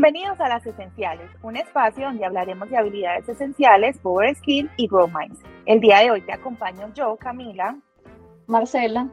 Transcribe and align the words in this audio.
Bienvenidos 0.00 0.40
a 0.40 0.48
Las 0.48 0.64
Esenciales, 0.64 1.28
un 1.42 1.56
espacio 1.56 2.04
donde 2.04 2.24
hablaremos 2.24 2.70
de 2.70 2.76
habilidades 2.76 3.28
esenciales, 3.28 3.98
Power 3.98 4.32
Skill 4.36 4.70
y 4.76 4.86
Grow 4.86 5.08
Minds. 5.08 5.40
El 5.66 5.80
día 5.80 5.98
de 5.98 6.12
hoy 6.12 6.20
te 6.20 6.32
acompaño 6.32 6.94
yo, 6.94 7.16
Camila, 7.16 7.76
Marcela 8.46 9.08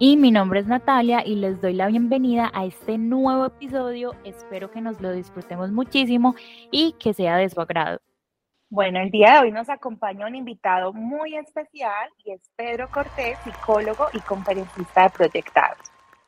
y 0.00 0.16
mi 0.16 0.32
nombre 0.32 0.58
es 0.58 0.66
Natalia 0.66 1.24
y 1.24 1.36
les 1.36 1.60
doy 1.60 1.74
la 1.74 1.86
bienvenida 1.86 2.50
a 2.52 2.64
este 2.64 2.98
nuevo 2.98 3.46
episodio. 3.46 4.16
Espero 4.24 4.68
que 4.68 4.80
nos 4.80 5.00
lo 5.00 5.12
disfrutemos 5.12 5.70
muchísimo 5.70 6.34
y 6.72 6.94
que 6.94 7.14
sea 7.14 7.36
de 7.36 7.48
su 7.48 7.60
agrado. 7.60 8.00
Bueno, 8.70 8.98
el 8.98 9.12
día 9.12 9.34
de 9.34 9.38
hoy 9.42 9.52
nos 9.52 9.68
acompaña 9.68 10.26
un 10.26 10.34
invitado 10.34 10.92
muy 10.92 11.36
especial 11.36 12.10
y 12.24 12.32
es 12.32 12.40
Pedro 12.56 12.90
Cortés, 12.90 13.38
psicólogo 13.44 14.08
y 14.12 14.18
conferencista 14.18 15.04
de 15.04 15.10
Proyectados. 15.10 15.78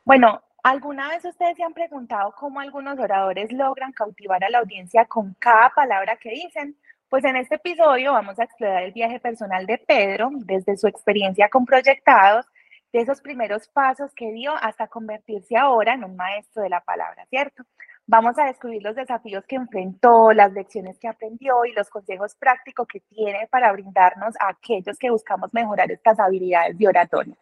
Bueno, 0.05 0.41
¿alguna 0.67 1.07
vez 1.07 1.23
ustedes 1.23 1.55
se 1.55 1.63
han 1.63 1.73
preguntado 1.73 2.33
cómo 2.37 2.59
algunos 2.59 2.99
oradores 2.99 3.53
logran 3.53 3.93
cautivar 3.93 4.43
a 4.43 4.49
la 4.49 4.59
audiencia 4.59 5.05
con 5.05 5.33
cada 5.39 5.69
palabra 5.69 6.17
que 6.17 6.29
dicen? 6.29 6.75
Pues 7.07 7.23
en 7.23 7.37
este 7.37 7.55
episodio 7.55 8.11
vamos 8.11 8.37
a 8.37 8.43
explorar 8.43 8.83
el 8.83 8.91
viaje 8.91 9.17
personal 9.21 9.65
de 9.65 9.77
Pedro 9.77 10.29
desde 10.33 10.75
su 10.75 10.87
experiencia 10.87 11.47
con 11.47 11.65
Proyectados 11.65 12.45
de 12.91 12.99
esos 12.99 13.21
primeros 13.21 13.69
pasos 13.69 14.13
que 14.13 14.29
dio 14.33 14.51
hasta 14.55 14.87
convertirse 14.87 15.55
ahora 15.55 15.93
en 15.93 16.03
un 16.03 16.17
maestro 16.17 16.63
de 16.63 16.69
la 16.69 16.81
palabra, 16.81 17.25
¿cierto? 17.29 17.63
Vamos 18.05 18.37
a 18.37 18.47
descubrir 18.47 18.83
los 18.83 18.95
desafíos 18.95 19.45
que 19.45 19.55
enfrentó, 19.55 20.33
las 20.33 20.51
lecciones 20.51 20.99
que 20.99 21.07
aprendió 21.07 21.63
y 21.63 21.71
los 21.71 21.89
consejos 21.89 22.35
prácticos 22.35 22.89
que 22.89 22.99
tiene 22.99 23.47
para 23.49 23.71
brindarnos 23.71 24.35
a 24.41 24.49
aquellos 24.49 24.97
que 24.97 25.11
buscamos 25.11 25.53
mejorar 25.53 25.89
estas 25.91 26.19
habilidades 26.19 26.77
de 26.77 26.87
oratoria. 26.89 27.35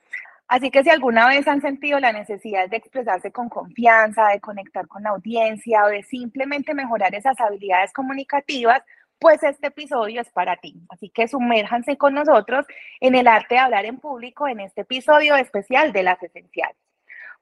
Así 0.47 0.69
que 0.69 0.83
si 0.83 0.89
alguna 0.91 1.27
vez 1.27 1.47
han 1.47 1.61
sentido 1.61 1.99
la 1.99 2.11
necesidad 2.11 2.69
de 2.69 2.77
expresarse 2.77 3.31
con 3.31 3.49
confianza, 3.49 4.27
de 4.27 4.39
conectar 4.39 4.87
con 4.87 5.03
la 5.03 5.09
audiencia 5.09 5.83
o 5.85 5.87
de 5.87 6.03
simplemente 6.03 6.75
mejorar 6.75 7.15
esas 7.15 7.39
habilidades 7.39 7.91
comunicativas, 7.93 8.83
pues 9.19 9.41
este 9.43 9.67
episodio 9.67 10.21
es 10.21 10.29
para 10.29 10.57
ti. 10.57 10.75
Así 10.89 11.09
que 11.09 11.27
sumérjanse 11.27 11.97
con 11.97 12.13
nosotros 12.13 12.65
en 12.99 13.15
el 13.15 13.27
arte 13.27 13.55
de 13.55 13.61
hablar 13.61 13.85
en 13.85 13.99
público 13.99 14.47
en 14.47 14.59
este 14.59 14.81
episodio 14.81 15.35
especial 15.35 15.91
de 15.91 16.03
las 16.03 16.21
esenciales. 16.21 16.77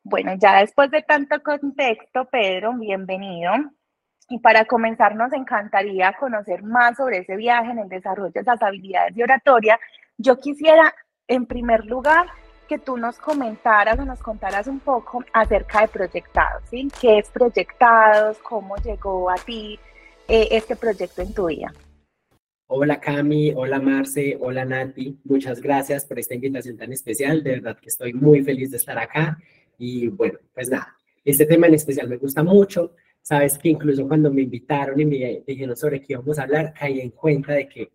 Bueno, 0.03 0.33
ya 0.37 0.59
después 0.59 0.91
de 0.91 1.01
tanto 1.01 1.41
contexto, 1.43 2.25
Pedro, 2.29 2.73
bienvenido. 2.73 3.53
Y 4.29 4.39
para 4.39 4.65
comenzar, 4.65 5.15
nos 5.15 5.33
encantaría 5.33 6.13
conocer 6.13 6.63
más 6.63 6.97
sobre 6.97 7.19
ese 7.19 7.35
viaje 7.35 7.71
en 7.71 7.79
el 7.79 7.89
desarrollo 7.89 8.31
de 8.31 8.41
esas 8.41 8.61
habilidades 8.61 9.15
de 9.15 9.23
oratoria. 9.23 9.79
Yo 10.17 10.39
quisiera, 10.39 10.93
en 11.27 11.45
primer 11.45 11.85
lugar, 11.85 12.27
que 12.63 12.79
tú 12.79 12.97
nos 12.97 13.17
comentaras 13.17 13.99
o 13.99 14.05
nos 14.05 14.19
contaras 14.19 14.67
un 14.67 14.79
poco 14.79 15.23
acerca 15.33 15.81
de 15.81 15.87
Proyectados, 15.87 16.63
¿sí? 16.69 16.87
¿Qué 16.99 17.19
es 17.19 17.29
Proyectados? 17.29 18.37
¿Cómo 18.39 18.75
llegó 18.77 19.29
a 19.29 19.35
ti? 19.35 19.79
Eh, 20.27 20.47
este 20.51 20.75
proyecto 20.77 21.21
en 21.21 21.33
tu 21.33 21.47
vida. 21.47 21.73
Hola 22.67 22.99
Cami, 22.99 23.51
hola 23.53 23.79
Marce, 23.81 24.37
hola 24.39 24.63
Nati, 24.63 25.19
muchas 25.25 25.61
gracias 25.61 26.05
por 26.05 26.17
esta 26.17 26.33
invitación 26.33 26.77
tan 26.77 26.93
especial, 26.93 27.43
de 27.43 27.51
verdad 27.51 27.77
que 27.77 27.89
estoy 27.89 28.13
muy 28.13 28.41
feliz 28.41 28.71
de 28.71 28.77
estar 28.77 28.97
acá 28.97 29.37
y 29.77 30.07
bueno, 30.07 30.39
pues 30.53 30.69
nada, 30.69 30.95
este 31.25 31.45
tema 31.45 31.67
en 31.67 31.73
especial 31.73 32.07
me 32.07 32.15
gusta 32.15 32.41
mucho, 32.41 32.95
sabes 33.21 33.57
que 33.57 33.69
incluso 33.69 34.07
cuando 34.07 34.31
me 34.31 34.43
invitaron 34.43 34.99
y 34.99 35.05
me 35.05 35.43
dijeron 35.45 35.75
sobre 35.75 36.01
qué 36.01 36.13
íbamos 36.13 36.39
a 36.39 36.43
hablar, 36.43 36.73
caí 36.73 37.01
en 37.01 37.11
cuenta 37.11 37.53
de 37.53 37.67
que 37.67 37.91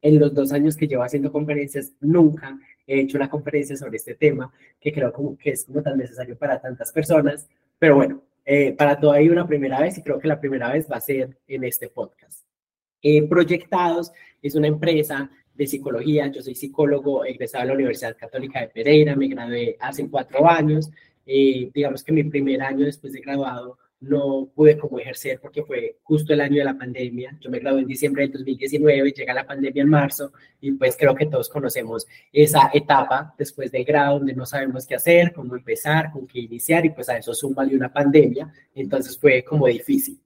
en 0.00 0.18
los 0.18 0.34
dos 0.34 0.52
años 0.52 0.76
que 0.76 0.86
llevo 0.86 1.02
haciendo 1.02 1.32
conferencias 1.32 1.92
nunca 2.00 2.58
he 2.86 3.00
hecho 3.00 3.18
una 3.18 3.28
conferencia 3.28 3.76
sobre 3.76 3.96
este 3.96 4.14
tema, 4.14 4.52
que 4.80 4.92
creo 4.92 5.12
que 5.38 5.50
es 5.50 5.64
como 5.64 5.82
tan 5.82 5.98
necesario 5.98 6.36
para 6.36 6.60
tantas 6.60 6.90
personas, 6.90 7.48
pero 7.78 7.96
bueno, 7.96 8.22
eh, 8.44 8.72
para 8.72 8.98
todo 8.98 9.12
hay 9.12 9.28
una 9.28 9.46
primera 9.46 9.80
vez 9.80 9.98
y 9.98 10.02
creo 10.02 10.18
que 10.18 10.26
la 10.26 10.40
primera 10.40 10.72
vez 10.72 10.88
va 10.90 10.96
a 10.96 11.00
ser 11.00 11.36
en 11.46 11.64
este 11.64 11.88
podcast. 11.88 12.44
Eh, 13.02 13.22
Proyectados 13.28 14.10
es 14.40 14.54
una 14.54 14.68
empresa 14.68 15.30
de 15.54 15.66
psicología. 15.66 16.28
Yo 16.28 16.40
soy 16.40 16.54
psicólogo 16.54 17.24
egresado 17.26 17.64
de 17.64 17.68
la 17.68 17.74
Universidad 17.74 18.16
Católica 18.16 18.60
de 18.60 18.68
Pereira, 18.68 19.14
me 19.16 19.28
gradué 19.28 19.76
hace 19.80 20.08
cuatro 20.08 20.48
años. 20.48 20.90
Eh, 21.26 21.70
digamos 21.74 22.02
que 22.02 22.12
mi 22.12 22.24
primer 22.24 22.62
año 22.62 22.86
después 22.86 23.12
de 23.12 23.20
graduado 23.20 23.76
no 24.00 24.48
pude 24.54 24.78
como 24.78 24.98
ejercer 24.98 25.40
porque 25.40 25.64
fue 25.64 25.98
justo 26.02 26.32
el 26.32 26.40
año 26.40 26.58
de 26.58 26.64
la 26.64 26.78
pandemia. 26.78 27.36
Yo 27.40 27.50
me 27.50 27.58
gradué 27.58 27.80
en 27.80 27.86
diciembre 27.86 28.22
del 28.22 28.32
2019, 28.32 29.12
llega 29.12 29.34
la 29.34 29.46
pandemia 29.46 29.82
en 29.82 29.88
marzo 29.88 30.32
y 30.60 30.72
pues 30.72 30.96
creo 30.96 31.14
que 31.14 31.26
todos 31.26 31.48
conocemos 31.48 32.06
esa 32.32 32.70
etapa 32.72 33.34
después 33.36 33.72
del 33.72 33.84
grado 33.84 34.18
donde 34.18 34.34
no 34.34 34.46
sabemos 34.46 34.86
qué 34.86 34.94
hacer, 34.94 35.32
cómo 35.32 35.56
empezar, 35.56 36.12
con 36.12 36.26
qué 36.26 36.40
iniciar 36.40 36.86
y 36.86 36.90
pues 36.90 37.08
a 37.08 37.18
eso 37.18 37.34
suma 37.34 37.64
una 37.64 37.92
pandemia. 37.92 38.52
Entonces 38.74 39.18
fue 39.18 39.42
como 39.42 39.66
difícil. 39.66 40.20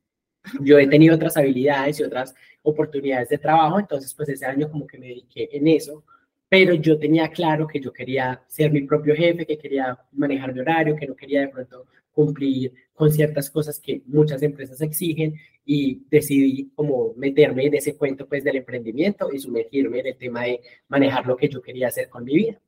Yo 0.60 0.78
he 0.78 0.86
tenido 0.86 1.14
otras 1.14 1.36
habilidades 1.36 2.00
y 2.00 2.02
otras 2.02 2.34
oportunidades 2.62 3.28
de 3.28 3.38
trabajo, 3.38 3.78
entonces 3.78 4.12
pues 4.14 4.28
ese 4.28 4.44
año 4.44 4.70
como 4.70 4.86
que 4.86 4.98
me 4.98 5.08
dediqué 5.08 5.48
en 5.52 5.68
eso, 5.68 6.04
pero 6.48 6.74
yo 6.74 6.98
tenía 6.98 7.28
claro 7.28 7.66
que 7.66 7.80
yo 7.80 7.92
quería 7.92 8.42
ser 8.46 8.70
mi 8.70 8.82
propio 8.82 9.14
jefe, 9.14 9.46
que 9.46 9.56
quería 9.56 9.98
manejar 10.12 10.52
mi 10.52 10.60
horario, 10.60 10.96
que 10.96 11.06
no 11.06 11.16
quería 11.16 11.40
de 11.40 11.48
pronto 11.48 11.86
cumplir 12.12 12.72
con 12.92 13.10
ciertas 13.10 13.50
cosas 13.50 13.80
que 13.80 14.02
muchas 14.06 14.42
empresas 14.42 14.80
exigen 14.80 15.34
y 15.64 16.02
decidí 16.10 16.70
como 16.74 17.14
meterme 17.16 17.66
en 17.66 17.74
ese 17.74 17.96
cuento 17.96 18.28
pues 18.28 18.44
del 18.44 18.56
emprendimiento 18.56 19.32
y 19.32 19.38
sumergirme 19.38 20.00
en 20.00 20.06
el 20.08 20.16
tema 20.16 20.42
de 20.42 20.60
manejar 20.88 21.26
lo 21.26 21.36
que 21.36 21.48
yo 21.48 21.62
quería 21.62 21.88
hacer 21.88 22.08
con 22.08 22.24
mi 22.24 22.34
vida. 22.34 22.60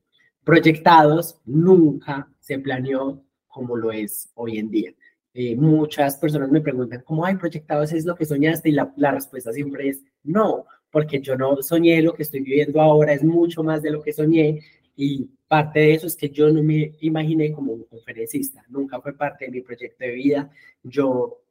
Proyectados 0.43 1.39
nunca 1.45 2.29
se 2.39 2.59
planeó 2.59 3.23
como 3.47 3.75
lo 3.75 3.91
es 3.91 4.31
hoy 4.35 4.57
en 4.57 4.69
día. 4.69 4.93
Eh, 5.33 5.55
muchas 5.55 6.17
personas 6.17 6.49
me 6.49 6.61
preguntan, 6.61 7.01
¿cómo 7.03 7.25
hay 7.25 7.35
proyectados? 7.35 7.91
¿Es 7.91 8.05
lo 8.05 8.15
que 8.15 8.25
soñaste? 8.25 8.69
Y 8.69 8.71
la, 8.71 8.93
la 8.95 9.11
respuesta 9.11 9.51
siempre 9.51 9.89
es 9.89 10.03
no, 10.23 10.65
porque 10.91 11.19
yo 11.19 11.35
no 11.35 11.61
soñé 11.61 12.01
lo 12.01 12.13
que 12.13 12.23
estoy 12.23 12.39
viviendo 12.39 12.81
ahora, 12.81 13.13
es 13.13 13.23
mucho 13.23 13.63
más 13.63 13.81
de 13.81 13.91
lo 13.91 14.01
que 14.01 14.13
soñé 14.13 14.61
y 14.95 15.29
parte 15.47 15.79
de 15.79 15.93
eso 15.93 16.07
es 16.07 16.15
que 16.15 16.29
yo 16.29 16.49
no 16.51 16.63
me 16.63 16.95
imaginé 17.01 17.51
como 17.51 17.73
un 17.73 17.83
conferencista, 17.83 18.63
nunca 18.69 18.99
fue 19.01 19.13
parte 19.13 19.45
de 19.45 19.51
mi 19.51 19.61
proyecto 19.61 20.03
de 20.03 20.11
vida. 20.11 20.49
Yo 20.83 21.41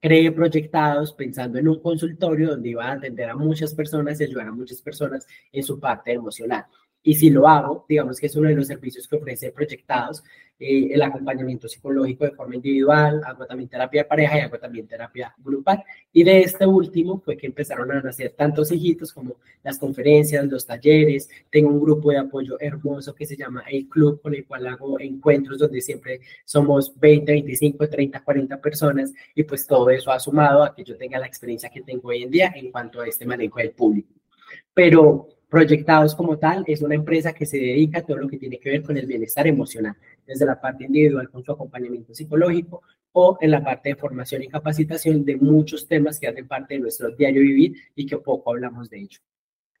creé 0.00 0.30
proyectados 0.32 1.14
pensando 1.14 1.58
en 1.58 1.68
un 1.68 1.80
consultorio 1.80 2.50
donde 2.50 2.68
iba 2.70 2.86
a 2.86 2.92
atender 2.92 3.30
a 3.30 3.36
muchas 3.36 3.74
personas 3.74 4.20
y 4.20 4.24
ayudar 4.24 4.48
a 4.48 4.52
muchas 4.52 4.82
personas 4.82 5.26
en 5.50 5.62
su 5.62 5.80
parte 5.80 6.12
emocional. 6.12 6.66
Y 7.06 7.14
si 7.14 7.28
lo 7.28 7.46
hago, 7.46 7.84
digamos 7.86 8.18
que 8.18 8.26
es 8.26 8.34
uno 8.34 8.48
de 8.48 8.56
los 8.56 8.66
servicios 8.66 9.06
que 9.06 9.16
ofrece 9.16 9.52
Proyectados, 9.52 10.24
eh, 10.58 10.88
el 10.94 11.02
acompañamiento 11.02 11.68
psicológico 11.68 12.24
de 12.24 12.30
forma 12.30 12.54
individual, 12.54 13.20
hago 13.26 13.44
también 13.44 13.68
terapia 13.68 14.02
de 14.02 14.08
pareja 14.08 14.38
y 14.38 14.40
hago 14.40 14.58
también 14.58 14.86
terapia 14.86 15.34
grupal. 15.38 15.84
Y 16.14 16.24
de 16.24 16.40
este 16.40 16.64
último 16.66 17.20
fue 17.20 17.36
que 17.36 17.46
empezaron 17.46 17.92
a 17.92 18.00
nacer 18.00 18.30
tantos 18.30 18.72
hijitos 18.72 19.12
como 19.12 19.36
las 19.62 19.78
conferencias, 19.78 20.46
los 20.46 20.64
talleres. 20.64 21.28
Tengo 21.50 21.68
un 21.68 21.80
grupo 21.80 22.10
de 22.10 22.18
apoyo 22.18 22.56
hermoso 22.58 23.14
que 23.14 23.26
se 23.26 23.36
llama 23.36 23.64
El 23.68 23.86
Club, 23.86 24.22
con 24.22 24.34
el 24.34 24.46
cual 24.46 24.66
hago 24.66 24.98
encuentros 24.98 25.58
donde 25.58 25.82
siempre 25.82 26.20
somos 26.46 26.98
20, 26.98 27.32
25, 27.32 27.86
30, 27.86 28.24
40 28.24 28.60
personas. 28.62 29.12
Y 29.34 29.42
pues 29.42 29.66
todo 29.66 29.90
eso 29.90 30.10
ha 30.10 30.18
sumado 30.18 30.62
a 30.62 30.74
que 30.74 30.84
yo 30.84 30.96
tenga 30.96 31.18
la 31.18 31.26
experiencia 31.26 31.68
que 31.68 31.82
tengo 31.82 32.08
hoy 32.08 32.22
en 32.22 32.30
día 32.30 32.52
en 32.56 32.70
cuanto 32.70 33.02
a 33.02 33.06
este 33.06 33.26
manejo 33.26 33.58
del 33.58 33.72
público. 33.72 34.14
Pero 34.72 35.33
Proyectados 35.54 36.16
como 36.16 36.36
tal 36.36 36.64
es 36.66 36.82
una 36.82 36.96
empresa 36.96 37.32
que 37.32 37.46
se 37.46 37.58
dedica 37.58 38.00
a 38.00 38.02
todo 38.02 38.16
lo 38.16 38.28
que 38.28 38.38
tiene 38.38 38.58
que 38.58 38.70
ver 38.70 38.82
con 38.82 38.96
el 38.96 39.06
bienestar 39.06 39.46
emocional, 39.46 39.94
desde 40.26 40.44
la 40.44 40.60
parte 40.60 40.82
individual 40.82 41.30
con 41.30 41.44
su 41.44 41.52
acompañamiento 41.52 42.12
psicológico 42.12 42.82
o 43.12 43.38
en 43.40 43.52
la 43.52 43.62
parte 43.62 43.90
de 43.90 43.94
formación 43.94 44.42
y 44.42 44.48
capacitación 44.48 45.24
de 45.24 45.36
muchos 45.36 45.86
temas 45.86 46.18
que 46.18 46.26
hacen 46.26 46.48
parte 46.48 46.74
de 46.74 46.80
nuestro 46.80 47.08
diario 47.10 47.40
vivir 47.40 47.76
y 47.94 48.04
que 48.04 48.18
poco 48.18 48.50
hablamos 48.50 48.90
de 48.90 49.02
ello. 49.02 49.20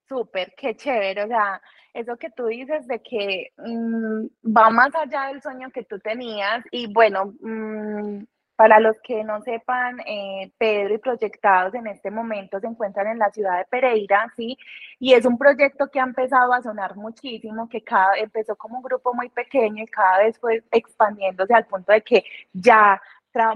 Súper, 0.08 0.54
qué 0.56 0.76
chévere, 0.76 1.24
o 1.24 1.26
sea, 1.26 1.60
eso 1.92 2.16
que 2.18 2.30
tú 2.30 2.46
dices 2.46 2.86
de 2.86 3.02
que 3.02 3.52
mm, 3.56 4.26
va 4.56 4.70
más 4.70 4.94
allá 4.94 5.26
del 5.32 5.42
sueño 5.42 5.72
que 5.72 5.82
tú 5.82 5.98
tenías 5.98 6.64
y 6.70 6.86
bueno, 6.86 7.34
mmm, 7.40 8.22
para 8.56 8.78
los 8.80 8.96
que 9.02 9.24
no 9.24 9.42
sepan, 9.42 9.98
eh, 10.06 10.52
Pedro 10.58 10.94
y 10.94 10.98
Proyectados 10.98 11.74
en 11.74 11.86
este 11.88 12.10
momento 12.10 12.60
se 12.60 12.66
encuentran 12.66 13.08
en 13.08 13.18
la 13.18 13.30
ciudad 13.30 13.58
de 13.58 13.64
Pereira, 13.64 14.32
¿sí? 14.36 14.56
Y 14.98 15.14
es 15.14 15.24
un 15.24 15.38
proyecto 15.38 15.88
que 15.90 16.00
ha 16.00 16.04
empezado 16.04 16.52
a 16.52 16.62
sonar 16.62 16.96
muchísimo, 16.96 17.68
que 17.68 17.82
cada 17.82 18.16
empezó 18.16 18.56
como 18.56 18.78
un 18.78 18.82
grupo 18.84 19.12
muy 19.14 19.28
pequeño 19.28 19.82
y 19.82 19.86
cada 19.86 20.18
vez 20.18 20.38
fue 20.38 20.62
expandiéndose 20.70 21.54
al 21.54 21.66
punto 21.66 21.92
de 21.92 22.02
que 22.02 22.24
ya 22.52 23.00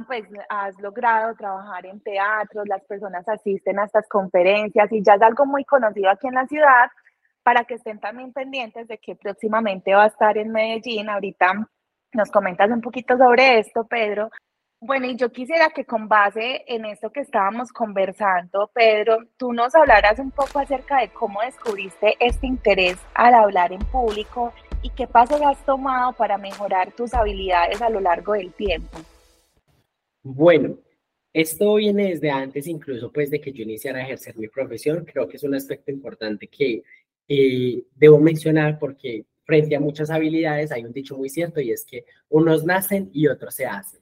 pues 0.09 0.25
has 0.49 0.77
logrado 0.81 1.37
trabajar 1.37 1.87
en 1.87 2.01
teatros, 2.01 2.67
las 2.67 2.85
personas 2.85 3.29
asisten 3.29 3.79
a 3.79 3.85
estas 3.85 4.09
conferencias 4.09 4.91
y 4.91 5.03
ya 5.05 5.15
es 5.15 5.23
algo 5.23 5.47
muy 5.47 5.65
conocido 5.65 6.11
aquí 6.11 6.27
en 6.27 6.35
la 6.35 6.47
ciudad 6.49 6.91
para 7.45 7.65
que 7.65 7.75
estén 7.75 8.01
también 8.01 8.33
pendientes 8.33 8.89
de 8.89 8.99
que 8.99 9.15
próximamente 9.15 9.95
va 9.95 10.05
a 10.05 10.09
estar 10.09 10.37
en 10.37 10.51
Medellín. 10.51 11.09
Ahorita 11.09 11.69
nos 12.13 12.31
comentas 12.31 12.69
un 12.71 12.81
poquito 12.81 13.17
sobre 13.17 13.61
esto, 13.61 13.87
Pedro, 13.87 14.31
bueno, 14.81 15.07
y 15.07 15.17
yo 15.17 15.31
quisiera 15.31 15.71
que 15.71 15.85
con 15.85 16.09
base 16.09 16.65
en 16.67 16.85
esto 16.85 17.11
que 17.11 17.21
estábamos 17.21 17.73
conversando, 17.73 18.71
Pedro, 18.73 19.19
tú 19.37 19.53
nos 19.53 19.75
hablaras 19.75 20.19
un 20.19 20.31
poco 20.31 20.61
acerca 20.61 21.01
de 21.01 21.09
cómo 21.09 21.41
descubriste 21.43 22.17
este 22.21 22.47
interés 22.47 22.97
al 23.15 23.35
hablar 23.35 23.73
en 23.73 23.81
público 23.81 24.53
y 24.83 24.91
qué 24.91 25.07
pasos 25.07 25.41
has 25.43 25.65
tomado 25.65 26.13
para 26.13 26.39
mejorar 26.39 26.93
tus 26.93 27.13
habilidades 27.15 27.83
a 27.83 27.91
lo 27.91 28.01
largo 28.01 28.35
del 28.35 28.53
tiempo. 28.53 28.99
Bueno, 30.23 30.77
Esto 31.33 31.75
viene 31.75 32.09
desde 32.09 32.31
antes, 32.31 32.67
incluso 32.67 33.13
pues 33.13 33.31
de 33.31 33.41
que 33.41 33.53
yo 33.53 33.63
iniciara 33.63 34.01
a 34.01 34.03
ejercer 34.03 34.37
mi 34.37 34.49
profesión. 34.49 35.05
Creo 35.05 35.29
que 35.29 35.37
es 35.37 35.45
un 35.45 35.55
aspecto 35.55 35.91
importante 35.91 36.49
que 36.49 36.83
eh, 37.29 37.85
debo 37.95 38.19
mencionar 38.19 38.79
porque 38.79 39.25
frente 39.45 39.77
a 39.77 39.81
muchas 39.81 40.11
habilidades 40.11 40.73
hay 40.73 40.85
un 40.85 40.93
dicho 40.93 41.17
muy 41.17 41.29
cierto 41.29 41.61
y 41.61 41.71
es 41.71 41.85
que 41.85 42.05
unos 42.29 42.65
nacen 42.65 43.11
y 43.13 43.29
otros 43.29 43.55
se 43.55 43.67
hacen. 43.67 43.98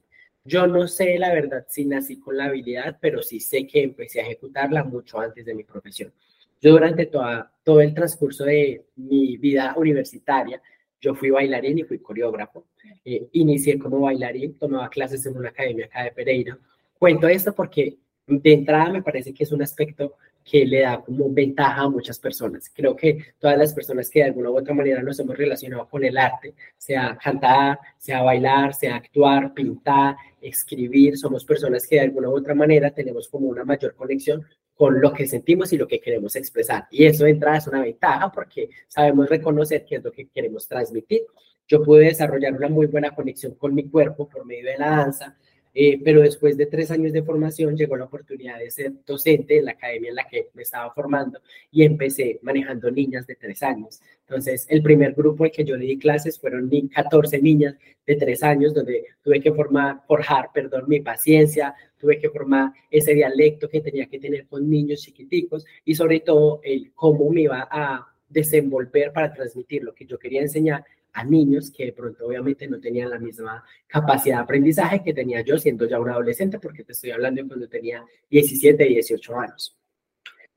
Yo 0.47 0.65
no 0.65 0.87
sé 0.87 1.19
la 1.19 1.33
verdad 1.33 1.65
si 1.67 1.83
nací 1.83 2.21
con 2.21 2.37
la 2.37 2.45
habilidad, 2.45 2.97
pero 3.01 3.21
sí 3.21 3.41
sé 3.41 3.67
que 3.67 3.83
empecé 3.83 4.21
a 4.21 4.23
ejecutarla 4.23 4.81
mucho 4.85 5.19
antes 5.19 5.45
de 5.45 5.53
mi 5.53 5.65
profesión. 5.65 6.13
Yo 6.61 6.71
durante 6.71 7.05
toda, 7.07 7.51
todo 7.63 7.81
el 7.81 7.93
transcurso 7.93 8.45
de 8.45 8.85
mi 8.95 9.35
vida 9.35 9.73
universitaria, 9.75 10.61
yo 11.01 11.15
fui 11.15 11.31
bailarín 11.31 11.79
y 11.79 11.83
fui 11.83 11.99
coreógrafo. 11.99 12.65
Eh, 13.03 13.27
inicié 13.33 13.77
como 13.77 13.99
bailarín, 13.99 14.57
tomaba 14.57 14.89
clases 14.89 15.25
en 15.25 15.35
una 15.35 15.49
academia 15.49 15.87
acá 15.87 16.05
de 16.05 16.11
Pereira. 16.11 16.57
Cuento 16.97 17.27
esto 17.27 17.53
porque 17.53 17.97
de 18.25 18.53
entrada 18.53 18.89
me 18.89 19.03
parece 19.03 19.33
que 19.33 19.43
es 19.43 19.51
un 19.51 19.61
aspecto 19.61 20.15
que 20.49 20.65
le 20.65 20.81
da 20.81 21.01
como 21.01 21.29
ventaja 21.29 21.81
a 21.81 21.89
muchas 21.89 22.17
personas. 22.19 22.71
Creo 22.73 22.95
que 22.95 23.17
todas 23.37 23.57
las 23.57 23.73
personas 23.73 24.09
que 24.09 24.19
de 24.19 24.25
alguna 24.25 24.49
u 24.49 24.57
otra 24.57 24.73
manera 24.73 25.03
nos 25.03 25.19
hemos 25.19 25.37
relacionado 25.37 25.87
con 25.89 26.05
el 26.05 26.17
arte, 26.17 26.53
sea 26.77 27.17
cantar, 27.21 27.79
sea 27.97 28.21
bailar, 28.21 28.73
sea 28.73 28.95
actuar, 28.95 29.53
pintar, 29.53 30.15
escribir, 30.41 31.17
somos 31.17 31.43
personas 31.43 31.85
que 31.85 31.97
de 31.97 32.03
alguna 32.03 32.29
u 32.29 32.37
otra 32.37 32.55
manera 32.55 32.91
tenemos 32.91 33.27
como 33.27 33.47
una 33.47 33.65
mayor 33.65 33.93
conexión 33.95 34.45
con 34.73 35.01
lo 35.01 35.11
que 35.11 35.27
sentimos 35.27 35.73
y 35.73 35.77
lo 35.77 35.87
que 35.87 35.99
queremos 35.99 36.35
expresar. 36.35 36.87
Y 36.91 37.05
eso 37.05 37.25
de 37.25 37.31
entrada 37.31 37.57
es 37.57 37.67
una 37.67 37.81
ventaja 37.81 38.31
porque 38.31 38.69
sabemos 38.87 39.27
reconocer 39.27 39.83
qué 39.85 39.95
es 39.95 40.03
lo 40.03 40.11
que 40.11 40.29
queremos 40.29 40.67
transmitir. 40.67 41.21
Yo 41.67 41.83
pude 41.83 42.05
desarrollar 42.05 42.53
una 42.53 42.69
muy 42.69 42.85
buena 42.85 43.13
conexión 43.13 43.55
con 43.55 43.73
mi 43.75 43.89
cuerpo 43.89 44.29
por 44.29 44.45
medio 44.45 44.67
de 44.71 44.77
la 44.77 44.91
danza, 44.91 45.35
eh, 45.79 46.01
pero 46.03 46.21
después 46.21 46.57
de 46.57 46.65
tres 46.65 46.89
años 46.89 47.13
de 47.13 47.21
formación 47.21 47.77
llegó 47.77 47.95
la 47.95 48.05
oportunidad 48.05 48.57
de 48.57 48.71
ser 48.71 48.93
docente 49.05 49.59
en 49.59 49.65
la 49.65 49.73
academia 49.73 50.09
en 50.09 50.15
la 50.15 50.27
que 50.27 50.49
me 50.55 50.63
estaba 50.63 50.91
formando 50.91 51.39
y 51.69 51.83
empecé 51.83 52.39
manejando 52.41 52.89
niñas 52.89 53.27
de 53.27 53.35
tres 53.35 53.61
años. 53.61 54.01
Entonces, 54.21 54.65
el 54.71 54.81
primer 54.81 55.13
grupo 55.13 55.43
al 55.43 55.51
que 55.51 55.63
yo 55.63 55.77
le 55.77 55.85
di 55.85 55.99
clases 55.99 56.39
fueron 56.39 56.67
14 56.67 57.39
niñas 57.43 57.75
de 58.07 58.15
tres 58.15 58.41
años, 58.41 58.73
donde 58.73 59.05
tuve 59.21 59.39
que 59.39 59.53
formar, 59.53 60.01
forjar, 60.07 60.49
perdón, 60.51 60.85
mi 60.87 60.99
paciencia, 60.99 61.75
tuve 61.99 62.17
que 62.17 62.31
formar 62.31 62.71
ese 62.89 63.13
dialecto 63.13 63.69
que 63.69 63.81
tenía 63.81 64.07
que 64.07 64.17
tener 64.17 64.47
con 64.47 64.67
niños 64.67 65.03
chiquiticos 65.03 65.63
y 65.85 65.93
sobre 65.93 66.21
todo 66.21 66.59
el 66.63 66.91
cómo 66.95 67.29
me 67.29 67.41
iba 67.41 67.67
a 67.69 68.03
desenvolver 68.27 69.13
para 69.13 69.31
transmitir 69.31 69.83
lo 69.83 69.93
que 69.93 70.07
yo 70.07 70.17
quería 70.17 70.41
enseñar 70.41 70.83
a 71.17 71.23
niños 71.23 71.71
que 71.71 71.85
de 71.85 71.93
pronto 71.93 72.27
obviamente 72.27 72.67
no 72.67 72.79
tenían 72.79 73.09
la 73.09 73.17
misma 73.17 73.63
capacidad 73.87 74.37
de 74.37 74.43
aprendizaje 74.43 75.01
que 75.03 75.15
tenía 75.15 75.41
yo 75.41 75.57
siendo 75.57 75.87
ya 75.87 75.99
un 75.99 76.09
adolescente, 76.09 76.59
porque 76.59 76.83
te 76.83 76.91
estoy 76.91 77.09
hablando 77.09 77.41
de 77.41 77.47
cuando 77.47 77.67
tenía 77.67 78.05
17, 78.29 78.83
18 78.83 79.39
años. 79.39 79.75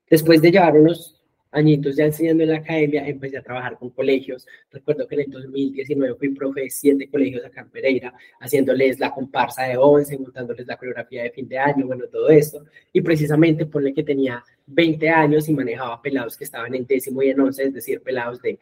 Después 0.07 0.39
de 0.39 0.51
llevar 0.51 0.75
unos 0.75 1.19
añitos 1.49 1.95
ya 1.95 2.05
enseñando 2.05 2.43
en 2.43 2.49
la 2.49 2.57
academia, 2.57 3.07
empecé 3.07 3.39
a 3.39 3.41
trabajar 3.41 3.75
con 3.79 3.89
colegios. 3.89 4.45
Recuerdo 4.69 5.07
que 5.07 5.15
en 5.15 5.21
el 5.21 5.31
2019 5.31 6.15
fui 6.15 6.29
profe 6.29 6.61
de 6.61 6.69
siete 6.69 7.09
colegios 7.09 7.43
acá 7.43 7.61
en 7.61 7.71
Pereira, 7.71 8.13
haciéndoles 8.39 8.99
la 8.99 9.11
comparsa 9.11 9.63
de 9.63 9.77
11, 9.77 10.19
montándoles 10.19 10.67
la 10.67 10.77
coreografía 10.77 11.23
de 11.23 11.31
fin 11.31 11.47
de 11.47 11.57
año, 11.57 11.87
bueno, 11.87 12.05
todo 12.05 12.29
esto. 12.29 12.65
Y 12.93 13.01
precisamente 13.01 13.65
ponle 13.65 13.95
que 13.95 14.03
tenía 14.03 14.43
20 14.67 15.09
años 15.09 15.49
y 15.49 15.53
manejaba 15.55 15.99
pelados 16.03 16.37
que 16.37 16.43
estaban 16.43 16.75
en 16.75 16.85
décimo 16.85 17.23
y 17.23 17.29
en 17.29 17.39
once, 17.39 17.63
es 17.63 17.73
decir, 17.73 17.99
pelados 18.01 18.39
de 18.43 18.59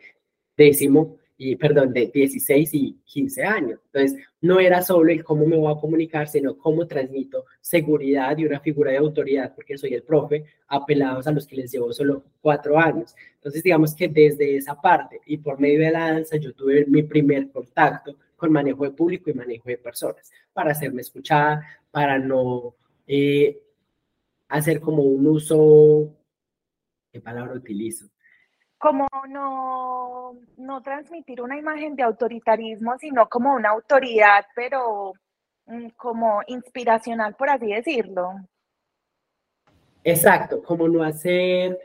décimo 0.55 1.19
y 1.41 1.55
perdón, 1.55 1.93
de 1.93 2.07
16 2.07 2.73
y 2.73 2.97
15 3.05 3.43
años. 3.45 3.79
Entonces, 3.85 4.19
no 4.41 4.59
era 4.59 4.81
solo 4.81 5.09
el 5.09 5.23
cómo 5.23 5.45
me 5.45 5.55
voy 5.55 5.71
a 5.71 5.79
comunicar, 5.79 6.27
sino 6.27 6.57
cómo 6.57 6.85
transmito 6.85 7.45
seguridad 7.61 8.37
y 8.37 8.45
una 8.45 8.59
figura 8.59 8.91
de 8.91 8.97
autoridad, 8.97 9.55
porque 9.55 9.77
soy 9.77 9.93
el 9.93 10.03
profe, 10.03 10.43
apelados 10.67 11.27
a 11.27 11.31
los 11.31 11.47
que 11.47 11.55
les 11.55 11.71
llevo 11.71 11.93
solo 11.93 12.25
cuatro 12.41 12.77
años. 12.77 13.15
Entonces, 13.35 13.63
digamos 13.63 13.95
que 13.95 14.09
desde 14.09 14.57
esa 14.57 14.79
parte 14.81 15.21
y 15.25 15.37
por 15.37 15.61
medio 15.61 15.79
de 15.79 15.91
la 15.91 16.11
danza, 16.11 16.35
yo 16.35 16.53
tuve 16.53 16.85
mi 16.87 17.03
primer 17.03 17.49
contacto 17.49 18.17
con 18.35 18.51
manejo 18.51 18.83
de 18.83 18.91
público 18.91 19.29
y 19.29 19.33
manejo 19.33 19.69
de 19.69 19.77
personas, 19.77 20.29
para 20.51 20.71
hacerme 20.71 21.01
escuchada, 21.01 21.65
para 21.89 22.19
no 22.19 22.75
eh, 23.07 23.61
hacer 24.49 24.81
como 24.81 25.03
un 25.03 25.25
uso, 25.25 26.13
¿qué 27.13 27.21
palabra 27.21 27.53
utilizo? 27.53 28.09
Como 28.79 29.07
no, 29.27 30.39
no 30.57 30.81
transmitir 30.81 31.41
una 31.41 31.57
imagen 31.57 31.95
de 31.95 32.03
autoritarismo, 32.03 32.97
sino 32.97 33.27
como 33.27 33.53
una 33.53 33.69
autoridad, 33.69 34.45
pero 34.55 35.13
mm, 35.65 35.89
como 35.97 36.41
inspiracional, 36.47 37.35
por 37.35 37.49
así 37.49 37.67
decirlo. 37.67 38.31
Exacto, 40.03 40.63
como 40.63 40.87
no 40.87 41.03
hacer 41.03 41.77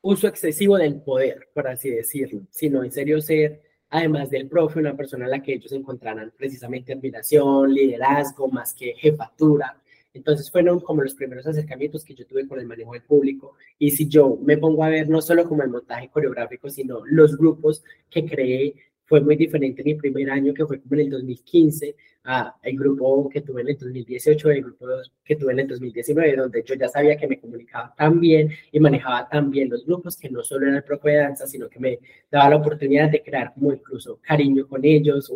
uso 0.00 0.28
excesivo 0.28 0.78
del 0.78 1.00
poder, 1.02 1.48
por 1.52 1.66
así 1.66 1.90
decirlo, 1.90 2.42
sino 2.50 2.84
en 2.84 2.92
serio 2.92 3.20
ser, 3.20 3.60
además 3.90 4.30
del 4.30 4.48
profe, 4.48 4.78
una 4.78 4.96
persona 4.96 5.26
a 5.26 5.28
la 5.28 5.42
que 5.42 5.54
ellos 5.54 5.72
encontraran 5.72 6.32
precisamente 6.36 6.92
admiración, 6.92 7.74
liderazgo, 7.74 8.46
más 8.46 8.72
que 8.74 8.94
jefatura, 8.94 9.76
entonces 10.18 10.50
fueron 10.50 10.80
como 10.80 11.02
los 11.02 11.14
primeros 11.14 11.46
acercamientos 11.46 12.04
que 12.04 12.14
yo 12.14 12.26
tuve 12.26 12.46
con 12.46 12.58
el 12.58 12.66
manejo 12.66 12.92
del 12.92 13.02
público. 13.02 13.54
Y 13.78 13.92
si 13.92 14.08
yo 14.08 14.38
me 14.42 14.58
pongo 14.58 14.84
a 14.84 14.88
ver 14.88 15.08
no 15.08 15.22
solo 15.22 15.48
como 15.48 15.62
el 15.62 15.70
montaje 15.70 16.08
coreográfico, 16.10 16.68
sino 16.68 17.02
los 17.06 17.36
grupos 17.36 17.84
que 18.10 18.26
creé, 18.26 18.74
fue 19.04 19.22
muy 19.22 19.36
diferente 19.36 19.82
mi 19.82 19.94
primer 19.94 20.28
año, 20.30 20.52
que 20.52 20.66
fue 20.66 20.80
como 20.80 20.94
en 20.96 21.06
el 21.06 21.10
2015, 21.10 21.96
a 22.24 22.56
el 22.62 22.76
grupo 22.76 23.28
que 23.30 23.40
tuve 23.40 23.62
en 23.62 23.68
el 23.68 23.78
2018, 23.78 24.50
el 24.50 24.62
grupo 24.62 24.86
que 25.24 25.36
tuve 25.36 25.52
en 25.52 25.60
el 25.60 25.68
2019, 25.68 26.36
donde 26.36 26.62
yo 26.62 26.74
ya 26.74 26.88
sabía 26.88 27.16
que 27.16 27.26
me 27.26 27.40
comunicaba 27.40 27.94
tan 27.96 28.20
bien 28.20 28.50
y 28.70 28.80
manejaba 28.80 29.26
tan 29.26 29.50
bien 29.50 29.70
los 29.70 29.86
grupos, 29.86 30.16
que 30.18 30.28
no 30.28 30.42
solo 30.42 30.66
era 30.66 30.76
el 30.76 30.84
propio 30.84 31.12
de 31.12 31.18
danza, 31.18 31.46
sino 31.46 31.70
que 31.70 31.78
me 31.78 31.98
daba 32.30 32.50
la 32.50 32.56
oportunidad 32.56 33.10
de 33.10 33.22
crear 33.22 33.54
como 33.54 33.72
incluso 33.72 34.18
cariño 34.20 34.68
con 34.68 34.84
ellos, 34.84 35.32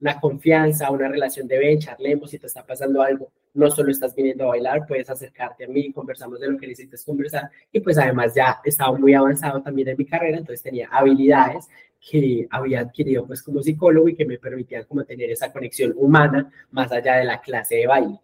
una 0.00 0.18
confianza, 0.18 0.90
una 0.90 1.08
relación 1.08 1.46
de 1.46 1.58
ven, 1.58 1.78
charlemos, 1.78 2.30
si 2.30 2.38
te 2.38 2.46
está 2.46 2.64
pasando 2.64 3.02
algo, 3.02 3.30
no 3.54 3.70
solo 3.70 3.90
estás 3.90 4.14
viniendo 4.14 4.44
a 4.44 4.48
bailar, 4.48 4.86
puedes 4.86 5.10
acercarte 5.10 5.64
a 5.64 5.68
mí, 5.68 5.92
conversamos 5.92 6.40
de 6.40 6.50
lo 6.50 6.58
que 6.58 6.66
necesites 6.66 7.04
conversar 7.04 7.50
y 7.70 7.80
pues 7.80 7.98
además 7.98 8.34
ya 8.34 8.60
estaba 8.64 8.96
muy 8.96 9.14
avanzado 9.14 9.60
también 9.62 9.88
en 9.88 9.96
mi 9.98 10.06
carrera, 10.06 10.38
entonces 10.38 10.62
tenía 10.62 10.88
habilidades 10.90 11.68
que 12.00 12.46
había 12.50 12.80
adquirido 12.80 13.26
pues 13.26 13.42
como 13.42 13.62
psicólogo 13.62 14.08
y 14.08 14.14
que 14.14 14.24
me 14.24 14.38
permitían 14.38 14.84
como 14.84 15.04
tener 15.04 15.30
esa 15.30 15.52
conexión 15.52 15.92
humana 15.96 16.50
más 16.70 16.90
allá 16.92 17.16
de 17.16 17.24
la 17.24 17.40
clase 17.40 17.76
de 17.76 17.86
baile. 17.86 18.20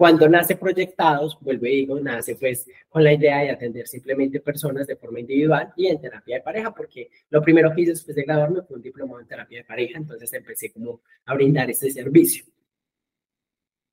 Cuando 0.00 0.26
nace 0.30 0.56
Proyectados, 0.56 1.36
vuelvo 1.42 1.66
y 1.66 1.76
digo, 1.76 2.00
nace 2.00 2.34
pues 2.34 2.66
con 2.88 3.04
la 3.04 3.12
idea 3.12 3.40
de 3.40 3.50
atender 3.50 3.86
simplemente 3.86 4.40
personas 4.40 4.86
de 4.86 4.96
forma 4.96 5.20
individual 5.20 5.74
y 5.76 5.88
en 5.88 6.00
terapia 6.00 6.36
de 6.36 6.42
pareja, 6.42 6.74
porque 6.74 7.10
lo 7.28 7.42
primero 7.42 7.70
que 7.74 7.82
hice 7.82 7.90
después 7.90 8.16
de 8.16 8.22
graduarme 8.22 8.62
fue 8.62 8.78
un 8.78 8.82
diplomado 8.82 9.20
en 9.20 9.26
terapia 9.26 9.58
de 9.58 9.64
pareja, 9.64 9.98
entonces 9.98 10.32
empecé 10.32 10.72
como 10.72 11.02
a 11.26 11.34
brindar 11.34 11.68
este 11.68 11.90
servicio. 11.90 12.46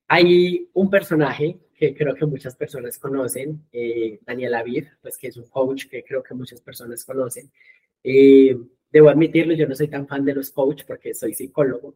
Hay 0.07 0.69
un 0.71 0.89
personaje 0.89 1.59
que 1.75 1.93
creo 1.93 2.15
que 2.15 2.25
muchas 2.25 2.55
personas 2.55 2.97
conocen, 2.97 3.67
eh, 3.73 4.21
Daniel 4.25 4.53
Aviv, 4.53 4.87
pues 5.01 5.17
que 5.17 5.27
es 5.27 5.35
un 5.35 5.49
coach 5.49 5.87
que 5.87 6.05
creo 6.05 6.23
que 6.23 6.33
muchas 6.33 6.61
personas 6.61 7.03
conocen. 7.03 7.51
Eh, 8.01 8.57
debo 8.89 9.09
admitirlo, 9.09 9.53
yo 9.55 9.67
no 9.67 9.75
soy 9.75 9.89
tan 9.89 10.07
fan 10.07 10.23
de 10.23 10.35
los 10.35 10.51
coaches 10.51 10.85
porque 10.87 11.13
soy 11.13 11.33
psicólogo, 11.33 11.95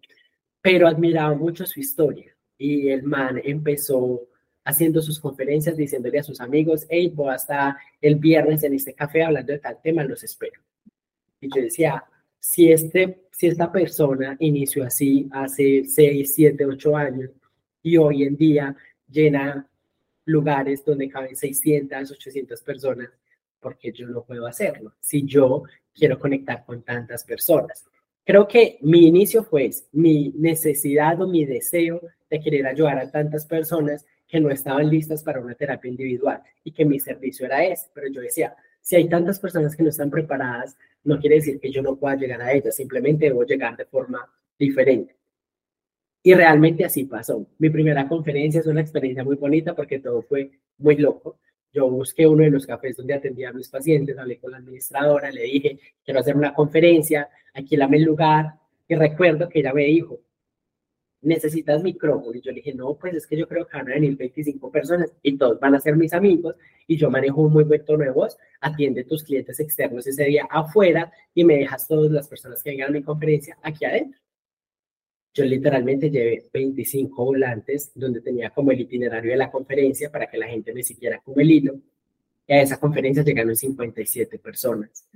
pero 0.62 0.89
admiraba 0.89 1.34
mucho 1.34 1.65
su 1.65 1.80
historia. 1.80 2.36
Y 2.62 2.89
el 2.89 3.01
man 3.01 3.41
empezó 3.44 4.22
haciendo 4.63 5.01
sus 5.01 5.20
conferencias 5.20 5.75
diciéndole 5.75 6.20
a 6.20 6.24
sus 6.24 6.39
amigos, 6.39 6.86
hey, 6.89 7.12
voy 7.12 7.34
hasta 7.34 7.75
el 8.00 8.18
viernes 8.18 8.62
en 8.62 8.75
este 8.75 8.94
café 8.94 9.24
hablando 9.24 9.51
de 9.51 9.58
tal 9.58 9.80
tema, 9.82 10.03
los 10.03 10.24
espero. 10.24 10.62
Y 11.39 11.50
yo 11.50 11.60
decía, 11.60 12.03
si, 12.39 12.72
este, 12.72 13.24
si 13.32 13.48
esta 13.48 13.72
persona 13.72 14.36
inició 14.39 14.84
así 14.84 15.27
hace 15.32 15.86
6, 15.86 16.36
7, 16.36 16.65
8 16.68 16.96
años, 16.96 17.32
y 17.82 17.98
hoy 17.98 18.25
en 18.25 18.38
día 18.38 18.75
llena 19.10 19.68
lugares 20.25 20.86
donde 20.86 21.10
caben 21.10 21.36
600, 21.36 22.12
800 22.12 22.62
personas, 22.62 23.10
porque 23.60 23.91
yo 23.91 24.08
no 24.08 24.24
puedo 24.24 24.46
hacerlo 24.46 24.94
si 25.00 25.25
yo 25.25 25.63
quiero 25.96 26.20
conectar 26.20 26.63
con 26.63 26.84
tantas 26.84 27.24
personas. 27.24 27.86
Creo 28.24 28.48
que 28.48 28.77
mi 28.82 29.08
inicio 29.08 29.44
fue 29.44 29.72
mi 29.94 30.30
necesidad 30.38 31.20
o 31.20 31.27
mi 31.27 31.44
deseo 31.44 32.01
de 32.31 32.39
querer 32.39 32.65
ayudar 32.65 32.97
a 32.97 33.11
tantas 33.11 33.45
personas 33.45 34.05
que 34.27 34.39
no 34.39 34.50
estaban 34.50 34.89
listas 34.89 35.21
para 35.21 35.41
una 35.41 35.53
terapia 35.53 35.91
individual 35.91 36.41
y 36.63 36.71
que 36.71 36.85
mi 36.85 36.97
servicio 36.97 37.45
era 37.45 37.63
ese. 37.65 37.89
Pero 37.93 38.07
yo 38.07 38.21
decía, 38.21 38.55
si 38.81 38.95
hay 38.95 39.09
tantas 39.09 39.38
personas 39.38 39.75
que 39.75 39.83
no 39.83 39.89
están 39.89 40.09
preparadas, 40.09 40.77
no 41.03 41.19
quiere 41.19 41.35
decir 41.35 41.59
que 41.59 41.71
yo 41.71 41.81
no 41.81 41.97
pueda 41.97 42.15
llegar 42.15 42.41
a 42.41 42.53
ellas, 42.53 42.75
simplemente 42.75 43.25
debo 43.25 43.43
llegar 43.43 43.75
de 43.75 43.85
forma 43.85 44.25
diferente. 44.57 45.13
Y 46.23 46.33
realmente 46.33 46.85
así 46.85 47.03
pasó. 47.03 47.45
Mi 47.57 47.69
primera 47.69 48.07
conferencia 48.07 48.61
es 48.61 48.67
una 48.67 48.81
experiencia 48.81 49.25
muy 49.25 49.35
bonita 49.35 49.75
porque 49.75 50.00
todo 50.00 50.21
fue 50.21 50.51
muy 50.77 50.95
loco. 50.95 51.39
Yo 51.73 51.89
busqué 51.89 52.27
uno 52.27 52.43
de 52.43 52.51
los 52.51 52.65
cafés 52.65 52.95
donde 52.95 53.13
atendía 53.13 53.50
a 53.50 53.53
mis 53.53 53.67
pacientes, 53.67 54.17
hablé 54.17 54.38
con 54.38 54.51
la 54.51 54.57
administradora, 54.57 55.31
le 55.31 55.43
dije, 55.43 55.79
quiero 56.05 56.21
hacer 56.21 56.38
una 56.38 56.53
conferencia, 56.53 57.29
aquí 57.53 57.75
el 57.75 58.03
lugar. 58.03 58.53
Y 58.88 58.95
recuerdo 58.95 59.50
que 59.50 59.59
ella 59.59 59.73
me 59.73 59.83
dijo, 59.85 60.19
necesitas 61.22 61.84
micrófono. 61.84 62.36
Y 62.36 62.42
yo 62.42 62.51
le 62.51 62.58
dije, 62.58 62.74
no, 62.74 62.96
pues 62.96 63.13
es 63.16 63.28
que 63.28 63.38
yo 63.38 63.48
creo 63.48 63.68
que 63.68 63.78
van 63.78 63.90
a 63.90 63.94
venir 63.94 64.18
25 64.18 64.72
personas 64.72 65.12
y 65.22 65.38
todos 65.38 65.60
van 65.60 65.75
a 65.75 65.80
ser 65.80 65.96
mis 65.96 66.13
amigos 66.13 66.56
y 66.88 66.98
yo 66.98 67.10
manejo 67.10 67.42
un 67.42 67.54
muy 67.54 67.63
buen 67.63 67.86
tono 67.86 68.04
de 68.04 68.12
voz, 68.12 68.38
atiende 68.60 69.04
tus 69.04 69.24
clientes 69.24 69.60
externos 69.60 70.06
ese 70.08 70.25
día 70.25 70.48
afuera 70.50 71.12
y 71.34 71.44
me 71.44 71.58
dejas 71.58 71.88
todas 71.88 72.12
las 72.12 72.28
personas 72.28 72.62
que 72.62 72.72
vengan 72.72 72.90
a 72.90 72.92
mi 72.92 73.04
conferencia 73.04 73.58
aquí 73.62 73.86
adentro. 73.86 74.20
Yo 75.34 75.46
literalmente 75.46 76.10
llevé 76.10 76.50
25 76.51 77.24
volantes 77.24 77.92
donde 77.96 78.20
tenía 78.20 78.50
como 78.50 78.72
el 78.72 78.82
itinerario 78.82 79.32
de 79.32 79.38
la 79.38 79.50
conferencia 79.50 80.12
para 80.12 80.28
que 80.28 80.38
la 80.38 80.48
gente 80.48 80.74
me 80.74 80.84
siguiera 80.84 81.22
como 81.24 81.40
el 81.40 81.50
hilo. 81.50 81.75
Y 82.46 82.54
a 82.54 82.62
esa 82.62 82.78
conferencia 82.78 83.24
llegaron 83.24 83.56
57 83.56 84.40
personas. 84.40 85.08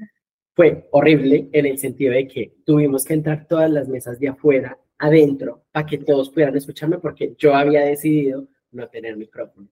Fue 0.53 0.87
horrible 0.91 1.49
en 1.51 1.65
el 1.65 1.77
sentido 1.77 2.13
de 2.13 2.29
que 2.29 2.53
tuvimos 2.65 3.03
que 3.03 3.13
entrar 3.13 3.45
todas 3.45 3.69
las 3.69 3.89
mesas 3.89 4.17
de 4.17 4.29
afuera 4.29 4.77
adentro 4.97 5.65
para 5.71 5.85
que 5.85 5.97
todos 5.97 6.29
pudieran 6.29 6.55
escucharme 6.55 6.99
porque 6.99 7.35
yo 7.37 7.53
había 7.53 7.81
decidido 7.81 8.47
no 8.71 8.87
tener 8.87 9.17
micrófono. 9.17 9.67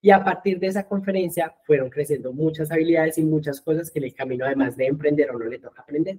Y 0.00 0.10
a 0.10 0.24
partir 0.24 0.58
de 0.58 0.66
esa 0.66 0.86
conferencia 0.86 1.54
fueron 1.64 1.88
creciendo 1.88 2.32
muchas 2.32 2.72
habilidades 2.72 3.18
y 3.18 3.22
muchas 3.22 3.60
cosas 3.60 3.90
que 3.90 4.00
en 4.00 4.06
el 4.06 4.14
camino, 4.14 4.44
además 4.44 4.76
de 4.76 4.86
emprender, 4.86 5.30
o 5.30 5.38
no 5.38 5.44
le 5.44 5.60
toca 5.60 5.82
aprender. 5.82 6.18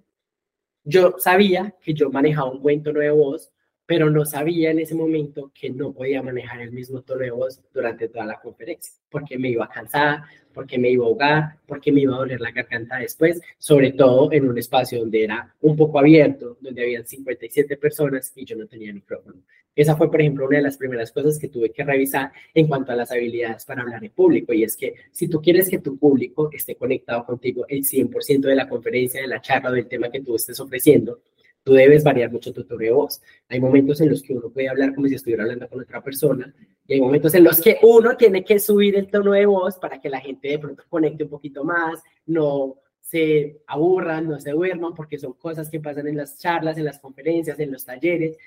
Yo 0.86 1.16
sabía 1.18 1.76
que 1.82 1.94
yo 1.94 2.10
manejaba 2.10 2.52
un 2.52 2.62
buen 2.62 2.82
tono 2.82 3.02
de 3.02 3.12
voz, 3.12 3.52
pero 3.86 4.10
no 4.10 4.26
sabía 4.26 4.72
en 4.72 4.80
ese 4.80 4.96
momento 4.96 5.52
que 5.54 5.70
no 5.70 5.94
podía 5.94 6.22
manejar 6.22 6.62
el 6.62 6.72
mismo 6.72 7.02
tono 7.02 7.22
de 7.22 7.32
voz 7.32 7.62
durante 7.74 8.08
toda 8.08 8.26
la 8.26 8.40
conferencia, 8.40 8.94
porque 9.10 9.38
me 9.38 9.50
iba 9.50 9.66
a 9.66 9.70
cansar, 9.70 10.22
porque 10.54 10.78
me 10.78 10.90
iba 10.90 11.04
a 11.04 11.08
ahogar, 11.08 11.58
porque 11.66 11.92
me 11.92 12.02
iba 12.02 12.16
a 12.16 12.20
doler 12.20 12.40
la 12.40 12.52
garganta 12.52 12.98
después, 12.98 13.42
sobre 13.58 13.92
todo 13.92 14.32
en 14.32 14.48
un 14.48 14.58
espacio 14.58 15.00
donde 15.00 15.24
era 15.24 15.54
un 15.62 15.76
poco 15.76 16.00
abierto, 16.00 16.58
donde 16.62 16.82
habían 16.82 17.06
57 17.06 17.76
personas 17.78 18.32
y 18.36 18.46
yo 18.46 18.56
no 18.56 18.68
tenía 18.68 18.94
micrófono. 18.94 19.42
Esa 19.76 19.96
fue, 19.96 20.10
por 20.10 20.22
ejemplo, 20.22 20.46
una 20.46 20.58
de 20.58 20.64
las 20.64 20.78
primeras 20.78 21.12
cosas 21.12 21.40
que 21.40 21.48
tuve 21.48 21.72
que 21.72 21.84
revisar 21.84 22.32
en 22.54 22.68
cuanto 22.68 22.92
a 22.92 22.96
las 22.96 23.12
habilidades 23.12 23.66
para 23.66 23.82
hablar 23.82 24.04
en 24.04 24.12
público. 24.12 24.54
Y 24.54 24.64
es 24.64 24.78
que 24.78 24.94
si 25.12 25.28
tú 25.28 25.42
quieres 25.42 25.68
que 25.68 25.80
tu 25.80 25.98
público 25.98 26.50
esté 26.52 26.76
conectado 26.76 27.26
contigo 27.26 27.66
el 27.68 27.84
100% 27.84 28.42
de 28.42 28.56
la 28.56 28.70
conferencia, 28.70 29.22
de 29.22 29.28
la 29.28 29.42
charla 29.42 29.72
del 29.72 29.88
tema 29.88 30.12
que 30.12 30.22
tú 30.22 30.36
estés 30.36 30.60
ofreciendo, 30.60 31.22
tú 31.64 31.74
debes 31.74 32.04
variar 32.04 32.32
mucho 32.32 32.54
tu 32.54 32.64
tono 32.64 32.80
de 32.80 32.92
voz. 32.92 33.22
Hay 33.50 33.60
momentos 33.60 34.02
en 34.02 34.10
los 34.10 34.22
que 34.22 34.34
uno 34.34 34.50
puede 34.50 34.70
hablar 34.70 34.94
como 34.94 35.08
si 35.08 35.16
estuviera 35.16 35.44
hablando 35.44 35.68
con 35.70 35.82
otra 35.82 36.04
persona 36.04 36.54
y 36.86 36.94
hay 36.94 37.02
momentos 37.02 37.34
en 37.34 37.46
los 37.46 37.62
que 37.62 37.80
uno 37.82 38.18
tiene 38.18 38.44
que 38.44 38.60
subir 38.60 38.96
el 38.98 39.08
tono 39.10 39.32
de 39.32 39.46
voz 39.46 39.78
para 39.78 40.02
que 40.02 40.10
la 40.10 40.20
gente 40.20 40.50
de 40.50 40.60
pronto 40.60 40.84
conecte 40.90 41.24
un 41.24 41.30
poquito 41.30 41.64
más, 41.64 42.04
no 42.26 42.76
se 43.00 43.62
aburran, 43.68 44.28
no 44.28 44.40
se 44.40 44.52
duerman, 44.52 44.94
porque 44.94 45.18
son 45.18 45.34
cosas 45.34 45.70
que 45.70 45.80
pasan 45.80 46.08
en 46.08 46.18
las 46.18 46.38
charlas, 46.38 46.78
en 46.78 46.86
las 46.86 47.00
conferencias, 47.00 47.60
en 47.60 47.72
los 47.72 47.86
talleres, 47.86 48.38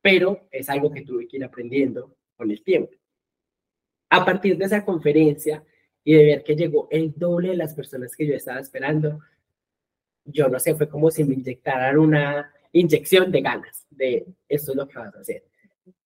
pero 0.00 0.48
es 0.50 0.68
algo 0.68 0.90
que 0.90 1.02
tuve 1.02 1.28
que 1.28 1.36
ir 1.36 1.44
aprendiendo 1.44 2.16
con 2.36 2.50
el 2.50 2.62
tiempo. 2.62 2.92
A 4.10 4.24
partir 4.24 4.56
de 4.56 4.64
esa 4.64 4.84
conferencia 4.84 5.62
y 6.02 6.14
de 6.14 6.24
ver 6.24 6.44
que 6.44 6.56
llegó 6.56 6.88
el 6.90 7.12
doble 7.16 7.50
de 7.50 7.56
las 7.56 7.74
personas 7.74 8.16
que 8.16 8.26
yo 8.26 8.34
estaba 8.34 8.60
esperando, 8.60 9.20
yo 10.24 10.48
no 10.48 10.58
sé, 10.58 10.74
fue 10.74 10.88
como 10.88 11.10
si 11.10 11.24
me 11.24 11.34
inyectaran 11.34 11.98
una 11.98 12.52
inyección 12.80 13.30
de 13.30 13.40
ganas 13.40 13.86
de 13.90 14.26
esto 14.48 14.72
es 14.72 14.76
lo 14.76 14.88
que 14.88 14.98
vas 14.98 15.14
a 15.14 15.20
hacer. 15.20 15.44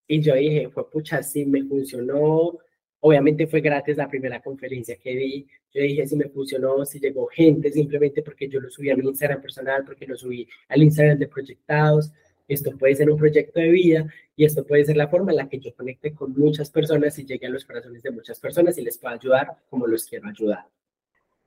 Y 0.07 0.21
yo 0.21 0.35
dije, 0.35 0.69
fue 0.71 0.91
pucha, 0.91 1.23
sí 1.23 1.45
me 1.47 1.63
funcionó. 1.65 2.59
Obviamente 3.01 3.47
fue 3.47 3.61
gratis 3.61 3.97
la 3.97 4.09
primera 4.09 4.43
conferencia 4.43 4.97
que 4.97 5.15
di. 5.17 5.47
Yo 5.73 5.83
dije, 5.83 6.07
si 6.07 6.17
me 6.17 6.29
funcionó, 6.29 6.85
si 6.85 6.99
llegó 6.99 7.27
gente 7.29 7.71
simplemente 7.71 8.23
porque 8.23 8.49
yo 8.49 8.61
lo 8.61 8.71
subí 8.71 8.91
a 8.91 8.97
mi 8.97 9.07
Instagram 9.07 9.41
personal, 9.41 9.85
porque 9.85 10.07
lo 10.07 10.17
subí 10.17 10.49
al 10.69 10.83
Instagram 10.83 11.19
de 11.19 11.29
Proyectados. 11.29 12.13
Esto 12.49 12.77
puede 12.77 12.97
ser 12.97 13.09
un 13.09 13.19
proyecto 13.19 13.61
de 13.61 13.69
vida 13.69 14.13
y 14.35 14.45
esto 14.45 14.67
puede 14.67 14.85
ser 14.85 14.97
la 14.97 15.07
forma 15.07 15.31
en 15.31 15.37
la 15.37 15.49
que 15.49 15.61
yo 15.61 15.73
conecte 15.75 16.13
con 16.13 16.33
muchas 16.37 16.69
personas 16.71 17.17
y 17.19 17.25
llegue 17.25 17.47
a 17.47 17.51
los 17.51 17.65
corazones 17.65 18.03
de 18.03 18.11
muchas 18.11 18.41
personas 18.41 18.77
y 18.79 18.83
les 18.83 18.99
pueda 18.99 19.15
ayudar 19.15 19.57
como 19.69 19.87
los 19.87 20.05
quiero 20.05 20.29
ayudar. 20.29 20.67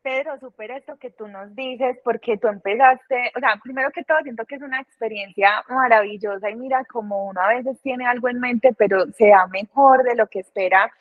Pedro, 0.04 0.38
súper 0.40 0.72
esto 0.72 0.98
que 0.98 1.12
tú 1.12 1.28
nos 1.28 1.56
dices, 1.56 1.98
porque 2.04 2.38
tú 2.38 2.48
empezaste, 2.50 3.32
o 3.36 3.40
sea, 3.40 3.60
primero 3.64 3.90
que 3.92 4.04
todo, 4.04 4.18
siento 4.22 4.46
que 4.46 4.56
es 4.56 4.62
una 4.62 4.82
experiencia 4.82 5.64
maravillosa 5.70 6.50
y 6.50 6.56
mira 6.56 6.84
como 6.86 7.26
uno 7.26 7.40
a 7.42 7.48
veces 7.48 7.82
tiene 7.82 8.06
algo 8.06 8.28
en 8.28 8.40
mente, 8.40 8.74
pero 8.78 9.06
se 9.14 9.30
da 9.30 9.48
mejor 9.48 10.04
de 10.04 10.16
lo 10.16 10.28
que 10.28 10.40
espera. 10.40 10.92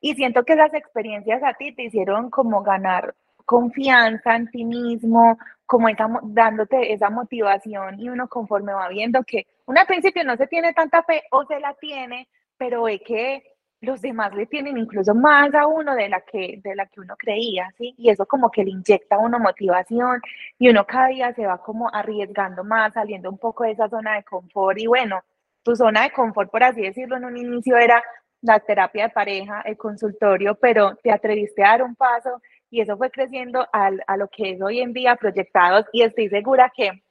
Y 0.00 0.14
siento 0.14 0.44
que 0.44 0.54
esas 0.54 0.72
experiencias 0.74 1.42
a 1.42 1.54
ti 1.54 1.72
te 1.72 1.84
hicieron 1.84 2.30
como 2.30 2.62
ganar 2.62 3.14
confianza 3.44 4.36
en 4.36 4.50
ti 4.50 4.64
mismo, 4.64 5.38
como 5.66 5.88
esa, 5.88 6.08
dándote 6.22 6.92
esa 6.92 7.10
motivación 7.10 8.00
y 8.00 8.08
uno 8.08 8.28
conforme 8.28 8.72
va 8.72 8.88
viendo 8.88 9.22
que 9.22 9.46
uno 9.66 9.80
al 9.80 9.86
principio 9.86 10.24
no 10.24 10.36
se 10.36 10.46
tiene 10.46 10.72
tanta 10.72 11.02
fe 11.02 11.24
o 11.30 11.44
se 11.44 11.60
la 11.60 11.74
tiene, 11.74 12.28
pero 12.56 12.84
ve 12.84 13.00
que 13.00 13.55
los 13.80 14.00
demás 14.00 14.34
le 14.34 14.46
tienen 14.46 14.78
incluso 14.78 15.14
más 15.14 15.54
a 15.54 15.66
uno 15.66 15.94
de 15.94 16.08
la 16.08 16.20
que, 16.22 16.60
de 16.62 16.74
la 16.74 16.86
que 16.86 17.00
uno 17.00 17.14
creía, 17.16 17.72
¿sí? 17.76 17.94
Y 17.98 18.10
eso 18.10 18.26
como 18.26 18.50
que 18.50 18.64
le 18.64 18.70
inyecta 18.70 19.16
a 19.16 19.18
uno 19.18 19.38
motivación 19.38 20.20
y 20.58 20.70
uno 20.70 20.86
cada 20.86 21.08
día 21.08 21.34
se 21.34 21.46
va 21.46 21.58
como 21.58 21.92
arriesgando 21.94 22.64
más, 22.64 22.94
saliendo 22.94 23.30
un 23.30 23.38
poco 23.38 23.64
de 23.64 23.72
esa 23.72 23.88
zona 23.88 24.16
de 24.16 24.24
confort. 24.24 24.78
Y 24.78 24.86
bueno, 24.86 25.20
tu 25.62 25.76
zona 25.76 26.04
de 26.04 26.10
confort, 26.12 26.50
por 26.50 26.62
así 26.64 26.82
decirlo, 26.82 27.16
en 27.16 27.24
un 27.26 27.36
inicio 27.36 27.76
era 27.76 28.02
la 28.40 28.60
terapia 28.60 29.04
de 29.04 29.10
pareja, 29.10 29.62
el 29.62 29.76
consultorio, 29.76 30.54
pero 30.54 30.96
te 31.02 31.12
atreviste 31.12 31.64
a 31.64 31.70
dar 31.70 31.82
un 31.82 31.96
paso 31.96 32.40
y 32.70 32.80
eso 32.80 32.96
fue 32.96 33.10
creciendo 33.10 33.66
al, 33.72 34.02
a 34.06 34.16
lo 34.16 34.28
que 34.28 34.52
es 34.52 34.62
hoy 34.62 34.80
en 34.80 34.92
día 34.92 35.16
proyectados 35.16 35.86
y 35.92 36.02
estoy 36.02 36.28
segura 36.28 36.72
que 36.74 37.02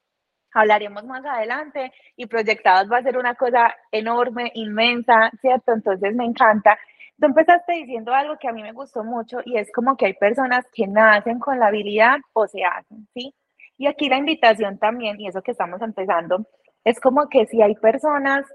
hablaremos 0.55 1.03
más 1.03 1.23
adelante 1.25 1.91
y 2.15 2.25
proyectados 2.25 2.91
va 2.91 2.97
a 2.97 3.03
ser 3.03 3.17
una 3.17 3.35
cosa 3.35 3.75
enorme, 3.91 4.51
inmensa, 4.55 5.29
¿cierto? 5.41 5.73
Entonces 5.73 6.15
me 6.15 6.25
encanta. 6.25 6.79
Tú 7.19 7.27
empezaste 7.27 7.73
diciendo 7.73 8.13
algo 8.13 8.37
que 8.39 8.47
a 8.47 8.53
mí 8.53 8.63
me 8.63 8.71
gustó 8.71 9.03
mucho 9.03 9.39
y 9.45 9.57
es 9.57 9.71
como 9.71 9.95
que 9.95 10.07
hay 10.07 10.13
personas 10.13 10.65
que 10.73 10.87
nacen 10.87 11.39
con 11.39 11.59
la 11.59 11.67
habilidad 11.67 12.17
o 12.33 12.47
se 12.47 12.63
hacen, 12.63 13.07
¿sí? 13.13 13.33
Y 13.77 13.87
aquí 13.87 14.09
la 14.09 14.17
invitación 14.17 14.79
también, 14.79 15.19
y 15.19 15.27
eso 15.27 15.41
que 15.41 15.51
estamos 15.51 15.81
empezando, 15.81 16.45
es 16.83 16.99
como 16.99 17.27
que 17.29 17.45
si 17.47 17.61
hay 17.61 17.75
personas 17.75 18.45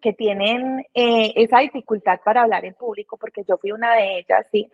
que 0.00 0.12
tienen 0.12 0.80
eh, 0.94 1.32
esa 1.36 1.60
dificultad 1.60 2.20
para 2.24 2.42
hablar 2.42 2.64
en 2.64 2.74
público, 2.74 3.16
porque 3.16 3.44
yo 3.46 3.58
fui 3.58 3.72
una 3.72 3.94
de 3.94 4.18
ellas, 4.18 4.46
¿sí? 4.50 4.68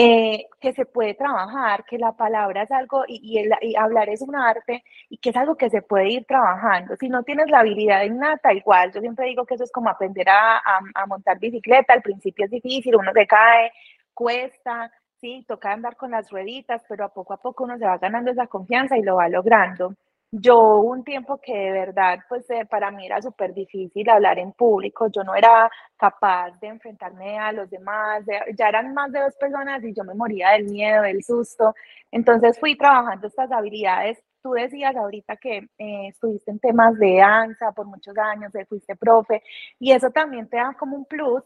Eh, 0.00 0.46
que 0.60 0.72
se 0.74 0.84
puede 0.84 1.14
trabajar, 1.14 1.84
que 1.84 1.98
la 1.98 2.12
palabra 2.12 2.62
es 2.62 2.70
algo 2.70 3.02
y, 3.08 3.42
y, 3.60 3.74
hablar 3.74 4.08
es 4.08 4.22
un 4.22 4.36
arte 4.36 4.84
y 5.08 5.18
que 5.18 5.30
es 5.30 5.36
algo 5.36 5.56
que 5.56 5.70
se 5.70 5.82
puede 5.82 6.08
ir 6.08 6.24
trabajando. 6.24 6.94
Si 7.00 7.08
no 7.08 7.24
tienes 7.24 7.50
la 7.50 7.60
habilidad 7.60 8.04
innata, 8.04 8.52
igual, 8.52 8.92
yo 8.92 9.00
siempre 9.00 9.26
digo 9.26 9.44
que 9.44 9.56
eso 9.56 9.64
es 9.64 9.72
como 9.72 9.90
aprender 9.90 10.28
a, 10.28 10.62
a, 10.94 11.06
montar 11.06 11.40
bicicleta, 11.40 11.94
al 11.94 12.02
principio 12.02 12.44
es 12.44 12.50
difícil, 12.52 12.94
uno 12.94 13.12
se 13.12 13.26
cae, 13.26 13.72
cuesta, 14.14 14.92
sí, 15.20 15.44
toca 15.48 15.72
andar 15.72 15.96
con 15.96 16.12
las 16.12 16.30
rueditas, 16.30 16.84
pero 16.88 17.04
a 17.04 17.12
poco 17.12 17.32
a 17.32 17.38
poco 17.38 17.64
uno 17.64 17.76
se 17.76 17.84
va 17.84 17.98
ganando 17.98 18.30
esa 18.30 18.46
confianza 18.46 18.96
y 18.96 19.02
lo 19.02 19.16
va 19.16 19.28
logrando. 19.28 19.96
Yo 20.30 20.80
un 20.80 21.04
tiempo 21.04 21.40
que 21.40 21.54
de 21.56 21.72
verdad, 21.72 22.18
pues 22.28 22.48
eh, 22.50 22.66
para 22.66 22.90
mí 22.90 23.06
era 23.06 23.22
súper 23.22 23.54
difícil 23.54 24.10
hablar 24.10 24.38
en 24.38 24.52
público, 24.52 25.06
yo 25.10 25.24
no 25.24 25.34
era 25.34 25.70
capaz 25.96 26.50
de 26.60 26.66
enfrentarme 26.68 27.38
a 27.38 27.50
los 27.52 27.70
demás, 27.70 28.24
ya 28.54 28.68
eran 28.68 28.92
más 28.92 29.10
de 29.10 29.20
dos 29.20 29.34
personas 29.36 29.82
y 29.84 29.94
yo 29.94 30.04
me 30.04 30.12
moría 30.14 30.50
del 30.50 30.64
miedo, 30.66 31.02
del 31.02 31.24
susto, 31.24 31.74
entonces 32.10 32.58
fui 32.60 32.76
trabajando 32.76 33.26
estas 33.26 33.50
habilidades. 33.50 34.18
Tú 34.42 34.52
decías 34.52 34.94
ahorita 34.96 35.36
que 35.36 35.66
eh, 35.78 36.08
estuviste 36.08 36.50
en 36.50 36.58
temas 36.60 36.98
de 36.98 37.16
danza 37.16 37.72
por 37.72 37.86
muchos 37.86 38.16
años, 38.18 38.52
que 38.52 38.66
fuiste 38.66 38.96
profe, 38.96 39.42
y 39.78 39.92
eso 39.92 40.10
también 40.10 40.46
te 40.48 40.58
da 40.58 40.74
como 40.78 40.94
un 40.96 41.06
plus 41.06 41.42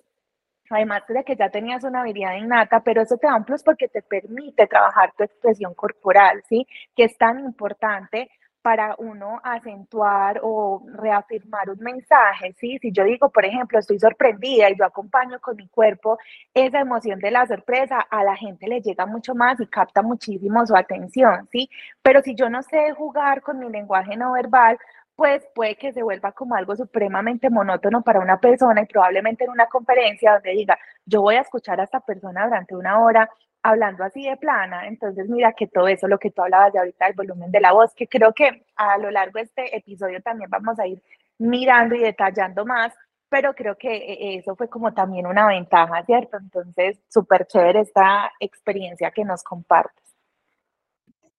además 0.71 1.03
de 1.09 1.23
que 1.25 1.37
ya 1.37 1.51
tenías 1.51 1.85
una 1.85 2.01
habilidad 2.01 2.37
innata, 2.37 2.81
pero 2.83 3.03
eso 3.03 3.17
te 3.19 3.27
da 3.27 3.37
un 3.37 3.45
plus 3.45 3.63
porque 3.63 3.89
te 3.89 4.03
permite 4.03 4.67
trabajar 4.67 5.13
tu 5.17 5.25
expresión 5.25 5.75
corporal, 5.75 6.43
¿sí? 6.49 6.67
Que 6.97 7.05
es 7.05 7.19
tan 7.19 7.41
importante 7.41 8.31
para 8.63 8.95
uno 8.99 9.41
acentuar 9.43 10.41
o 10.43 10.83
reafirmar 10.87 11.71
un 11.71 11.79
mensaje, 11.81 12.55
¿sí? 12.59 12.79
Si 12.81 12.93
yo 12.93 13.05
digo, 13.05 13.31
por 13.31 13.45
ejemplo, 13.45 13.79
estoy 13.79 13.99
sorprendida 13.99 14.71
y 14.71 14.77
yo 14.77 14.85
acompaño 14.85 15.41
con 15.41 15.57
mi 15.57 15.69
cuerpo 15.69 16.19
esa 16.55 16.81
emoción 16.81 17.19
de 17.19 17.33
la 17.33 17.47
sorpresa, 17.47 18.01
a 18.01 18.23
la 18.25 18.37
gente 18.37 18.69
le 18.69 18.81
llega 18.81 19.05
mucho 19.07 19.35
más 19.35 19.61
y 19.61 19.67
capta 19.67 20.03
muchísimo 20.03 20.65
su 20.67 20.77
atención, 20.77 21.49
¿sí? 21.51 21.69
Pero 22.03 22.23
si 22.23 22.35
yo 22.35 22.49
no 22.49 22.63
sé 22.63 22.93
jugar 22.93 23.43
con 23.43 23.59
mi 23.59 23.69
lenguaje 23.69 24.17
no 24.17 24.33
verbal, 24.33 24.79
pues 25.17 25.47
puede 25.55 25.77
que 25.77 25.93
se 25.93 26.03
vuelva 26.03 26.33
como 26.33 26.55
algo 26.55 26.75
supremamente 26.77 27.51
monótono 27.51 28.03
para 28.03 28.21
una 28.21 28.41
persona 28.41 28.83
y 28.83 28.87
probablemente 28.87 29.45
en 29.45 29.51
una 29.51 29.67
conferencia 29.67 30.35
donde 30.35 30.53
diga, 30.53 30.79
yo 31.05 31.21
voy 31.23 31.37
a 31.37 31.43
escuchar 31.43 31.81
a 31.81 31.85
esta 31.85 32.01
persona 32.01 32.45
durante 32.47 32.75
una 32.75 33.01
hora 33.01 33.29
hablando 33.63 34.05
así 34.05 34.25
de 34.25 34.37
plana, 34.37 34.87
entonces 34.89 35.29
mira 35.29 35.53
que 35.53 35.67
todo 35.67 35.89
eso, 35.89 36.09
lo 36.09 36.19
que 36.19 36.31
tú 36.31 36.43
hablabas 36.43 36.73
de 36.73 36.81
ahorita, 36.81 37.07
el 37.07 37.15
volumen 37.15 37.51
de 37.51 37.61
la 37.61 37.73
voz, 37.73 37.95
que 37.95 38.09
creo 38.09 38.33
que 38.33 38.65
a 38.77 38.99
lo 38.99 39.11
largo 39.11 39.39
de 39.39 39.45
este 39.45 39.77
episodio 39.77 40.21
también 40.21 40.51
vamos 40.51 40.79
a 40.79 40.87
ir 40.87 41.03
mirando 41.39 41.95
y 41.95 42.01
detallando 42.01 42.65
más, 42.67 42.93
pero 43.29 43.55
creo 43.55 43.77
que 43.79 43.95
eh, 43.97 44.37
eso 44.39 44.57
fue 44.57 44.69
como 44.69 44.93
también 44.93 45.27
una 45.27 45.47
ventaja, 45.47 46.05
¿cierto? 46.05 46.37
Entonces, 46.37 47.01
súper 47.09 47.47
chévere 47.47 47.81
esta 47.81 48.31
experiencia 48.41 49.11
que 49.11 49.25
nos 49.25 49.43
compartes. 49.43 50.05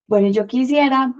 Bueno, 0.07 0.29
yo 0.29 0.47
quisiera, 0.47 1.13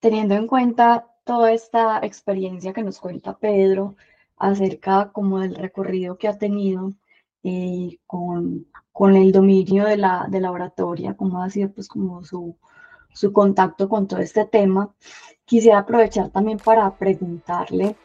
teniendo 0.00 0.34
en 0.34 0.46
cuenta 0.46 1.06
toda 1.24 1.52
esta 1.52 2.00
experiencia 2.02 2.72
que 2.72 2.82
nos 2.82 2.98
cuenta 2.98 3.38
Pedro, 3.38 3.94
acerca 4.36 5.12
como 5.12 5.40
del 5.40 5.54
recorrido 5.54 6.18
que 6.18 6.28
ha 6.28 6.38
tenido 6.38 6.92
eh, 7.44 7.98
con, 8.06 8.66
con, 8.92 9.14
el 9.14 9.30
dominio 9.32 9.84
de 9.84 9.96
la, 9.96 10.26
de 10.30 10.40
la 10.40 10.50
oratoria, 10.50 11.14
cómo 11.14 11.42
ha 11.42 11.50
sido 11.50 11.70
pues 11.70 11.88
como 11.88 12.24
su, 12.24 12.56
su 13.12 13.32
contacto 13.32 13.88
con 13.88 14.08
todo 14.08 14.20
este 14.20 14.44
tema. 14.46 14.90
Quisiera 15.44 15.78
aprovechar 15.80 16.30
también 16.30 16.58
para 16.58 16.90
preguntarle, 16.96 17.96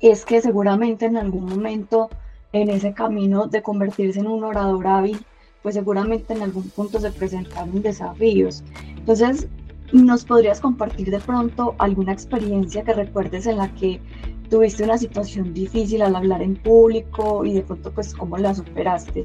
es 0.00 0.24
que 0.24 0.40
seguramente 0.42 1.06
en 1.06 1.16
algún 1.16 1.46
momento 1.46 2.10
en 2.52 2.70
ese 2.70 2.92
camino 2.92 3.46
de 3.46 3.62
convertirse 3.62 4.20
en 4.20 4.26
un 4.26 4.44
orador 4.44 4.86
hábil, 4.86 5.24
pues 5.62 5.74
seguramente 5.74 6.32
en 6.32 6.42
algún 6.42 6.68
punto 6.70 7.00
se 7.00 7.10
presentaron 7.10 7.82
desafíos. 7.82 8.62
Entonces, 8.96 9.48
¿nos 9.92 10.24
podrías 10.24 10.60
compartir 10.60 11.10
de 11.10 11.20
pronto 11.20 11.74
alguna 11.78 12.12
experiencia 12.12 12.84
que 12.84 12.94
recuerdes 12.94 13.46
en 13.46 13.58
la 13.58 13.72
que 13.74 14.00
tuviste 14.48 14.84
una 14.84 14.98
situación 14.98 15.52
difícil 15.52 16.02
al 16.02 16.16
hablar 16.16 16.42
en 16.42 16.56
público 16.56 17.44
y 17.44 17.54
de 17.54 17.62
pronto 17.62 17.92
pues 17.92 18.14
cómo 18.14 18.36
la 18.36 18.54
superaste? 18.54 19.24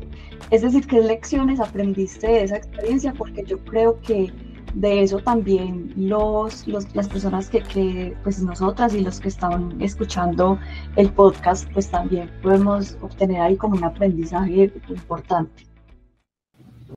Es 0.49 0.61
decir, 0.61 0.87
¿qué 0.87 1.01
lecciones 1.01 1.59
aprendiste 1.59 2.27
de 2.27 2.43
esa 2.43 2.57
experiencia? 2.57 3.13
Porque 3.13 3.43
yo 3.43 3.57
creo 3.59 3.99
que 4.01 4.31
de 4.73 5.03
eso 5.03 5.19
también 5.19 5.93
los, 5.95 6.67
las 6.67 7.09
personas 7.09 7.49
que, 7.49 7.61
que, 7.61 8.15
pues 8.23 8.41
nosotras 8.41 8.93
y 8.93 9.01
los 9.01 9.19
que 9.19 9.27
estaban 9.27 9.81
escuchando 9.81 10.59
el 10.95 11.11
podcast, 11.11 11.69
pues 11.73 11.89
también 11.89 12.29
podemos 12.41 12.97
obtener 13.01 13.41
ahí 13.41 13.57
como 13.57 13.75
un 13.75 13.83
aprendizaje 13.83 14.71
importante. 14.89 15.70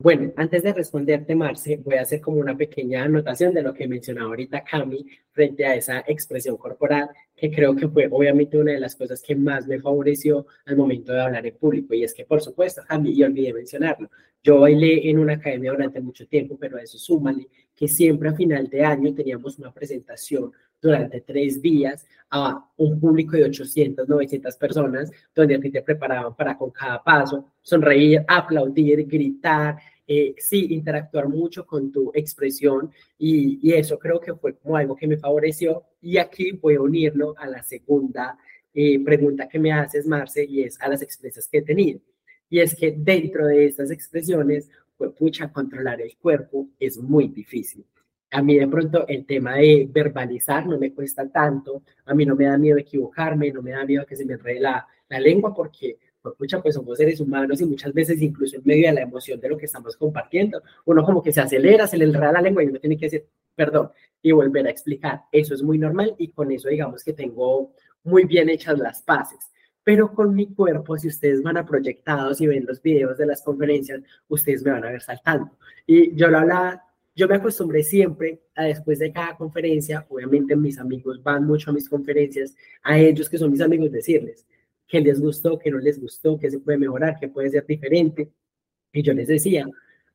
Bueno, 0.01 0.31
antes 0.35 0.61
de 0.61 0.73
responderte, 0.73 1.35
Marce, 1.35 1.77
voy 1.77 1.95
a 1.95 2.01
hacer 2.01 2.21
como 2.21 2.37
una 2.37 2.55
pequeña 2.55 3.03
anotación 3.03 3.53
de 3.53 3.63
lo 3.63 3.73
que 3.73 3.87
mencionaba 3.87 4.27
ahorita 4.27 4.63
Cami 4.63 5.05
frente 5.31 5.65
a 5.65 5.75
esa 5.75 6.03
expresión 6.05 6.57
corporal, 6.57 7.09
que 7.35 7.49
creo 7.49 7.75
que 7.75 7.87
fue 7.87 8.07
obviamente 8.11 8.57
una 8.57 8.73
de 8.73 8.79
las 8.79 8.95
cosas 8.95 9.21
que 9.21 9.35
más 9.35 9.67
me 9.67 9.79
favoreció 9.79 10.45
al 10.65 10.77
momento 10.77 11.13
de 11.13 11.21
hablar 11.21 11.45
en 11.47 11.55
público. 11.57 11.93
Y 11.93 12.03
es 12.03 12.13
que, 12.13 12.25
por 12.25 12.41
supuesto, 12.41 12.81
Cami, 12.87 13.11
y 13.11 13.23
olvidé 13.23 13.53
mencionarlo, 13.53 14.09
yo 14.43 14.59
bailé 14.59 15.09
en 15.09 15.17
una 15.17 15.33
academia 15.33 15.71
durante 15.71 16.01
mucho 16.01 16.27
tiempo, 16.27 16.57
pero 16.59 16.77
a 16.77 16.81
eso 16.81 16.97
súmale 16.97 17.47
que 17.75 17.87
siempre 17.87 18.29
a 18.29 18.33
final 18.33 18.69
de 18.69 18.83
año 18.85 19.13
teníamos 19.13 19.57
una 19.59 19.73
presentación 19.73 20.51
durante 20.81 21.21
tres 21.21 21.61
días 21.61 22.05
a 22.29 22.69
un 22.77 22.99
público 22.99 23.37
de 23.37 23.45
800, 23.45 24.07
900 24.07 24.55
personas, 24.57 25.11
donde 25.33 25.55
a 25.55 25.59
ti 25.59 25.71
te 25.71 25.81
preparaban 25.81 26.35
para 26.35 26.57
con 26.57 26.71
cada 26.71 27.03
paso 27.03 27.45
sonreír, 27.61 28.23
aplaudir, 28.27 29.05
gritar, 29.07 29.77
eh, 30.07 30.35
sí, 30.37 30.67
interactuar 30.69 31.27
mucho 31.27 31.65
con 31.65 31.91
tu 31.91 32.11
expresión 32.13 32.91
y, 33.17 33.59
y, 33.67 33.73
eso 33.73 33.97
creo 33.97 34.19
que 34.19 34.35
fue 34.35 34.55
como 34.55 34.77
algo 34.77 34.95
que 34.95 35.07
me 35.07 35.17
favoreció 35.17 35.83
y 35.99 36.17
aquí 36.17 36.51
voy 36.51 36.75
a 36.75 36.81
unirlo 36.81 37.33
a 37.37 37.47
la 37.47 37.63
segunda 37.63 38.37
eh, 38.77 39.01
pregunta 39.05 39.47
que 39.47 39.57
me 39.57 39.71
haces, 39.71 40.05
Marce, 40.05 40.43
y 40.43 40.63
es 40.63 40.79
a 40.81 40.89
las 40.89 41.01
experiencias 41.01 41.47
que 41.47 41.59
he 41.59 41.61
tenido. 41.61 42.01
Y 42.49 42.59
es 42.59 42.75
que 42.75 42.91
dentro 42.91 43.47
de 43.47 43.65
estas 43.65 43.89
expresiones, 43.89 44.69
pues 44.97 45.11
pucha, 45.13 45.49
controlar 45.49 46.01
el 46.01 46.17
cuerpo 46.17 46.67
es 46.77 46.97
muy 46.97 47.29
difícil. 47.29 47.85
A 48.35 48.41
mí 48.41 48.57
de 48.57 48.67
pronto 48.67 49.07
el 49.07 49.25
tema 49.25 49.55
de 49.55 49.87
verbalizar 49.89 50.67
no 50.67 50.77
me 50.77 50.93
cuesta 50.93 51.25
tanto, 51.29 51.83
a 52.03 52.13
mí 52.13 52.25
no 52.25 52.35
me 52.35 52.43
da 52.43 52.57
miedo 52.57 52.77
equivocarme, 52.77 53.49
no 53.49 53.61
me 53.61 53.71
da 53.71 53.85
miedo 53.85 54.05
que 54.05 54.17
se 54.17 54.25
me 54.25 54.33
enrede 54.33 54.59
la, 54.59 54.85
la 55.07 55.19
lengua 55.21 55.53
porque 55.53 55.97
pues, 56.21 56.35
pucha, 56.35 56.61
pues 56.61 56.75
somos 56.75 56.97
seres 56.97 57.21
humanos 57.21 57.61
y 57.61 57.65
muchas 57.65 57.93
veces 57.93 58.21
incluso 58.21 58.57
en 58.57 58.63
medio 58.65 58.87
de 58.87 58.93
la 58.95 59.01
emoción 59.03 59.39
de 59.39 59.47
lo 59.47 59.57
que 59.57 59.67
estamos 59.67 59.95
compartiendo, 59.95 60.61
uno 60.83 61.05
como 61.05 61.23
que 61.23 61.31
se 61.31 61.39
acelera, 61.39 61.87
se 61.87 61.97
le 61.97 62.03
enreda 62.03 62.33
la 62.33 62.41
lengua 62.41 62.61
y 62.61 62.67
uno 62.67 62.77
tiene 62.77 62.97
que 62.97 63.05
decir 63.05 63.25
perdón 63.55 63.91
y 64.21 64.33
volver 64.33 64.67
a 64.67 64.69
explicar. 64.69 65.21
Eso 65.31 65.53
es 65.53 65.63
muy 65.63 65.77
normal 65.77 66.13
y 66.17 66.27
con 66.31 66.51
eso 66.51 66.67
digamos 66.67 67.05
que 67.05 67.13
tengo 67.13 67.71
muy 68.03 68.25
bien 68.25 68.49
hechas 68.49 68.77
las 68.77 69.01
paces 69.01 69.49
pero 69.85 70.11
con 70.11 70.33
mi 70.33 70.47
cuerpo, 70.47 70.97
si 70.97 71.09
ustedes 71.09 71.43
van 71.43 71.57
a 71.57 71.65
proyectados 71.65 72.41
y 72.41 72.47
ven 72.47 72.65
los 72.65 72.81
videos 72.81 73.19
de 73.19 73.27
las 73.27 73.43
conferencias, 73.43 74.01
ustedes 74.27 74.63
me 74.63 74.71
van 74.71 74.83
a 74.83 74.89
ver 74.89 74.99
saltando. 74.99 75.51
Y 75.85 76.15
yo 76.15 76.27
lo 76.27 76.39
hablaba, 76.39 76.84
yo 77.15 77.27
me 77.27 77.35
acostumbré 77.35 77.83
siempre 77.83 78.41
a 78.55 78.65
después 78.65 78.99
de 78.99 79.11
cada 79.11 79.37
conferencia, 79.37 80.05
obviamente 80.09 80.55
mis 80.55 80.77
amigos 80.77 81.23
van 81.23 81.45
mucho 81.45 81.69
a 81.69 81.73
mis 81.73 81.87
conferencias, 81.89 82.55
a 82.83 82.99
ellos 82.99 83.29
que 83.29 83.37
son 83.37 83.51
mis 83.51 83.61
amigos 83.61 83.91
decirles 83.91 84.45
qué 84.87 85.01
les 85.01 85.19
gustó, 85.19 85.57
qué 85.57 85.71
no 85.71 85.79
les 85.79 85.99
gustó, 85.99 86.37
qué 86.37 86.51
se 86.51 86.59
puede 86.59 86.77
mejorar, 86.77 87.17
qué 87.19 87.27
puede 87.27 87.49
ser 87.49 87.65
diferente. 87.65 88.29
Y 88.93 89.01
yo 89.01 89.13
les 89.13 89.27
decía, 89.27 89.65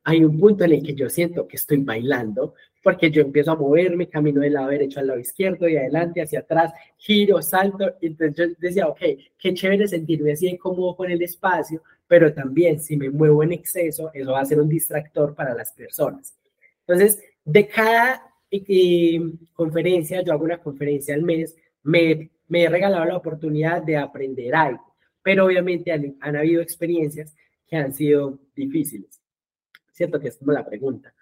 hay 0.05 0.25
un 0.25 0.39
punto 0.39 0.65
en 0.65 0.73
el 0.73 0.83
que 0.83 0.95
yo 0.95 1.09
siento 1.11 1.47
que 1.47 1.57
estoy 1.57 1.79
bailando, 1.79 2.55
porque 2.83 3.11
yo 3.11 3.23
empiezo 3.23 3.53
a 3.53 3.57
moverme, 3.57 4.09
camino 4.09 4.41
del 4.41 4.55
lado 4.55 4.69
derecho 4.69 5.01
al 5.01 5.09
lado 5.09 5.19
izquierdo 5.19 5.69
y 5.69 5.77
adelante, 5.77 6.23
hacia 6.23 6.41
atrás, 6.41 6.73
giro, 6.97 7.43
salto. 7.43 7.97
Entonces 8.01 8.37
yo 8.37 8.55
decía, 8.59 8.89
ok, 8.89 9.01
qué 9.39 9.55
chévere 9.55 9.89
sentirme 9.89 10.33
así 10.33 10.57
cómodo 10.57 10.97
con 10.97 11.11
el 11.11 11.21
espacio, 11.23 11.83
pero 12.07 12.33
también 12.33 12.81
si 12.81 12.97
me 12.97 13.11
muevo 13.11 13.43
en 13.43 13.53
exceso, 13.53 14.11
eso 14.15 14.33
va 14.33 14.41
a 14.41 14.45
ser 14.45 14.61
un 14.61 14.69
distractor 14.69 15.35
para 15.35 15.55
las 15.55 15.73
personas. 15.73 16.40
Entonces, 16.91 17.23
de 17.45 17.69
cada 17.69 18.23
conferencia, 19.53 20.23
yo 20.23 20.33
hago 20.33 20.45
una 20.45 20.59
conferencia 20.59 21.15
al 21.15 21.23
mes, 21.23 21.57
me, 21.83 22.31
me 22.49 22.65
he 22.65 22.69
regalado 22.69 23.05
la 23.05 23.17
oportunidad 23.17 23.83
de 23.83 23.97
aprender 23.97 24.55
algo, 24.55 24.95
pero 25.23 25.47
obviamente 25.47 25.93
han, 25.93 26.17
han 26.21 26.37
habido 26.37 26.61
experiencias 26.61 27.35
que 27.67 27.77
han 27.77 27.93
sido 27.93 28.39
difíciles. 28.57 29.21
Cierto 29.93 30.19
que 30.19 30.29
es 30.29 30.37
como 30.37 30.53
la 30.53 30.67
pregunta 30.67 31.15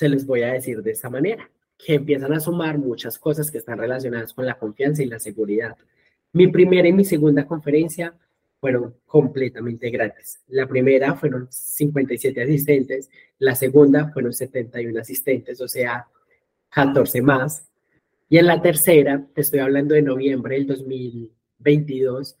se 0.00 0.08
les 0.08 0.24
voy 0.24 0.40
a 0.40 0.54
decir 0.54 0.82
de 0.82 0.92
esta 0.92 1.10
manera, 1.10 1.50
que 1.76 1.96
empiezan 1.96 2.32
a 2.32 2.40
sumar 2.40 2.78
muchas 2.78 3.18
cosas 3.18 3.50
que 3.50 3.58
están 3.58 3.76
relacionadas 3.76 4.32
con 4.32 4.46
la 4.46 4.58
confianza 4.58 5.02
y 5.02 5.06
la 5.06 5.18
seguridad. 5.18 5.76
Mi 6.32 6.48
primera 6.48 6.88
y 6.88 6.94
mi 6.94 7.04
segunda 7.04 7.46
conferencia 7.46 8.14
fueron 8.60 8.94
completamente 9.06 9.90
gratis. 9.90 10.40
La 10.48 10.66
primera 10.66 11.16
fueron 11.16 11.48
57 11.50 12.42
asistentes, 12.42 13.10
la 13.38 13.54
segunda 13.54 14.10
fueron 14.12 14.32
71 14.32 15.00
asistentes, 15.00 15.60
o 15.60 15.66
sea, 15.66 16.06
14 16.68 17.22
más. 17.22 17.66
Y 18.28 18.38
en 18.38 18.46
la 18.46 18.60
tercera, 18.60 19.26
te 19.34 19.40
estoy 19.40 19.60
hablando 19.60 19.94
de 19.94 20.02
noviembre 20.02 20.56
del 20.56 20.66
2022, 20.66 22.36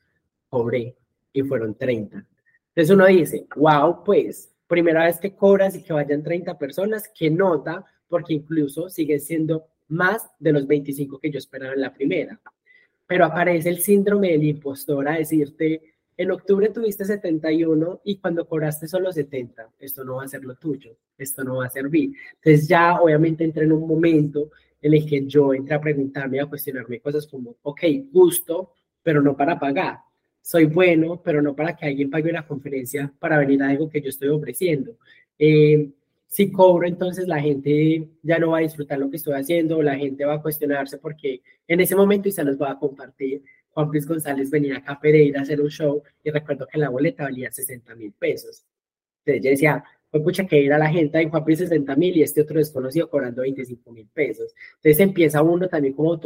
cobré 0.48 0.94
y 1.32 1.42
fueron 1.42 1.74
30. 1.74 2.24
Entonces 2.68 2.94
uno 2.94 3.06
dice, 3.06 3.46
wow, 3.56 4.04
pues 4.04 4.52
primera 4.66 5.06
vez 5.06 5.18
que 5.18 5.34
cobras 5.34 5.74
y 5.74 5.82
que 5.82 5.92
vayan 5.92 6.22
30 6.22 6.56
personas, 6.58 7.10
qué 7.18 7.30
nota, 7.30 7.84
porque 8.08 8.34
incluso 8.34 8.88
sigue 8.88 9.18
siendo 9.18 9.66
más 9.88 10.30
de 10.38 10.52
los 10.52 10.66
25 10.66 11.18
que 11.18 11.30
yo 11.30 11.38
esperaba 11.38 11.72
en 11.74 11.80
la 11.80 11.92
primera. 11.92 12.40
Pero 13.06 13.24
aparece 13.24 13.70
el 13.70 13.80
síndrome 13.80 14.30
del 14.30 14.44
impostor 14.44 15.08
a 15.08 15.16
decirte, 15.16 15.89
en 16.22 16.30
octubre 16.30 16.68
tuviste 16.68 17.04
71 17.04 18.02
y 18.04 18.18
cuando 18.18 18.46
cobraste 18.46 18.86
solo 18.86 19.12
70, 19.12 19.70
esto 19.78 20.04
no 20.04 20.16
va 20.16 20.24
a 20.24 20.28
ser 20.28 20.44
lo 20.44 20.54
tuyo, 20.56 20.96
esto 21.16 21.42
no 21.44 21.56
va 21.56 21.66
a 21.66 21.70
servir. 21.70 22.12
Entonces 22.34 22.68
ya 22.68 23.00
obviamente 23.00 23.44
entré 23.44 23.64
en 23.64 23.72
un 23.72 23.86
momento 23.88 24.50
en 24.82 24.94
el 24.94 25.06
que 25.06 25.24
yo 25.26 25.54
entré 25.54 25.74
a 25.74 25.80
preguntarme, 25.80 26.40
a 26.40 26.46
cuestionarme 26.46 27.00
cosas 27.00 27.26
como, 27.26 27.56
ok, 27.62 27.80
gusto, 28.12 28.74
pero 29.02 29.22
no 29.22 29.36
para 29.36 29.58
pagar 29.58 29.98
soy 30.42 30.64
bueno, 30.64 31.20
pero 31.22 31.42
no 31.42 31.54
para 31.54 31.76
que 31.76 31.86
alguien 31.86 32.10
pague 32.10 32.30
una 32.30 32.46
conferencia 32.46 33.12
para 33.18 33.38
venir 33.38 33.62
a 33.62 33.68
algo 33.68 33.88
que 33.88 34.00
yo 34.00 34.08
estoy 34.08 34.28
ofreciendo. 34.28 34.96
Eh, 35.38 35.90
si 36.26 36.50
cobro, 36.50 36.86
entonces 36.86 37.26
la 37.26 37.40
gente 37.40 38.08
ya 38.22 38.38
no 38.38 38.50
va 38.50 38.58
a 38.58 38.62
disfrutar 38.62 38.98
lo 38.98 39.10
que 39.10 39.16
estoy 39.16 39.34
haciendo, 39.34 39.82
la 39.82 39.96
gente 39.96 40.24
va 40.24 40.34
a 40.34 40.42
cuestionarse 40.42 40.98
porque 40.98 41.42
en 41.66 41.80
ese 41.80 41.96
momento, 41.96 42.28
y 42.28 42.32
se 42.32 42.44
los 42.44 42.56
voy 42.56 42.68
a 42.68 42.78
compartir, 42.78 43.42
Juan 43.80 43.92
Luis 43.92 44.06
González 44.06 44.50
venía 44.50 44.76
acá 44.78 44.92
a 44.92 45.00
Pereira 45.00 45.40
a 45.40 45.42
hacer 45.42 45.60
un 45.60 45.70
show 45.70 46.02
y 46.22 46.30
recuerdo 46.30 46.66
que 46.66 46.78
la 46.78 46.90
boleta 46.90 47.24
valía 47.24 47.50
60 47.50 47.94
mil 47.94 48.12
pesos. 48.12 48.64
Entonces 49.24 49.44
yo 49.44 49.50
decía, 49.50 49.84
pues 50.10 50.22
pucha, 50.22 50.46
que 50.46 50.60
ir 50.60 50.72
a 50.72 50.78
la 50.78 50.88
gente 50.88 51.20
en 51.20 51.30
Juan 51.30 51.44
60 51.46 51.96
mil 51.96 52.16
y 52.16 52.22
este 52.22 52.42
otro 52.42 52.58
desconocido 52.58 53.08
cobrando 53.08 53.42
25 53.42 53.92
mil 53.92 54.08
pesos. 54.08 54.54
Entonces 54.76 55.00
empieza 55.00 55.42
uno 55.42 55.68
también 55.68 55.94
como 55.94 56.12
a 56.12 56.20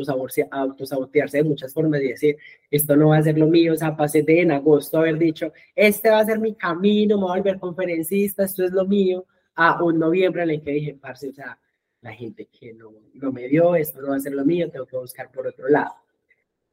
autosabotearse 0.50 1.38
de 1.38 1.44
muchas 1.44 1.72
formas 1.72 2.00
y 2.00 2.08
decir, 2.08 2.36
esto 2.70 2.96
no 2.96 3.08
va 3.08 3.18
a 3.18 3.22
ser 3.22 3.38
lo 3.38 3.46
mío, 3.46 3.74
o 3.74 3.76
sea, 3.76 3.96
pasé 3.96 4.22
de 4.22 4.40
en 4.40 4.52
agosto 4.52 4.98
haber 4.98 5.18
dicho, 5.18 5.52
este 5.76 6.10
va 6.10 6.20
a 6.20 6.24
ser 6.24 6.38
mi 6.40 6.54
camino, 6.54 7.16
me 7.16 7.24
voy 7.24 7.38
a 7.38 7.42
volver 7.42 7.58
conferencista, 7.58 8.44
esto 8.44 8.64
es 8.64 8.72
lo 8.72 8.86
mío, 8.86 9.26
a 9.54 9.82
un 9.84 9.98
noviembre 9.98 10.42
en 10.42 10.50
el 10.50 10.62
que 10.62 10.70
dije, 10.70 10.94
parce, 11.00 11.28
o 11.28 11.32
sea, 11.32 11.58
la 12.00 12.12
gente 12.12 12.46
que 12.46 12.72
no, 12.74 12.90
no 13.14 13.32
me 13.32 13.48
dio, 13.48 13.76
esto 13.76 14.00
no 14.00 14.08
va 14.08 14.16
a 14.16 14.20
ser 14.20 14.32
lo 14.32 14.44
mío, 14.44 14.70
tengo 14.70 14.86
que 14.86 14.96
buscar 14.96 15.30
por 15.30 15.46
otro 15.46 15.68
lado. 15.68 15.92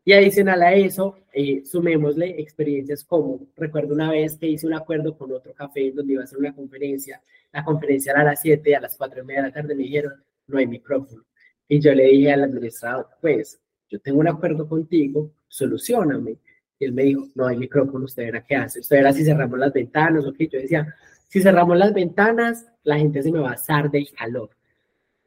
Y 0.03 0.13
adicional 0.13 0.63
a 0.63 0.73
eso, 0.73 1.17
eh, 1.31 1.63
sumémosle 1.63 2.41
experiencias 2.41 3.03
como, 3.03 3.47
recuerdo 3.55 3.93
una 3.93 4.09
vez 4.11 4.35
que 4.35 4.47
hice 4.47 4.65
un 4.65 4.73
acuerdo 4.73 5.15
con 5.15 5.31
otro 5.31 5.53
café 5.53 5.91
donde 5.91 6.13
iba 6.13 6.21
a 6.21 6.25
hacer 6.25 6.39
una 6.39 6.55
conferencia, 6.55 7.21
la 7.53 7.63
conferencia 7.63 8.11
era 8.11 8.21
a 8.21 8.25
las 8.25 8.41
7, 8.41 8.75
a 8.75 8.79
las 8.79 8.97
4 8.97 9.21
y 9.21 9.25
media 9.25 9.41
de 9.43 9.47
la 9.49 9.53
tarde 9.53 9.75
me 9.75 9.83
dijeron, 9.83 10.13
no 10.47 10.57
hay 10.57 10.65
micrófono. 10.65 11.23
Y 11.67 11.79
yo 11.79 11.93
le 11.93 12.05
dije 12.05 12.31
al 12.31 12.43
administrador, 12.43 13.07
pues, 13.21 13.59
yo 13.89 13.99
tengo 13.99 14.19
un 14.19 14.27
acuerdo 14.27 14.67
contigo, 14.67 15.31
solucioname. 15.47 16.37
Y 16.79 16.85
él 16.85 16.93
me 16.93 17.03
dijo, 17.03 17.27
no 17.35 17.45
hay 17.45 17.57
micrófono, 17.57 18.05
usted 18.05 18.23
verá 18.23 18.43
qué 18.43 18.55
hace, 18.55 18.79
usted 18.79 18.97
verá 18.97 19.13
si 19.13 19.23
cerramos 19.23 19.59
las 19.59 19.71
ventanas 19.71 20.25
o 20.25 20.33
qué. 20.33 20.47
Yo 20.47 20.59
decía, 20.59 20.95
si 21.27 21.41
cerramos 21.41 21.77
las 21.77 21.93
ventanas, 21.93 22.65
la 22.83 22.97
gente 22.97 23.21
se 23.21 23.31
me 23.31 23.39
va 23.39 23.51
a 23.51 23.53
asar 23.53 23.91
del 23.91 24.09
calor. 24.11 24.49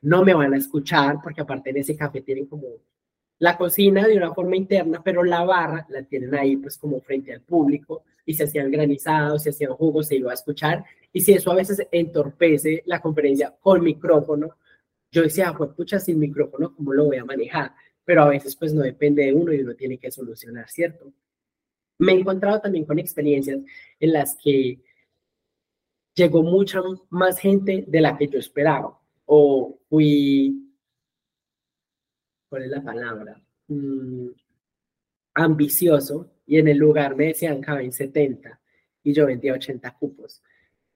No 0.02 0.24
me 0.24 0.34
van 0.34 0.52
a 0.52 0.56
escuchar 0.56 1.18
porque 1.22 1.42
aparte 1.42 1.70
en 1.70 1.78
ese 1.78 1.96
café 1.96 2.20
tienen 2.20 2.46
como 2.46 2.66
la 3.38 3.56
cocina 3.58 4.06
de 4.06 4.16
una 4.16 4.32
forma 4.32 4.56
interna, 4.56 5.02
pero 5.02 5.24
la 5.24 5.44
barra 5.44 5.86
la 5.88 6.02
tienen 6.02 6.34
ahí 6.34 6.56
pues 6.56 6.78
como 6.78 7.00
frente 7.00 7.32
al 7.32 7.40
público 7.40 8.04
y 8.24 8.34
se 8.34 8.44
hacían 8.44 8.70
granizados, 8.70 9.42
se 9.42 9.50
hacían 9.50 9.72
jugos, 9.74 10.08
se 10.08 10.16
iba 10.16 10.30
a 10.30 10.34
escuchar. 10.34 10.84
Y 11.12 11.20
si 11.20 11.32
eso 11.32 11.50
a 11.50 11.54
veces 11.54 11.86
entorpece 11.90 12.82
la 12.86 13.00
conferencia 13.00 13.54
con 13.60 13.82
micrófono, 13.82 14.56
yo 15.10 15.22
decía, 15.22 15.54
pues 15.56 15.70
pucha, 15.70 16.00
sin 16.00 16.18
micrófono, 16.18 16.74
¿cómo 16.74 16.92
lo 16.92 17.04
voy 17.06 17.18
a 17.18 17.24
manejar? 17.24 17.72
Pero 18.04 18.22
a 18.22 18.28
veces 18.28 18.56
pues 18.56 18.72
no 18.74 18.82
depende 18.82 19.24
de 19.24 19.32
uno 19.32 19.52
y 19.52 19.60
uno 19.60 19.74
tiene 19.74 19.98
que 19.98 20.10
solucionar, 20.10 20.68
¿cierto? 20.68 21.12
Me 21.98 22.12
he 22.12 22.16
encontrado 22.18 22.60
también 22.60 22.84
con 22.84 22.98
experiencias 22.98 23.60
en 24.00 24.12
las 24.12 24.36
que 24.42 24.80
llegó 26.14 26.42
mucha 26.42 26.80
más 27.10 27.38
gente 27.38 27.84
de 27.86 28.00
la 28.00 28.16
que 28.16 28.28
yo 28.28 28.38
esperaba 28.38 28.98
o 29.26 29.78
fui, 29.88 30.63
¿cuál 32.54 32.66
es 32.66 32.70
la 32.70 32.84
palabra? 32.84 33.40
Mm, 33.66 34.28
ambicioso 35.34 36.30
y 36.46 36.58
en 36.58 36.68
el 36.68 36.78
lugar 36.78 37.16
me 37.16 37.26
decían 37.26 37.60
caben 37.60 37.90
70 37.90 38.60
y 39.02 39.12
yo 39.12 39.26
vendía 39.26 39.54
80 39.54 39.90
cupos. 39.98 40.40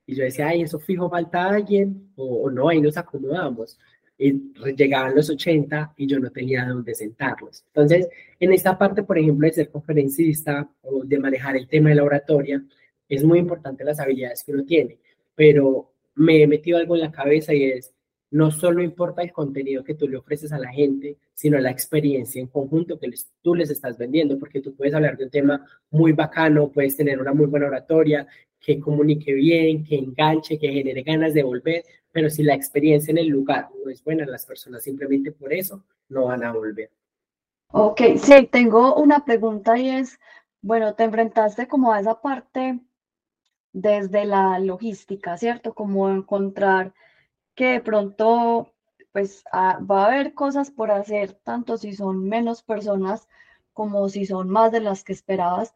Y 0.07 0.15
yo 0.15 0.23
decía, 0.23 0.47
ay, 0.47 0.63
eso 0.63 0.79
fijo, 0.79 1.11
falta 1.11 1.49
alguien, 1.49 2.13
o, 2.15 2.45
o 2.45 2.51
no, 2.51 2.69
ahí 2.69 2.81
nos 2.81 2.97
acomodamos. 2.97 3.77
Y 4.17 4.53
llegaban 4.77 5.17
los 5.17 5.31
80 5.31 5.95
y 5.97 6.07
yo 6.07 6.21
no 6.21 6.31
tenía 6.31 6.65
dónde 6.65 6.95
sentarlos. 6.95 7.65
Entonces, 7.67 8.09
en 8.39 8.53
esta 8.53 8.79
parte, 8.79 9.03
por 9.03 9.19
ejemplo, 9.19 9.49
de 9.49 9.55
ser 9.55 9.71
conferencista 9.71 10.71
o 10.83 11.03
de 11.03 11.19
manejar 11.19 11.57
el 11.57 11.67
tema 11.67 11.89
de 11.89 11.97
la 11.97 12.05
oratoria, 12.05 12.63
es 13.09 13.25
muy 13.25 13.41
importante 13.41 13.83
las 13.83 13.99
habilidades 13.99 14.45
que 14.45 14.53
uno 14.53 14.65
tiene, 14.65 15.01
pero 15.35 15.91
me 16.15 16.41
he 16.41 16.47
metido 16.47 16.79
algo 16.79 16.95
en 16.95 17.03
la 17.03 17.11
cabeza 17.11 17.53
y 17.53 17.65
es, 17.65 17.93
no 18.31 18.51
solo 18.51 18.83
importa 18.83 19.23
el 19.23 19.33
contenido 19.33 19.83
que 19.83 19.95
tú 19.95 20.09
le 20.09 20.19
ofreces 20.19 20.53
a 20.53 20.59
la 20.59 20.71
gente, 20.71 21.17
sino 21.35 21.59
la 21.59 21.71
experiencia 21.71 22.41
en 22.41 22.49
conjunto 22.49 22.99
que 22.99 23.09
les, 23.09 23.31
tú 23.43 23.55
les 23.55 23.71
estás 23.71 23.97
vendiendo, 23.97 24.39
porque 24.39 24.61
tú 24.61 24.75
puedes 24.75 24.95
hablar 24.95 25.17
de 25.17 25.25
un 25.25 25.31
tema 25.31 25.67
muy 25.91 26.13
bacano, 26.13 26.71
puedes 26.71 26.97
tener 26.97 27.21
una 27.21 27.33
muy 27.33 27.47
buena 27.47 27.67
oratoria, 27.67 28.27
que 28.61 28.81
comunique 28.81 29.33
bien, 29.33 29.85
que 29.85 29.97
enganche, 29.97 30.59
que 30.59 30.69
genere 30.69 31.03
ganas 31.03 31.33
de 31.33 31.43
volver, 31.43 31.85
pero 32.11 32.29
si 32.29 32.43
la 32.43 32.55
experiencia 32.55 33.13
en 33.13 33.19
el 33.19 33.29
lugar 33.29 33.69
no 33.85 33.91
es 33.91 34.03
buena, 34.03 34.27
las 34.27 34.45
personas 34.45 34.83
simplemente 34.83 35.33
por 35.33 35.53
eso 35.53 35.85
no 36.09 36.27
van 36.27 36.45
a 36.45 36.53
volver. 36.53 36.91
Ok, 37.71 38.01
sí, 38.17 38.49
tengo 38.51 38.97
una 38.97 39.25
pregunta 39.25 39.79
y 39.79 39.91
es, 39.91 40.19
bueno, 40.63 40.95
te 40.95 41.05
enfrentaste 41.05 41.69
como 41.69 41.93
a 41.93 42.01
esa 42.01 42.21
parte 42.21 42.81
desde 43.73 44.25
la 44.25 44.59
logística, 44.59 45.37
¿cierto? 45.37 45.75
Como 45.75 46.09
encontrar 46.09 46.95
que 47.59 47.73
de 47.73 47.81
pronto 47.81 48.73
pues 49.13 49.43
ah, 49.53 49.81
va 49.91 50.05
a 50.05 50.07
haber 50.07 50.33
cosas 50.35 50.71
por 50.71 50.93
hacer, 50.93 51.35
tanto 51.43 51.77
si 51.77 51.93
son 51.93 52.29
menos 52.29 52.63
personas 52.63 53.27
como 53.73 54.09
si 54.09 54.27
son 54.27 54.49
más 54.49 54.71
de 54.71 54.81
las 54.81 55.03
que 55.03 55.13
esperabas, 55.13 55.75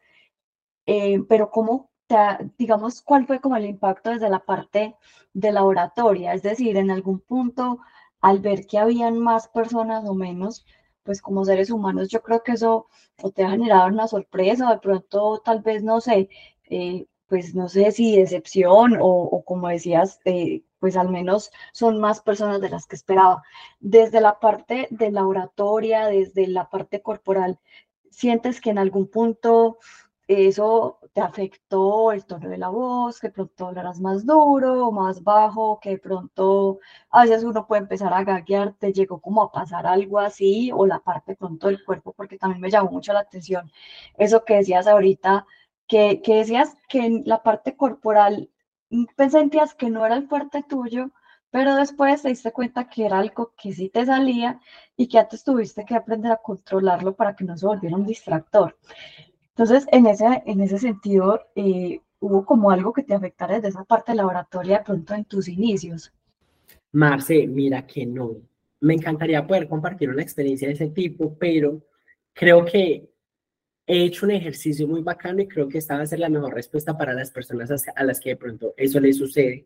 eh, 0.85 1.19
pero 1.27 1.49
¿cómo, 1.51 1.91
te, 2.07 2.15
digamos, 2.57 3.01
cuál 3.01 3.27
fue 3.27 3.41
como 3.41 3.57
el 3.57 3.65
impacto 3.65 4.11
desde 4.11 4.29
la 4.29 4.39
parte 4.39 4.95
de 5.33 5.51
la 5.51 5.65
oratoria? 5.65 6.33
Es 6.33 6.43
decir, 6.43 6.77
en 6.77 6.89
algún 6.91 7.19
punto, 7.19 7.79
al 8.21 8.39
ver 8.39 8.65
que 8.67 8.77
habían 8.79 9.19
más 9.19 9.49
personas 9.49 10.05
o 10.07 10.13
menos, 10.13 10.65
pues 11.03 11.21
como 11.21 11.43
seres 11.45 11.69
humanos, 11.69 12.07
yo 12.09 12.21
creo 12.21 12.43
que 12.43 12.53
eso 12.53 12.87
o 13.21 13.31
te 13.31 13.43
ha 13.43 13.51
generado 13.51 13.87
una 13.89 14.07
sorpresa, 14.07 14.69
o 14.69 14.73
de 14.73 14.79
pronto 14.79 15.41
tal 15.43 15.61
vez, 15.61 15.83
no 15.83 15.99
sé, 16.01 16.29
eh, 16.69 17.07
pues 17.27 17.55
no 17.55 17.67
sé 17.67 17.91
si 17.91 18.15
decepción 18.17 18.97
o, 19.01 19.43
como 19.45 19.67
decías, 19.67 20.19
eh, 20.25 20.63
pues 20.83 20.97
al 20.97 21.07
menos 21.07 21.49
son 21.71 21.97
más 22.01 22.19
personas 22.19 22.59
de 22.59 22.67
las 22.67 22.87
que 22.87 22.97
esperaba. 22.97 23.41
Desde 23.79 24.19
la 24.19 24.37
parte 24.41 24.89
de 24.91 25.11
la 25.11 25.25
oratoria, 25.25 26.07
desde 26.07 26.45
la 26.45 26.69
parte 26.69 27.01
corporal, 27.01 27.57
¿sientes 28.11 28.59
que 28.59 28.71
en 28.71 28.77
algún 28.77 29.07
punto 29.07 29.77
eso 30.27 30.99
te 31.13 31.21
afectó 31.21 32.11
el 32.11 32.25
tono 32.25 32.49
de 32.49 32.57
la 32.57 32.67
voz, 32.67 33.21
que 33.21 33.29
pronto 33.29 33.67
hablarás 33.67 34.01
más 34.01 34.25
duro 34.25 34.91
más 34.91 35.23
bajo, 35.23 35.79
que 35.81 35.97
pronto 35.97 36.79
a 37.11 37.23
veces 37.23 37.45
uno 37.45 37.65
puede 37.65 37.83
empezar 37.83 38.13
a 38.13 38.25
gaguear, 38.25 38.73
te 38.73 38.91
llegó 38.91 39.21
como 39.21 39.41
a 39.41 39.53
pasar 39.53 39.87
algo 39.87 40.19
así, 40.19 40.69
o 40.73 40.85
la 40.85 40.99
parte 40.99 41.37
pronto 41.37 41.67
del 41.67 41.81
cuerpo, 41.85 42.11
porque 42.11 42.37
también 42.37 42.59
me 42.59 42.69
llamó 42.69 42.91
mucho 42.91 43.13
la 43.13 43.21
atención 43.21 43.71
eso 44.17 44.43
que 44.43 44.55
decías 44.55 44.85
ahorita 44.85 45.45
que, 45.87 46.21
decías 46.25 46.75
que 46.89 47.05
en 47.05 47.23
la 47.25 47.41
parte 47.43 47.77
corporal 47.77 48.49
sentías 49.29 49.75
que 49.75 49.89
no 49.89 50.05
era 50.05 50.15
el 50.15 50.27
fuerte 50.27 50.63
tuyo, 50.67 51.11
pero 51.51 51.75
después 51.75 52.21
te 52.21 52.29
diste 52.29 52.51
cuenta 52.51 52.89
que 52.89 53.05
era 53.05 53.19
algo 53.19 53.53
que 53.55 53.73
sí 53.73 53.89
te 53.89 54.05
salía 54.05 54.59
y 54.97 55.07
que 55.07 55.19
antes 55.19 55.43
tuviste 55.43 55.85
que 55.85 55.95
aprender 55.95 56.31
a 56.31 56.37
controlarlo 56.37 57.15
para 57.15 57.35
que 57.35 57.43
no 57.43 57.55
se 57.55 57.67
volviera 57.67 57.95
un 57.95 58.05
distractor. 58.05 58.75
Entonces, 59.49 59.85
en 59.91 60.07
ese, 60.07 60.41
en 60.47 60.61
ese 60.61 60.79
sentido, 60.79 61.41
eh, 61.55 62.01
hubo 62.19 62.43
como 62.43 62.71
algo 62.71 62.91
que 62.91 63.03
te 63.03 63.13
afectara 63.13 63.55
desde 63.55 63.67
esa 63.67 63.83
parte 63.83 64.15
laboratoria 64.15 64.79
de 64.79 64.83
pronto 64.83 65.13
en 65.13 65.25
tus 65.25 65.47
inicios. 65.47 66.11
Marce, 66.91 67.45
mira 67.45 67.85
que 67.85 68.05
no. 68.05 68.31
Me 68.79 68.95
encantaría 68.95 69.45
poder 69.45 69.67
compartir 69.67 70.09
una 70.09 70.23
experiencia 70.23 70.67
de 70.67 70.73
ese 70.73 70.89
tipo, 70.89 71.35
pero 71.37 71.81
creo 72.33 72.65
que 72.65 73.12
he 73.85 74.03
hecho 74.03 74.25
un 74.25 74.31
ejercicio 74.31 74.87
muy 74.87 75.01
bacano 75.01 75.41
y 75.41 75.47
creo 75.47 75.67
que 75.67 75.77
esta 75.77 75.95
va 75.95 76.03
a 76.03 76.07
ser 76.07 76.19
la 76.19 76.29
mejor 76.29 76.53
respuesta 76.53 76.97
para 76.97 77.13
las 77.13 77.31
personas 77.31 77.69
a 77.95 78.03
las 78.03 78.19
que 78.19 78.29
de 78.29 78.35
pronto 78.37 78.73
eso 78.77 78.99
les 78.99 79.17
sucede. 79.17 79.65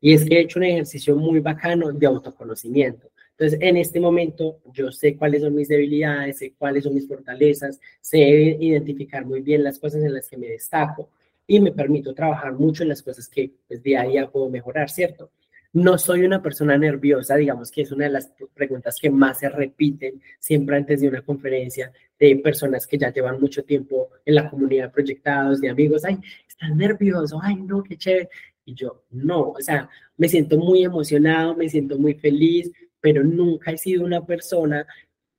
Y 0.00 0.12
es 0.12 0.24
que 0.24 0.36
he 0.36 0.40
hecho 0.40 0.58
un 0.58 0.64
ejercicio 0.64 1.16
muy 1.16 1.40
bacano 1.40 1.90
de 1.92 2.06
autoconocimiento. 2.06 3.10
Entonces, 3.36 3.58
en 3.60 3.76
este 3.76 3.98
momento, 3.98 4.60
yo 4.72 4.92
sé 4.92 5.16
cuáles 5.16 5.42
son 5.42 5.54
mis 5.54 5.68
debilidades, 5.68 6.38
sé 6.38 6.54
cuáles 6.56 6.84
son 6.84 6.94
mis 6.94 7.08
fortalezas, 7.08 7.80
sé 8.00 8.18
identificar 8.60 9.24
muy 9.24 9.40
bien 9.40 9.64
las 9.64 9.78
cosas 9.78 10.02
en 10.04 10.14
las 10.14 10.28
que 10.28 10.36
me 10.36 10.46
destaco 10.46 11.08
y 11.46 11.58
me 11.58 11.72
permito 11.72 12.14
trabajar 12.14 12.52
mucho 12.52 12.82
en 12.84 12.90
las 12.90 13.02
cosas 13.02 13.28
que 13.28 13.50
pues, 13.66 13.82
día 13.82 14.02
a 14.02 14.30
puedo 14.30 14.48
mejorar, 14.48 14.88
¿cierto? 14.88 15.30
No 15.74 15.98
soy 15.98 16.24
una 16.24 16.40
persona 16.40 16.78
nerviosa, 16.78 17.34
digamos 17.34 17.72
que 17.72 17.82
es 17.82 17.90
una 17.90 18.04
de 18.04 18.12
las 18.12 18.32
preguntas 18.54 18.96
que 19.00 19.10
más 19.10 19.40
se 19.40 19.48
repiten 19.48 20.22
siempre 20.38 20.76
antes 20.76 21.00
de 21.00 21.08
una 21.08 21.22
conferencia 21.22 21.92
de 22.16 22.36
personas 22.36 22.86
que 22.86 22.96
ya 22.96 23.12
llevan 23.12 23.40
mucho 23.40 23.64
tiempo 23.64 24.10
en 24.24 24.36
la 24.36 24.48
comunidad 24.48 24.92
proyectados, 24.92 25.60
de 25.60 25.68
amigos, 25.68 26.04
ay, 26.04 26.20
estás 26.48 26.76
nervioso, 26.76 27.40
ay, 27.42 27.56
no, 27.56 27.82
qué 27.82 27.96
chévere. 27.96 28.28
Y 28.64 28.74
yo, 28.74 29.02
no, 29.10 29.50
o 29.50 29.60
sea, 29.60 29.90
me 30.16 30.28
siento 30.28 30.58
muy 30.58 30.84
emocionado, 30.84 31.56
me 31.56 31.68
siento 31.68 31.98
muy 31.98 32.14
feliz, 32.14 32.70
pero 33.00 33.24
nunca 33.24 33.72
he 33.72 33.76
sido 33.76 34.04
una 34.04 34.24
persona 34.24 34.86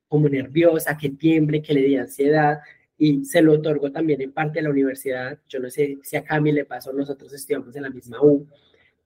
como 0.06 0.28
nerviosa, 0.28 0.98
que 0.98 1.08
tiemble, 1.08 1.62
que 1.62 1.72
le 1.72 1.80
dé 1.80 1.98
ansiedad, 1.98 2.58
y 2.98 3.24
se 3.24 3.40
lo 3.40 3.54
otorgo 3.54 3.90
también 3.90 4.20
en 4.20 4.32
parte 4.32 4.60
a 4.60 4.62
la 4.62 4.70
universidad. 4.70 5.38
Yo 5.48 5.60
no 5.60 5.70
sé 5.70 5.98
si 6.02 6.16
a 6.16 6.24
Cami 6.24 6.52
le 6.52 6.66
pasó, 6.66 6.92
nosotros 6.92 7.32
estudiamos 7.32 7.74
en 7.74 7.82
la 7.82 7.90
misma 7.90 8.20
U, 8.22 8.46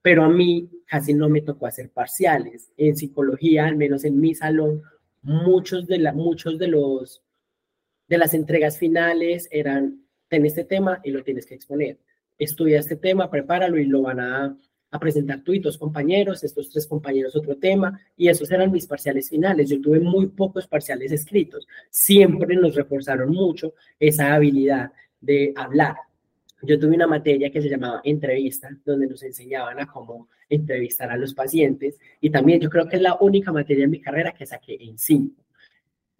pero 0.02 0.24
a 0.24 0.28
mí 0.28 0.70
casi 0.86 1.14
no 1.14 1.28
me 1.28 1.42
tocó 1.42 1.66
hacer 1.66 1.90
parciales. 1.90 2.72
En 2.76 2.96
psicología, 2.96 3.66
al 3.66 3.76
menos 3.76 4.04
en 4.04 4.20
mi 4.20 4.34
salón, 4.34 4.82
muchos 5.22 5.86
de, 5.86 5.98
la, 5.98 6.12
muchos 6.12 6.58
de, 6.58 6.68
los, 6.68 7.22
de 8.08 8.18
las 8.18 8.34
entregas 8.34 8.78
finales 8.78 9.48
eran, 9.50 10.04
ten 10.28 10.46
este 10.46 10.64
tema 10.64 11.00
y 11.04 11.10
lo 11.10 11.22
tienes 11.22 11.46
que 11.46 11.54
exponer. 11.54 11.98
Estudia 12.38 12.80
este 12.80 12.96
tema, 12.96 13.30
prepáralo 13.30 13.78
y 13.78 13.84
lo 13.84 14.02
van 14.02 14.20
a, 14.20 14.56
a 14.90 14.98
presentar 14.98 15.42
tú 15.42 15.52
y 15.52 15.60
tus 15.60 15.78
compañeros, 15.78 16.42
estos 16.42 16.70
tres 16.70 16.86
compañeros 16.86 17.36
otro 17.36 17.56
tema, 17.56 18.00
y 18.16 18.28
esos 18.28 18.50
eran 18.50 18.72
mis 18.72 18.86
parciales 18.86 19.28
finales. 19.28 19.68
Yo 19.68 19.80
tuve 19.80 20.00
muy 20.00 20.28
pocos 20.28 20.66
parciales 20.66 21.12
escritos. 21.12 21.66
Siempre 21.90 22.56
nos 22.56 22.74
reforzaron 22.74 23.30
mucho 23.30 23.74
esa 23.98 24.34
habilidad 24.34 24.92
de 25.20 25.52
hablar, 25.54 25.96
yo 26.62 26.78
tuve 26.78 26.94
una 26.94 27.06
materia 27.06 27.50
que 27.50 27.62
se 27.62 27.68
llamaba 27.68 28.00
entrevista, 28.04 28.68
donde 28.84 29.06
nos 29.06 29.22
enseñaban 29.22 29.80
a 29.80 29.86
cómo 29.86 30.28
entrevistar 30.48 31.10
a 31.10 31.16
los 31.16 31.34
pacientes 31.34 31.98
y 32.20 32.30
también 32.30 32.60
yo 32.60 32.68
creo 32.68 32.88
que 32.88 32.96
es 32.96 33.02
la 33.02 33.16
única 33.20 33.52
materia 33.52 33.84
en 33.84 33.90
mi 33.90 34.00
carrera 34.00 34.32
que 34.32 34.46
saqué 34.46 34.76
en 34.80 34.98
cinco 34.98 35.42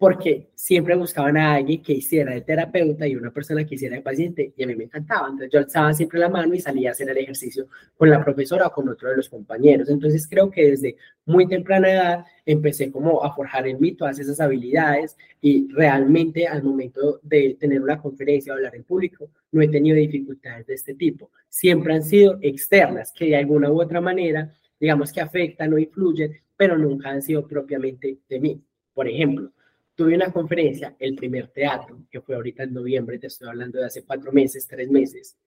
porque 0.01 0.49
siempre 0.55 0.95
buscaban 0.95 1.37
a 1.37 1.53
alguien 1.53 1.83
que 1.83 1.93
hiciera 1.93 2.33
de 2.33 2.41
terapeuta 2.41 3.07
y 3.07 3.15
una 3.15 3.29
persona 3.29 3.63
que 3.63 3.75
hiciera 3.75 3.97
de 3.97 4.01
paciente, 4.01 4.51
y 4.57 4.63
a 4.63 4.65
mí 4.65 4.75
me 4.75 4.85
encantaba. 4.85 5.27
Entonces 5.27 5.51
yo 5.51 5.59
alzaba 5.59 5.93
siempre 5.93 6.19
la 6.19 6.27
mano 6.27 6.55
y 6.55 6.59
salía 6.59 6.89
a 6.89 6.93
hacer 6.93 7.07
el 7.11 7.19
ejercicio 7.19 7.67
con 7.95 8.09
la 8.09 8.23
profesora 8.23 8.65
o 8.65 8.71
con 8.71 8.89
otro 8.89 9.11
de 9.11 9.17
los 9.17 9.29
compañeros. 9.29 9.89
Entonces 9.89 10.27
creo 10.27 10.49
que 10.49 10.71
desde 10.71 10.95
muy 11.23 11.47
temprana 11.47 11.91
edad 11.91 12.25
empecé 12.47 12.91
como 12.91 13.23
a 13.23 13.35
forjar 13.35 13.67
en 13.67 13.79
mí 13.79 13.91
todas 13.91 14.17
esas 14.17 14.39
habilidades 14.39 15.15
y 15.39 15.71
realmente 15.71 16.47
al 16.47 16.63
momento 16.63 17.19
de 17.21 17.55
tener 17.59 17.79
una 17.79 18.01
conferencia 18.01 18.53
o 18.53 18.55
hablar 18.55 18.75
en 18.75 18.83
público, 18.83 19.29
no 19.51 19.61
he 19.61 19.67
tenido 19.67 19.97
dificultades 19.97 20.65
de 20.65 20.73
este 20.73 20.95
tipo. 20.95 21.29
Siempre 21.47 21.93
han 21.93 22.01
sido 22.01 22.39
externas, 22.41 23.13
que 23.15 23.25
de 23.25 23.35
alguna 23.35 23.69
u 23.69 23.79
otra 23.79 24.01
manera, 24.01 24.51
digamos 24.79 25.13
que 25.13 25.21
afectan 25.21 25.71
o 25.73 25.77
influyen, 25.77 26.35
pero 26.57 26.75
nunca 26.75 27.11
han 27.11 27.21
sido 27.21 27.45
propiamente 27.45 28.17
de 28.27 28.39
mí. 28.39 28.59
Por 28.95 29.07
ejemplo, 29.07 29.51
tuve 30.01 30.15
una 30.15 30.31
conferencia, 30.31 30.95
el 30.97 31.13
primer 31.13 31.49
teatro, 31.49 32.07
que 32.09 32.21
fue 32.21 32.33
ahorita 32.33 32.63
en 32.63 32.73
noviembre, 32.73 33.19
te 33.19 33.27
estoy 33.27 33.49
hablando 33.49 33.77
de 33.77 33.85
hace 33.85 34.03
cuatro 34.03 34.31
meses, 34.31 34.67
tres 34.67 34.89
meses, 34.89 35.37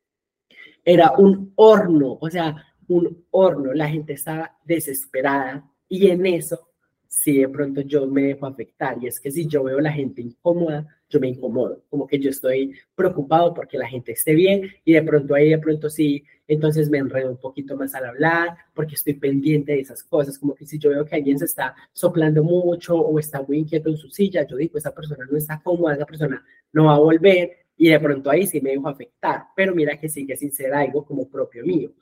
era 0.85 1.11
un 1.19 1.53
horno, 1.57 2.19
o 2.21 2.31
sea, 2.31 2.64
un 2.87 3.27
horno, 3.33 3.73
la 3.73 3.88
gente 3.88 4.12
estaba 4.12 4.57
desesperada 4.64 5.69
y 5.88 6.07
en 6.09 6.25
eso 6.27 6.69
si 7.14 7.38
de 7.38 7.48
pronto 7.48 7.81
yo 7.81 8.07
me 8.07 8.22
dejo 8.22 8.44
afectar. 8.46 8.98
Y 9.00 9.07
es 9.07 9.20
que 9.20 9.31
si 9.31 9.46
yo 9.46 9.62
veo 9.62 9.81
la 9.81 9.92
gente 9.92 10.20
incómoda, 10.20 10.87
yo 11.09 11.20
me 11.20 11.29
incomodo, 11.29 11.85
como 11.88 12.09
que 12.09 12.18
yo 12.18 12.29
estoy 12.29 12.74
preocupado 12.96 13.55
porque 13.55 13.79
la 13.79 13.88
gente 13.88 14.12
esté 14.12 14.35
bien 14.35 14.68
y 14.85 14.94
de 14.94 15.03
pronto 15.03 15.35
ahí 15.35 15.50
de 15.50 15.59
pronto 15.59 15.88
sí, 15.88 16.24
entonces 16.48 16.90
me 16.90 16.98
enredo 16.98 17.31
un 17.31 17.37
poquito 17.37 17.77
más 17.77 17.94
al 17.94 18.07
hablar 18.07 18.57
porque 18.74 18.96
estoy 18.96 19.14
pendiente 19.14 19.72
de 19.72 19.81
esas 19.81 20.03
cosas, 20.03 20.38
como 20.38 20.57
que 20.57 20.66
si 20.66 20.77
yo 20.79 20.90
veo 20.90 21.05
que 21.05 21.14
alguien 21.14 21.38
se 21.38 21.44
está 21.44 21.74
soplando 21.92 22.42
mucho 22.42 22.96
o 22.96 23.18
está 23.20 23.42
muy 23.42 23.59
inquieto 23.59 23.90
en 23.90 23.96
su 23.96 24.11
silla, 24.11 24.44
yo 24.44 24.57
digo, 24.57 24.77
esa 24.77 24.92
persona 24.92 25.24
no 25.31 25.38
está 25.38 25.61
cómoda, 25.62 25.94
esa 25.94 26.07
persona 26.07 26.44
no 26.72 26.87
va 26.87 26.96
a 26.96 26.98
volver 26.98 27.59
y 27.77 27.90
de 27.90 28.00
pronto 28.00 28.29
ahí 28.29 28.46
sí 28.46 28.61
me 28.61 28.70
dejo 28.70 28.88
afectar, 28.88 29.44
pero 29.55 29.72
mira 29.72 29.98
que 29.98 30.09
sigue 30.09 30.37
sin 30.37 30.50
ser 30.50 30.74
algo 30.74 31.05
como 31.05 31.29
propio 31.29 31.64
mío. 31.64 31.92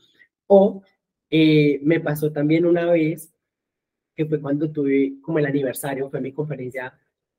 O 0.47 0.83
eh, 1.29 1.81
me 1.83 2.01
pasó 2.01 2.33
también 2.33 2.65
una 2.65 2.91
vez 2.91 3.33
que 4.15 4.27
fue 4.27 4.41
cuando 4.41 4.71
tuve 4.71 5.15
como 5.23 5.39
el 5.39 5.47
aniversario, 5.47 6.11
fue 6.11 6.21
mi 6.21 6.33
conferencia 6.33 6.93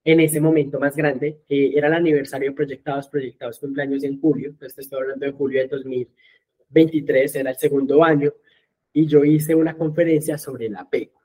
en 0.03 0.19
ese 0.19 0.41
momento 0.41 0.79
más 0.79 0.95
grande, 0.95 1.41
que 1.47 1.77
era 1.77 1.87
el 1.87 1.93
aniversario 1.93 2.49
de 2.49 2.55
Proyectados, 2.55 3.07
Proyectados 3.07 3.59
cumpleaños 3.59 4.03
en 4.03 4.19
julio, 4.19 4.49
entonces 4.49 4.79
estoy 4.79 5.01
hablando 5.01 5.25
de 5.25 5.31
julio 5.31 5.61
de 5.61 5.67
2023, 5.67 7.35
era 7.35 7.51
el 7.51 7.57
segundo 7.57 8.03
año, 8.03 8.31
y 8.91 9.05
yo 9.07 9.23
hice 9.23 9.55
una 9.55 9.77
conferencia 9.77 10.37
sobre 10.37 10.67
el 10.67 10.75
apego. 10.75 11.21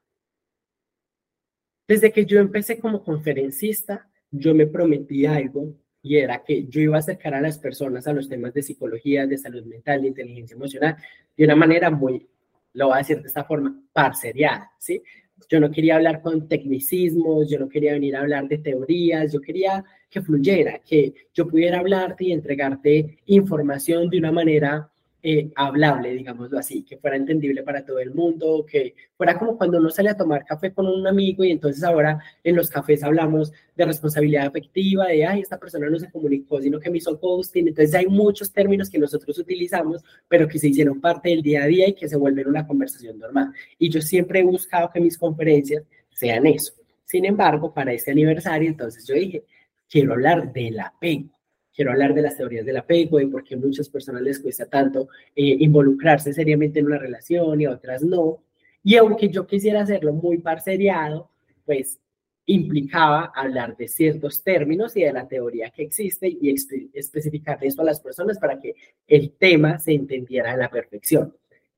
Desde 1.89 2.13
que 2.13 2.25
yo 2.25 2.39
empecé 2.39 2.79
como 2.79 3.03
conferencista, 3.03 4.09
yo 4.31 4.55
me 4.55 4.67
prometí 4.67 5.27
algo 5.27 5.75
y 6.03 6.17
era 6.17 6.45
que 6.45 6.67
yo 6.67 6.81
iba 6.81 6.97
a 6.97 7.01
acercar 7.01 7.35
a 7.35 7.41
las 7.41 7.59
personas 7.59 8.07
a 8.07 8.13
los 8.13 8.29
temas 8.29 8.55
de 8.55 8.63
psicología, 8.63 9.27
de 9.27 9.39
salud 9.39 9.65
mental, 9.65 10.03
de 10.03 10.09
inteligencia 10.09 10.55
emocional, 10.55 10.97
de 11.37 11.45
una 11.45 11.57
manera 11.57 11.91
muy, 11.91 12.29
lo 12.75 12.87
voy 12.87 12.95
a 12.95 12.99
decir 12.99 13.21
de 13.21 13.29
esta 13.29 13.45
forma, 13.45 13.83
parceriada, 13.93 14.71
¿sí? 14.79 15.03
Yo 15.49 15.61
no 15.61 15.71
quería 15.71 15.97
hablar 15.97 16.21
con 16.21 16.49
tecnicismos, 16.49 17.49
yo 17.49 17.59
no 17.59 17.69
quería 17.69 17.93
venir 17.93 18.17
a 18.17 18.21
hablar 18.21 18.49
de 18.49 18.59
teorías, 18.59 19.33
yo 19.33 19.41
quería 19.41 19.85
que 20.11 20.21
fluyera, 20.21 20.81
que 20.81 21.15
yo 21.35 21.47
pudiera 21.47 21.79
hablarte 21.79 22.25
y 22.25 22.33
entregarte 22.33 23.19
información 23.27 24.09
de 24.11 24.19
una 24.19 24.33
manera 24.33 24.91
eh, 25.21 25.51
hablable, 25.57 26.15
digámoslo 26.15 26.59
así, 26.59 26.85
que 26.85 26.97
fuera 26.97 27.17
entendible 27.17 27.65
para 27.65 27.85
todo 27.85 27.99
el 27.99 28.15
mundo, 28.15 28.65
que 28.65 28.95
fuera 29.17 29.37
como 29.37 29.59
cuando 29.59 29.79
uno 29.79 29.91
sale 29.91 30.11
a 30.11 30.17
tomar 30.17 30.45
café 30.45 30.73
con 30.73 30.87
un 30.87 31.07
amigo 31.09 31.43
y 31.43 31.51
entonces 31.51 31.83
ahora 31.83 32.21
en 32.45 32.55
los 32.55 32.71
cafés 32.71 33.03
hablamos 33.03 33.53
de 33.75 33.85
responsabilidad 33.85 34.47
afectiva, 34.47 35.07
de, 35.09 35.27
ay, 35.27 35.41
esta 35.41 35.59
persona 35.59 35.91
no 35.91 35.99
se 35.99 36.11
comunicó, 36.11 36.61
sino 36.61 36.79
que 36.79 36.89
me 36.89 36.99
hizo 36.99 37.19
ghosting, 37.19 37.67
entonces 37.67 37.95
hay 37.97 38.07
muchos 38.07 38.53
términos 38.53 38.89
que 38.89 38.99
nosotros 38.99 39.37
utilizamos, 39.39 40.05
pero 40.29 40.47
que 40.47 40.59
se 40.59 40.69
hicieron 40.69 41.01
parte 41.01 41.31
del 41.31 41.43
día 41.43 41.65
a 41.65 41.67
día 41.67 41.89
y 41.89 41.95
que 41.95 42.09
se 42.09 42.17
vuelven 42.17 42.47
una 42.47 42.67
conversación 42.67 43.19
normal. 43.19 43.53
Y 43.77 43.91
yo 43.91 44.01
siempre 44.01 44.41
he 44.41 44.45
buscado 44.45 44.89
que 44.93 45.01
mis 45.01 45.19
conferencias 45.19 45.83
sean 46.11 46.47
eso. 46.47 46.75
Sin 47.05 47.25
embargo, 47.25 47.75
para 47.75 47.93
este 47.93 48.13
aniversario, 48.13 48.69
entonces 48.69 49.05
yo 49.07 49.15
dije, 49.15 49.43
quiero 49.89 50.13
hablar 50.13 50.53
del 50.53 50.79
apego 50.79 51.38
quiero 51.79 51.93
hablar 51.93 52.13
de 52.13 52.23
las 52.23 52.37
teorías 52.37 52.67
del 52.67 52.77
apego, 52.77 53.21
y 53.21 53.27
por 53.27 53.45
qué 53.45 53.55
a 53.55 53.57
muchas 53.57 53.89
personas 53.89 54.21
les 54.21 54.41
cuesta 54.41 54.67
tanto 54.67 55.11
eh, 55.37 55.59
involucrarse 55.61 56.33
seriamente 56.33 56.81
en 56.81 56.87
una 56.87 56.99
relación 56.99 57.61
y 57.61 57.67
a 57.67 57.71
otras 57.71 58.03
no. 58.03 58.43
Y 58.83 58.97
aunque 58.97 59.29
yo 59.29 59.47
quisiera 59.47 59.83
hacerlo 59.83 60.13
muy 60.13 60.39
parceriado, 60.39 61.31
pues 61.65 62.01
implicaba 62.47 63.31
hablar 63.33 63.77
de 63.77 63.87
ciertos 63.87 64.43
términos 64.43 64.97
y 64.97 65.05
de 65.05 65.13
la 65.13 65.29
teoría 65.29 65.71
que 65.71 65.85
existe 65.85 66.27
y 66.29 66.53
especificar 66.95 67.65
eso 67.65 67.83
a 67.83 67.85
las 67.85 68.01
personas 68.01 68.41
para 68.41 68.59
que 68.59 68.75
el 69.07 69.31
tema 69.31 69.79
se 69.79 69.93
entendiera 69.93 70.55
a 70.55 70.57
la 70.57 70.71
perfección. 70.71 71.37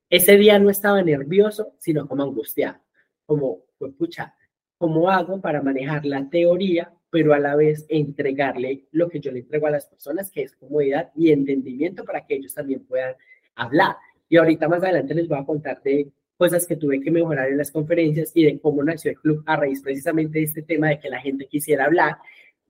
Ese 0.09 0.39
día 0.39 0.59
no 0.59 0.71
estaba 0.71 1.03
nervioso, 1.03 1.75
sino 1.79 2.09
como 2.09 2.23
angustiado, 2.23 2.79
como, 3.27 3.65
pues, 3.77 3.93
pucha, 3.99 4.35
¿cómo 4.79 5.11
hago 5.11 5.43
para 5.43 5.61
manejar 5.61 6.07
la 6.07 6.27
teoría 6.31 6.91
pero 7.11 7.35
a 7.35 7.39
la 7.39 7.57
vez 7.57 7.85
entregarle 7.89 8.85
lo 8.93 9.09
que 9.09 9.21
yo 9.21 9.33
le 9.33 9.41
entrego 9.41 9.67
a 9.67 9.71
las 9.71 9.87
personas, 9.87 10.31
que 10.31 10.43
es 10.43 10.55
comodidad 10.55 11.11
y 11.17 11.33
entendimiento 11.33 12.05
para 12.05 12.25
que 12.27 12.37
ellos 12.37 12.55
también 12.55 12.85
puedan 12.85 13.15
hablar. 13.57 13.97
Y 14.29 14.37
ahorita 14.37 14.69
más 14.69 14.83
adelante 14.83 15.15
les 15.15 15.29
voy 15.29 15.39
a 15.39 15.45
contar 15.45 15.83
de 15.83 16.09
cosas 16.37 16.67
que 16.67 16.77
tuve 16.77 17.01
que 17.01 17.11
mejorar 17.11 17.49
en 17.51 17.59
las 17.59 17.71
conferencias 17.71 18.31
y 18.35 18.45
de 18.45 18.59
cómo 18.61 18.83
nació 18.83 19.11
el 19.11 19.19
club 19.19 19.43
a 19.45 19.57
raíz 19.57 19.83
precisamente 19.83 20.39
de 20.39 20.45
este 20.45 20.63
tema 20.63 20.89
de 20.89 20.99
que 20.99 21.11
la 21.11 21.21
gente 21.21 21.47
quisiera 21.47 21.85
hablar, 21.85 22.17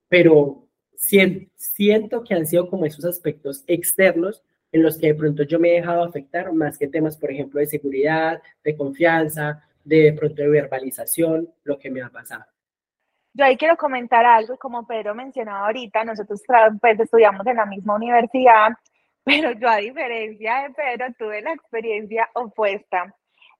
pero 0.09 0.67
siento 0.97 2.25
que 2.25 2.35
han 2.35 2.47
sido 2.47 2.69
como 2.69 2.85
esos 2.85 3.05
aspectos 3.05 3.63
externos 3.67 4.43
en 4.73 4.83
los 4.83 4.99
que 4.99 5.09
de 5.09 5.15
pronto 5.15 5.43
yo 5.45 5.59
me 5.59 5.71
he 5.71 5.75
dejado 5.75 6.03
afectar 6.03 6.53
más 6.53 6.79
que 6.79 6.89
temas, 6.89 7.17
por 7.17 7.31
ejemplo, 7.31 7.61
de 7.61 7.67
seguridad, 7.67 8.43
de 8.65 8.77
confianza, 8.77 9.65
de 9.85 10.13
pronto 10.13 10.43
de 10.43 10.49
verbalización, 10.49 11.49
lo 11.65 11.79
que 11.79 11.91
me 11.91 12.03
ha 12.03 12.09
pasado. 12.09 12.45
Yo 13.33 13.45
ahí 13.45 13.57
quiero 13.57 13.77
comentar 13.77 14.25
algo, 14.25 14.59
como 14.59 14.87
Pedro 14.87 15.15
mencionaba 15.15 15.67
ahorita, 15.67 16.05
nosotros 16.05 16.43
pues, 16.81 16.99
estudiamos 16.99 17.47
en 17.47 17.57
la 17.57 17.67
misma 17.67 17.95
universidad, 17.95 18.71
pero 19.25 19.53
yo 19.53 19.69
a 19.69 19.77
diferencia 19.77 20.63
de 20.63 20.71
Pedro 20.71 21.07
tuve 21.19 21.43
la 21.43 21.53
experiencia 21.53 22.29
opuesta. 22.35 23.15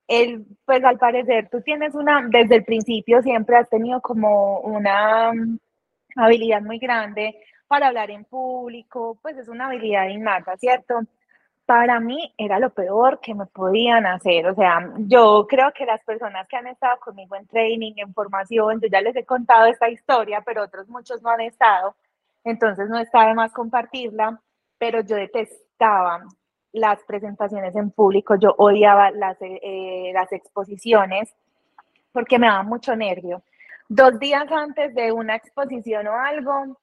El, 0.07 0.45
pues 0.65 0.83
al 0.83 0.97
parecer 0.97 1.47
tú 1.49 1.61
tienes 1.61 1.95
una, 1.95 2.27
desde 2.29 2.55
el 2.55 2.65
principio 2.65 3.21
siempre 3.21 3.55
has 3.55 3.69
tenido 3.69 4.01
como 4.01 4.59
una 4.59 5.31
mm, 5.31 5.57
habilidad 6.17 6.61
muy 6.61 6.79
grande 6.79 7.37
para 7.67 7.87
hablar 7.87 8.11
en 8.11 8.25
público, 8.25 9.17
pues 9.21 9.37
es 9.37 9.47
una 9.47 9.67
habilidad 9.67 10.09
innata, 10.09 10.57
¿cierto? 10.57 11.01
Para 11.71 12.01
mí 12.01 12.33
era 12.37 12.59
lo 12.59 12.69
peor 12.71 13.21
que 13.21 13.33
me 13.33 13.45
podían 13.45 14.05
hacer. 14.05 14.45
O 14.45 14.53
sea, 14.55 14.91
yo 14.97 15.47
creo 15.47 15.71
que 15.71 15.85
las 15.85 16.03
personas 16.03 16.45
que 16.49 16.57
han 16.57 16.67
estado 16.67 16.99
conmigo 16.99 17.37
en 17.37 17.47
training, 17.47 17.93
en 17.95 18.13
formación, 18.13 18.81
yo 18.81 18.89
ya 18.89 18.99
les 18.99 19.15
he 19.15 19.23
contado 19.23 19.67
esta 19.67 19.89
historia, 19.89 20.41
pero 20.45 20.63
otros 20.63 20.89
muchos 20.89 21.21
no 21.21 21.29
han 21.29 21.39
estado, 21.39 21.95
entonces 22.43 22.89
no 22.89 22.99
está 22.99 23.25
de 23.25 23.35
más 23.35 23.53
compartirla, 23.53 24.41
pero 24.77 24.99
yo 24.99 25.15
detestaba 25.15 26.25
las 26.73 27.01
presentaciones 27.03 27.73
en 27.77 27.91
público, 27.91 28.35
yo 28.35 28.53
odiaba 28.57 29.09
las, 29.11 29.37
eh, 29.39 30.11
las 30.13 30.29
exposiciones 30.33 31.33
porque 32.11 32.37
me 32.37 32.47
daba 32.47 32.63
mucho 32.63 32.97
nervio. 32.97 33.43
Dos 33.87 34.19
días 34.19 34.51
antes 34.51 34.93
de 34.93 35.13
una 35.13 35.37
exposición 35.37 36.05
o 36.07 36.19
algo, 36.19 36.77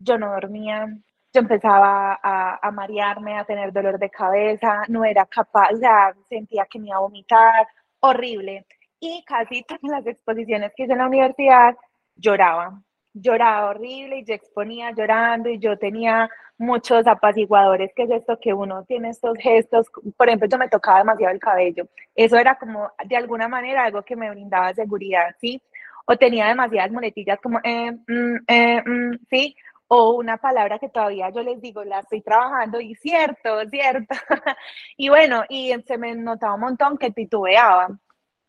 yo 0.00 0.18
no 0.18 0.32
dormía, 0.32 0.88
yo 1.32 1.40
empezaba 1.40 2.18
a, 2.22 2.58
a, 2.66 2.70
marearme, 2.70 3.38
a 3.38 3.44
tener 3.44 3.72
dolor 3.72 3.98
de 3.98 4.10
cabeza, 4.10 4.82
no 4.88 5.04
era 5.04 5.24
capaz, 5.26 5.72
o 5.72 5.76
sea, 5.76 6.14
sentía 6.28 6.66
que 6.66 6.78
me 6.78 6.88
iba 6.88 6.96
a 6.96 7.00
vomitar, 7.00 7.66
horrible. 8.00 8.66
Y 9.00 9.24
casi 9.24 9.62
todas 9.62 9.82
las 9.82 10.06
exposiciones 10.06 10.72
que 10.76 10.84
hice 10.84 10.92
en 10.92 10.98
la 10.98 11.06
universidad 11.06 11.76
lloraba, 12.16 12.80
lloraba 13.14 13.70
horrible 13.70 14.18
y 14.18 14.24
yo 14.24 14.34
exponía 14.34 14.92
llorando 14.92 15.48
y 15.48 15.58
yo 15.58 15.78
tenía 15.78 16.28
muchos 16.58 17.06
apaciguadores, 17.06 17.90
que 17.94 18.04
es 18.04 18.10
esto 18.10 18.38
que 18.40 18.54
uno 18.54 18.84
tiene 18.84 19.10
estos 19.10 19.36
gestos, 19.38 19.86
por 20.16 20.28
ejemplo, 20.28 20.48
yo 20.48 20.58
me 20.58 20.68
tocaba 20.68 20.98
demasiado 20.98 21.32
el 21.32 21.40
cabello, 21.40 21.88
eso 22.14 22.36
era 22.36 22.56
como 22.56 22.90
de 23.04 23.16
alguna 23.16 23.48
manera 23.48 23.84
algo 23.84 24.02
que 24.02 24.16
me 24.16 24.30
brindaba 24.30 24.72
seguridad, 24.74 25.34
¿sí? 25.40 25.60
O 26.06 26.16
tenía 26.16 26.48
demasiadas 26.48 26.92
muletillas 26.92 27.40
como, 27.40 27.58
eh, 27.64 27.92
mm, 27.92 28.36
eh, 28.46 28.82
mm, 28.84 29.18
¿sí? 29.30 29.56
O 29.94 30.14
una 30.14 30.38
palabra 30.38 30.78
que 30.78 30.88
todavía 30.88 31.28
yo 31.28 31.42
les 31.42 31.60
digo, 31.60 31.84
la 31.84 32.00
estoy 32.00 32.22
trabajando 32.22 32.80
y 32.80 32.94
cierto, 32.94 33.68
cierto. 33.68 34.14
y 34.96 35.10
bueno, 35.10 35.44
y 35.50 35.70
se 35.86 35.98
me 35.98 36.14
notaba 36.14 36.54
un 36.54 36.62
montón 36.62 36.96
que 36.96 37.10
titubeaba. 37.10 37.88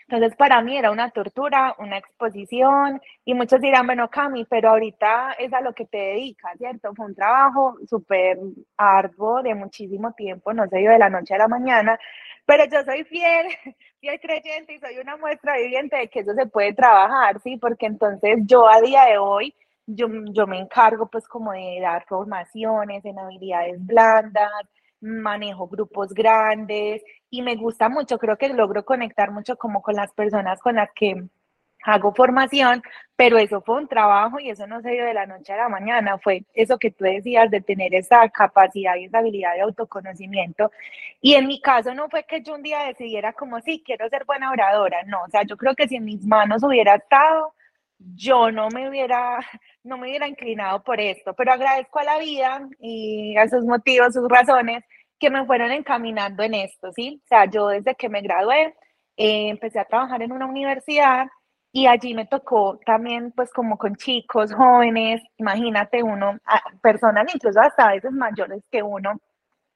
Entonces, 0.07 0.37
para 0.37 0.61
mí 0.61 0.77
era 0.77 0.89
una 0.89 1.09
tortura, 1.09 1.75
una 1.79 1.97
exposición, 1.97 3.01
y 3.25 3.33
muchos 3.33 3.59
dirán, 3.59 3.85
bueno, 3.87 4.09
Cami, 4.09 4.45
pero 4.45 4.69
ahorita 4.69 5.33
es 5.37 5.51
a 5.53 5.59
lo 5.59 5.73
que 5.73 5.85
te 5.85 5.97
dedicas, 5.97 6.57
¿cierto? 6.57 6.93
Fue 6.95 7.07
un 7.07 7.15
trabajo 7.15 7.75
súper 7.89 8.37
arduo 8.77 9.43
de 9.43 9.53
muchísimo 9.53 10.13
tiempo, 10.13 10.53
no 10.53 10.67
sé 10.69 10.81
yo, 10.81 10.91
de 10.91 10.99
la 10.99 11.09
noche 11.09 11.33
a 11.35 11.39
la 11.39 11.49
mañana, 11.49 11.99
pero 12.45 12.63
yo 12.65 12.83
soy 12.83 13.03
fiel, 13.03 13.47
fiel 13.99 14.19
creyente 14.21 14.75
y 14.75 14.79
soy 14.79 14.97
una 14.97 15.17
muestra 15.17 15.57
viviente 15.57 15.97
de 15.97 16.07
que 16.07 16.21
eso 16.21 16.33
se 16.35 16.45
puede 16.45 16.73
trabajar, 16.73 17.41
¿sí? 17.41 17.57
Porque 17.57 17.85
entonces 17.85 18.39
yo 18.45 18.69
a 18.69 18.79
día 18.79 19.05
de 19.05 19.17
hoy 19.17 19.53
yo, 19.85 20.07
yo 20.31 20.47
me 20.47 20.59
encargo 20.59 21.07
pues 21.07 21.27
como 21.27 21.51
de 21.53 21.79
dar 21.81 22.05
formaciones 22.05 23.03
en 23.05 23.19
habilidades 23.19 23.85
blandas, 23.85 24.51
manejo 25.01 25.67
grupos 25.67 26.13
grandes 26.13 27.03
y 27.29 27.41
me 27.41 27.55
gusta 27.55 27.89
mucho, 27.89 28.17
creo 28.17 28.37
que 28.37 28.49
logro 28.49 28.85
conectar 28.85 29.31
mucho 29.31 29.57
como 29.57 29.81
con 29.81 29.95
las 29.95 30.13
personas 30.13 30.61
con 30.61 30.75
las 30.75 30.89
que 30.95 31.23
hago 31.85 32.13
formación, 32.13 32.81
pero 33.15 33.37
eso 33.37 33.61
fue 33.61 33.77
un 33.77 33.87
trabajo 33.87 34.39
y 34.39 34.49
eso 34.49 34.65
no 34.67 34.81
se 34.81 34.91
dio 34.91 35.05
de 35.05 35.13
la 35.13 35.25
noche 35.25 35.53
a 35.53 35.57
la 35.57 35.69
mañana, 35.69 36.17
fue 36.17 36.45
eso 36.53 36.77
que 36.77 36.91
tú 36.91 37.03
decías 37.03 37.51
de 37.51 37.61
tener 37.61 37.93
esa 37.93 38.29
capacidad 38.29 38.95
y 38.95 39.05
esa 39.05 39.19
habilidad 39.19 39.53
de 39.55 39.61
autoconocimiento. 39.61 40.71
Y 41.21 41.35
en 41.35 41.47
mi 41.47 41.61
caso 41.61 41.93
no 41.93 42.09
fue 42.09 42.23
que 42.23 42.41
yo 42.41 42.55
un 42.55 42.63
día 42.63 42.83
decidiera 42.83 43.33
como, 43.33 43.59
sí, 43.61 43.83
quiero 43.85 44.07
ser 44.09 44.25
buena 44.25 44.51
oradora, 44.51 45.03
no, 45.03 45.23
o 45.23 45.29
sea, 45.29 45.43
yo 45.43 45.57
creo 45.57 45.75
que 45.75 45.87
si 45.87 45.97
en 45.97 46.05
mis 46.05 46.25
manos 46.25 46.63
hubiera 46.63 46.95
estado, 46.95 47.53
yo 48.15 48.51
no 48.51 48.69
me 48.69 48.89
hubiera, 48.89 49.39
no 49.83 49.97
me 49.97 50.07
hubiera 50.09 50.27
inclinado 50.27 50.83
por 50.83 50.99
esto, 50.99 51.33
pero 51.33 51.53
agradezco 51.53 51.99
a 51.99 52.03
la 52.03 52.17
vida 52.19 52.67
y 52.79 53.35
a 53.37 53.47
sus 53.47 53.63
motivos, 53.65 54.13
sus 54.13 54.27
razones 54.29 54.83
que 55.19 55.29
me 55.29 55.45
fueron 55.45 55.71
encaminando 55.71 56.43
en 56.43 56.53
esto, 56.53 56.91
¿sí? 56.93 57.21
O 57.23 57.27
sea, 57.27 57.45
yo 57.45 57.67
desde 57.67 57.95
que 57.95 58.09
me 58.09 58.21
gradué 58.21 58.75
eh, 59.17 59.49
empecé 59.49 59.79
a 59.79 59.85
trabajar 59.85 60.21
en 60.21 60.31
una 60.31 60.47
universidad 60.47 61.27
y 61.71 61.87
allí 61.87 62.13
me 62.13 62.27
tocó 62.27 62.79
también, 62.85 63.31
pues 63.31 63.51
como 63.51 63.77
con 63.77 63.95
chicos, 63.95 64.53
jóvenes, 64.53 65.21
imagínate 65.37 66.03
uno, 66.03 66.37
personas 66.81 67.25
incluso 67.33 67.59
hasta 67.59 67.91
veces 67.93 68.11
mayores 68.11 68.63
que 68.71 68.83
uno. 68.83 69.19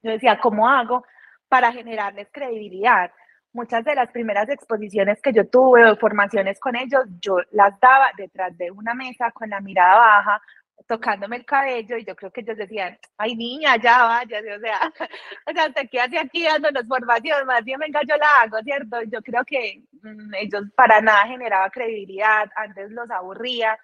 Yo 0.04 0.12
decía, 0.12 0.40
¿cómo 0.40 0.70
hago 0.70 1.04
para 1.48 1.72
generarles 1.72 2.28
credibilidad? 2.32 3.12
Muchas 3.58 3.84
de 3.84 3.96
las 3.96 4.12
primeras 4.12 4.48
exposiciones 4.50 5.20
que 5.20 5.34
yo 5.34 5.50
tuve 5.50 5.84
o 5.90 5.96
formaciones 5.98 6.60
con 6.60 6.76
ellos, 6.76 7.06
yo 7.20 7.38
las 7.50 7.80
daba 7.80 8.12
detrás 8.16 8.56
de 8.56 8.70
una 8.70 8.94
mesa 8.94 9.32
con 9.32 9.50
la 9.50 9.60
mirada 9.62 9.98
baja, 9.98 10.42
tocándome 10.86 11.38
el 11.38 11.46
cabello 11.46 11.98
y 11.98 12.06
yo 12.06 12.16
creo 12.16 12.32
que 12.32 12.42
ellos 12.42 12.56
decían, 12.56 13.00
ay 13.18 13.36
niña, 13.36 13.76
ya 13.78 14.04
vaya, 14.04 14.42
o 14.56 14.60
sea, 14.60 14.80
o 15.48 15.52
sea, 15.52 15.74
te 15.74 15.88
quedas 15.88 16.10
aquí 16.22 16.44
dándonos 16.44 16.88
formación, 16.88 17.48
más 17.48 17.64
bien 17.64 17.80
venga, 17.80 18.00
yo 18.08 18.16
la 18.18 18.42
hago, 18.44 18.62
¿cierto? 18.64 19.02
Yo 19.12 19.24
creo 19.24 19.44
que 19.44 19.82
mm, 20.04 20.36
ellos 20.36 20.66
para 20.76 21.02
nada 21.02 21.26
generaba 21.26 21.72
credibilidad, 21.72 22.48
antes 22.56 22.92
los 22.92 23.10
aburría 23.10 23.76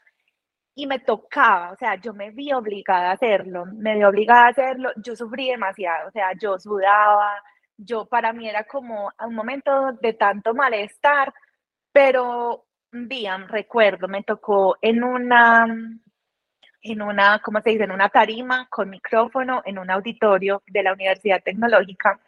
y 0.75 0.85
me 0.85 0.99
tocaba, 0.99 1.71
o 1.71 1.77
sea, 1.77 1.95
yo 1.95 2.13
me 2.13 2.29
vi 2.29 2.53
obligada 2.53 3.09
a 3.09 3.13
hacerlo, 3.13 3.65
me 3.65 3.95
vi 3.95 4.03
obligada 4.03 4.45
a 4.45 4.49
hacerlo, 4.49 4.91
yo 4.97 5.15
sufrí 5.15 5.49
demasiado, 5.49 6.09
o 6.09 6.11
sea, 6.11 6.33
yo 6.33 6.59
sudaba, 6.59 7.41
yo 7.77 8.05
para 8.05 8.33
mí 8.33 8.47
era 8.47 8.63
como 8.65 9.11
un 9.25 9.35
momento 9.35 9.93
de 10.01 10.13
tanto 10.13 10.53
malestar, 10.53 11.33
pero 11.91 12.65
un 12.91 13.07
día, 13.07 13.37
recuerdo, 13.37 14.07
me 14.07 14.23
tocó 14.23 14.77
en 14.81 15.03
una 15.03 15.67
en 16.85 17.01
una, 17.01 17.39
¿cómo 17.39 17.61
se 17.61 17.71
dice?, 17.71 17.85
en 17.85 17.91
una 17.91 18.09
tarima 18.09 18.67
con 18.69 18.89
micrófono 18.89 19.61
en 19.65 19.79
un 19.79 19.89
auditorio 19.89 20.61
de 20.67 20.83
la 20.83 20.93
Universidad 20.93 21.41
Tecnológica. 21.41 22.19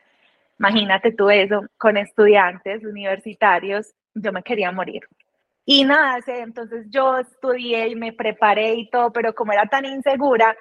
Imagínate 0.60 1.12
tú 1.12 1.29
eso, 1.29 1.65
con 1.77 1.97
estudiantes 1.97 2.84
universitarios, 2.86 3.93
yo 4.13 4.31
me 4.31 4.43
quería 4.43 4.71
morir. 4.71 5.01
Y 5.65 5.84
nada, 5.84 6.19
entonces 6.27 6.86
yo 6.89 7.17
estudié 7.17 7.89
y 7.89 7.95
me 7.95 8.13
preparé 8.13 8.75
y 8.75 8.89
todo, 8.89 9.12
pero 9.12 9.34
como 9.36 9.51
era 9.51 9.65
tan 9.65 9.84
insegura, 9.86 10.55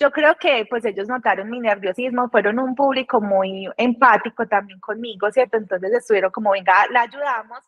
yo 0.00 0.10
creo 0.10 0.34
que 0.36 0.66
pues 0.68 0.84
ellos 0.84 1.08
notaron 1.08 1.50
mi 1.50 1.60
nerviosismo, 1.60 2.30
fueron 2.30 2.58
un 2.58 2.74
público 2.74 3.20
muy 3.20 3.68
empático 3.76 4.46
también 4.48 4.80
conmigo, 4.80 5.30
¿cierto? 5.30 5.58
Entonces 5.58 5.92
estuvieron 5.92 6.30
como, 6.32 6.52
venga, 6.52 6.86
la 6.90 7.02
ayudamos 7.02 7.60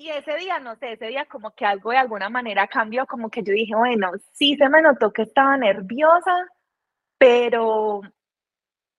y 0.00 0.08
ese 0.08 0.34
día, 0.36 0.58
no 0.58 0.76
sé, 0.76 0.92
ese 0.92 1.08
día 1.08 1.26
como 1.26 1.50
que 1.54 1.66
algo 1.66 1.90
de 1.90 1.98
alguna 1.98 2.30
manera 2.30 2.66
cambió, 2.66 3.06
como 3.06 3.30
que 3.30 3.42
yo 3.42 3.52
dije, 3.52 3.74
bueno, 3.74 4.12
sí 4.32 4.56
se 4.56 4.66
me 4.70 4.80
notó 4.80 5.12
que 5.12 5.22
estaba 5.22 5.58
nerviosa, 5.58 6.34
pero 7.18 8.00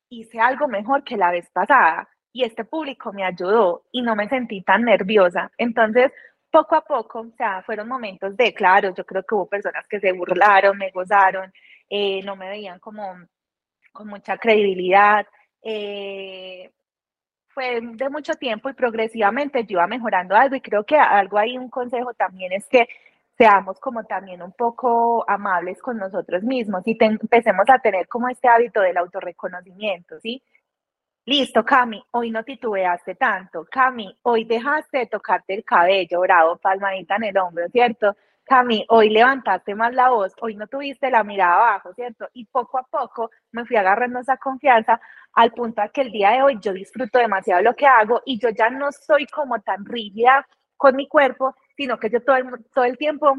hice 0.10 0.40
algo 0.40 0.68
mejor 0.68 1.04
que 1.04 1.18
la 1.18 1.32
vez 1.32 1.50
pasada 1.52 2.08
y 2.32 2.44
este 2.44 2.66
público 2.66 3.12
me 3.14 3.24
ayudó 3.24 3.84
y 3.92 4.04
no 4.04 4.16
me 4.16 4.30
sentí 4.30 4.62
tan 4.62 4.84
nerviosa. 4.84 5.52
Entonces, 5.58 6.12
poco 6.52 6.76
a 6.76 6.82
poco, 6.82 7.22
o 7.22 7.32
sea, 7.36 7.64
fueron 7.64 7.88
momentos 7.88 8.38
de, 8.38 8.54
claro, 8.54 8.94
yo 8.94 9.04
creo 9.04 9.24
que 9.24 9.34
hubo 9.34 9.50
personas 9.50 9.88
que 9.88 10.00
se 10.00 10.12
burlaron, 10.12 10.78
me 10.78 10.92
gozaron, 10.92 11.52
eh, 11.92 12.22
no 12.24 12.38
me 12.38 12.50
veían 12.50 12.80
como 12.80 13.04
con 13.92 14.08
mucha 14.08 14.38
credibilidad. 14.38 15.28
Eh, 15.62 16.72
fue 17.50 17.82
de 17.82 18.10
mucho 18.10 18.34
tiempo 18.36 18.70
y 18.70 18.74
progresivamente 18.74 19.66
yo 19.66 19.74
iba 19.74 19.88
mejorando 19.88 20.36
algo 20.36 20.56
y 20.56 20.62
creo 20.62 20.86
que 20.86 20.98
algo 20.98 21.38
ahí, 21.38 21.58
un 21.58 21.70
consejo 21.70 22.14
también 22.14 22.54
es 22.54 22.66
que 22.68 22.88
seamos 23.38 23.78
como 23.82 24.06
también 24.06 24.42
un 24.42 24.54
poco 24.54 25.26
amables 25.30 25.82
con 25.82 25.98
nosotros 25.98 26.44
mismos 26.44 26.84
y 26.86 26.98
empecemos 27.02 27.66
a 27.70 27.80
tener 27.80 28.08
como 28.08 28.30
este 28.30 28.48
hábito 28.48 28.80
del 28.82 28.98
autorreconocimiento, 28.98 30.18
¿sí? 30.22 30.42
Listo, 31.26 31.66
Cami, 31.66 32.02
hoy 32.12 32.32
no 32.32 32.44
titubeaste 32.44 33.16
tanto. 33.16 33.66
Cami, 33.70 34.18
hoy 34.24 34.46
dejaste 34.46 35.00
de 35.00 35.06
tocarte 35.08 35.54
el 35.56 35.66
cabello, 35.66 36.22
bravo, 36.22 36.58
palmadita 36.58 37.18
en 37.18 37.24
el 37.26 37.38
hombro, 37.38 37.68
¿cierto? 37.70 38.16
Cami, 38.52 38.86
hoy 38.90 39.10
levantaste 39.10 39.74
más 39.76 39.94
la 39.94 40.10
voz, 40.10 40.34
hoy 40.42 40.58
no 40.58 40.68
tuviste 40.68 41.10
la 41.10 41.24
mirada 41.24 41.54
abajo, 41.54 41.94
¿cierto? 41.94 42.28
Y 42.34 42.44
poco 42.48 42.80
a 42.80 42.84
poco 42.84 43.32
me 43.54 43.64
fui 43.64 43.78
agarrando 43.78 44.20
esa 44.20 44.36
confianza 44.36 45.00
al 45.32 45.54
punto 45.54 45.82
a 45.82 45.88
que 45.88 46.02
el 46.02 46.12
día 46.12 46.32
de 46.32 46.42
hoy 46.42 46.60
yo 46.62 46.74
disfruto 46.74 47.18
demasiado 47.18 47.62
lo 47.62 47.74
que 47.78 47.88
hago 47.88 48.22
y 48.26 48.38
yo 48.38 48.50
ya 48.50 48.70
no 48.70 48.92
soy 48.92 49.26
como 49.28 49.62
tan 49.62 49.86
rígida 49.86 50.46
con 50.76 50.98
mi 50.98 51.08
cuerpo, 51.08 51.56
sino 51.78 51.98
que 51.98 52.10
yo 52.10 52.22
todo 52.26 52.36
el, 52.36 52.66
todo 52.74 52.84
el 52.84 52.98
tiempo 52.98 53.34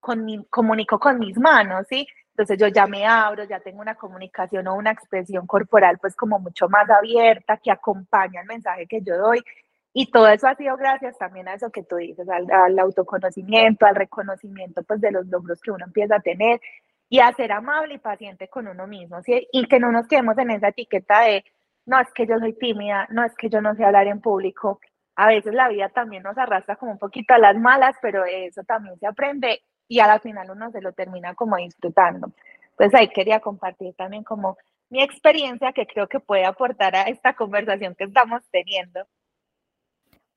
con 0.00 0.24
mi, 0.24 0.42
comunico 0.46 0.98
con 0.98 1.18
mis 1.18 1.36
manos, 1.36 1.86
¿sí? 1.86 2.06
Entonces 2.30 2.56
yo 2.58 2.68
ya 2.68 2.86
me 2.86 3.06
abro, 3.06 3.44
ya 3.44 3.60
tengo 3.60 3.82
una 3.82 3.96
comunicación 3.96 4.66
o 4.68 4.76
una 4.76 4.92
expresión 4.92 5.46
corporal 5.46 5.98
pues 6.00 6.16
como 6.16 6.38
mucho 6.38 6.70
más 6.70 6.88
abierta 6.88 7.58
que 7.58 7.70
acompaña 7.70 8.40
el 8.40 8.46
mensaje 8.46 8.86
que 8.86 9.02
yo 9.02 9.18
doy 9.18 9.42
y 9.92 10.10
todo 10.10 10.28
eso 10.28 10.46
ha 10.46 10.54
sido 10.54 10.76
gracias 10.76 11.16
también 11.18 11.48
a 11.48 11.54
eso 11.54 11.70
que 11.70 11.82
tú 11.82 11.96
dices, 11.96 12.26
al, 12.28 12.78
autoconocimiento, 12.78 13.86
al 13.86 13.96
reconocimiento 13.96 14.82
pues 14.84 15.00
de 15.00 15.10
los 15.10 15.26
logros 15.26 15.60
que 15.60 15.70
uno 15.70 15.84
empieza 15.86 16.16
a 16.16 16.20
tener 16.20 16.60
y 17.08 17.20
a 17.20 17.32
ser 17.32 17.52
amable 17.52 17.94
y 17.94 17.98
paciente 17.98 18.48
con 18.48 18.68
uno 18.68 18.86
mismo, 18.86 19.22
¿sí? 19.22 19.48
Y 19.52 19.66
que 19.66 19.80
no 19.80 19.90
nos 19.90 20.06
quedemos 20.06 20.36
en 20.38 20.50
esa 20.50 20.68
etiqueta 20.68 21.22
de, 21.22 21.44
no, 21.86 21.98
es 22.00 22.08
que 22.12 22.26
yo 22.26 22.38
soy 22.38 22.52
tímida, 22.52 23.06
no, 23.10 23.24
es 23.24 23.34
que 23.34 23.48
yo 23.48 23.62
no 23.62 23.74
sé 23.74 23.84
hablar 23.84 24.06
en 24.08 24.20
público. 24.20 24.80
A 25.16 25.28
veces 25.28 25.54
la 25.54 25.68
vida 25.68 25.88
también 25.88 26.22
nos 26.22 26.36
arrastra 26.36 26.76
como 26.76 26.92
un 26.92 26.98
poquito 26.98 27.34
a 27.34 27.38
las 27.38 27.56
malas, 27.56 27.96
pero 28.02 28.24
eso 28.26 28.62
también 28.64 28.98
se 28.98 29.06
aprende 29.06 29.62
y 29.88 30.00
a 30.00 30.06
la 30.06 30.20
final 30.20 30.50
uno 30.50 30.70
se 30.70 30.82
lo 30.82 30.92
termina 30.92 31.34
como 31.34 31.56
disfrutando. 31.56 32.30
Pues 32.76 32.94
ahí 32.94 33.08
quería 33.08 33.40
compartir 33.40 33.94
también 33.94 34.22
como 34.22 34.58
mi 34.90 35.02
experiencia 35.02 35.72
que 35.72 35.86
creo 35.86 36.08
que 36.08 36.20
puede 36.20 36.44
aportar 36.44 36.94
a 36.94 37.02
esta 37.04 37.34
conversación 37.34 37.94
que 37.94 38.04
estamos 38.04 38.42
teniendo. 38.50 39.06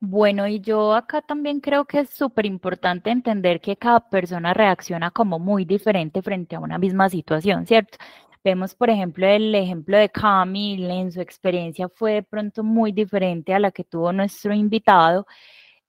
Bueno, 0.04 0.48
y 0.48 0.60
yo 0.62 0.94
acá 0.96 1.22
también 1.22 1.60
creo 1.60 1.86
que 1.86 2.00
es 2.00 2.10
súper 2.10 2.48
importante 2.48 3.12
entender 3.12 3.62
que 3.62 3.78
cada 3.78 4.00
persona 4.10 4.52
reacciona 4.54 5.12
como 5.12 5.38
muy 5.38 5.64
diferente 5.64 6.24
frente 6.24 6.56
a 6.56 6.60
una 6.60 6.80
misma 6.80 7.08
situación, 7.10 7.68
¿cierto? 7.68 8.00
Vemos, 8.44 8.74
por 8.74 8.90
ejemplo, 8.90 9.28
el 9.28 9.54
ejemplo 9.54 9.98
de 9.98 10.10
Camille, 10.10 10.90
en 11.00 11.12
su 11.12 11.22
experiencia 11.22 11.88
fue 11.88 12.14
de 12.14 12.24
pronto 12.24 12.64
muy 12.64 12.92
diferente 12.92 13.54
a 13.54 13.60
la 13.60 13.70
que 13.72 13.84
tuvo 13.84 14.12
nuestro 14.12 14.54
invitado. 14.56 15.28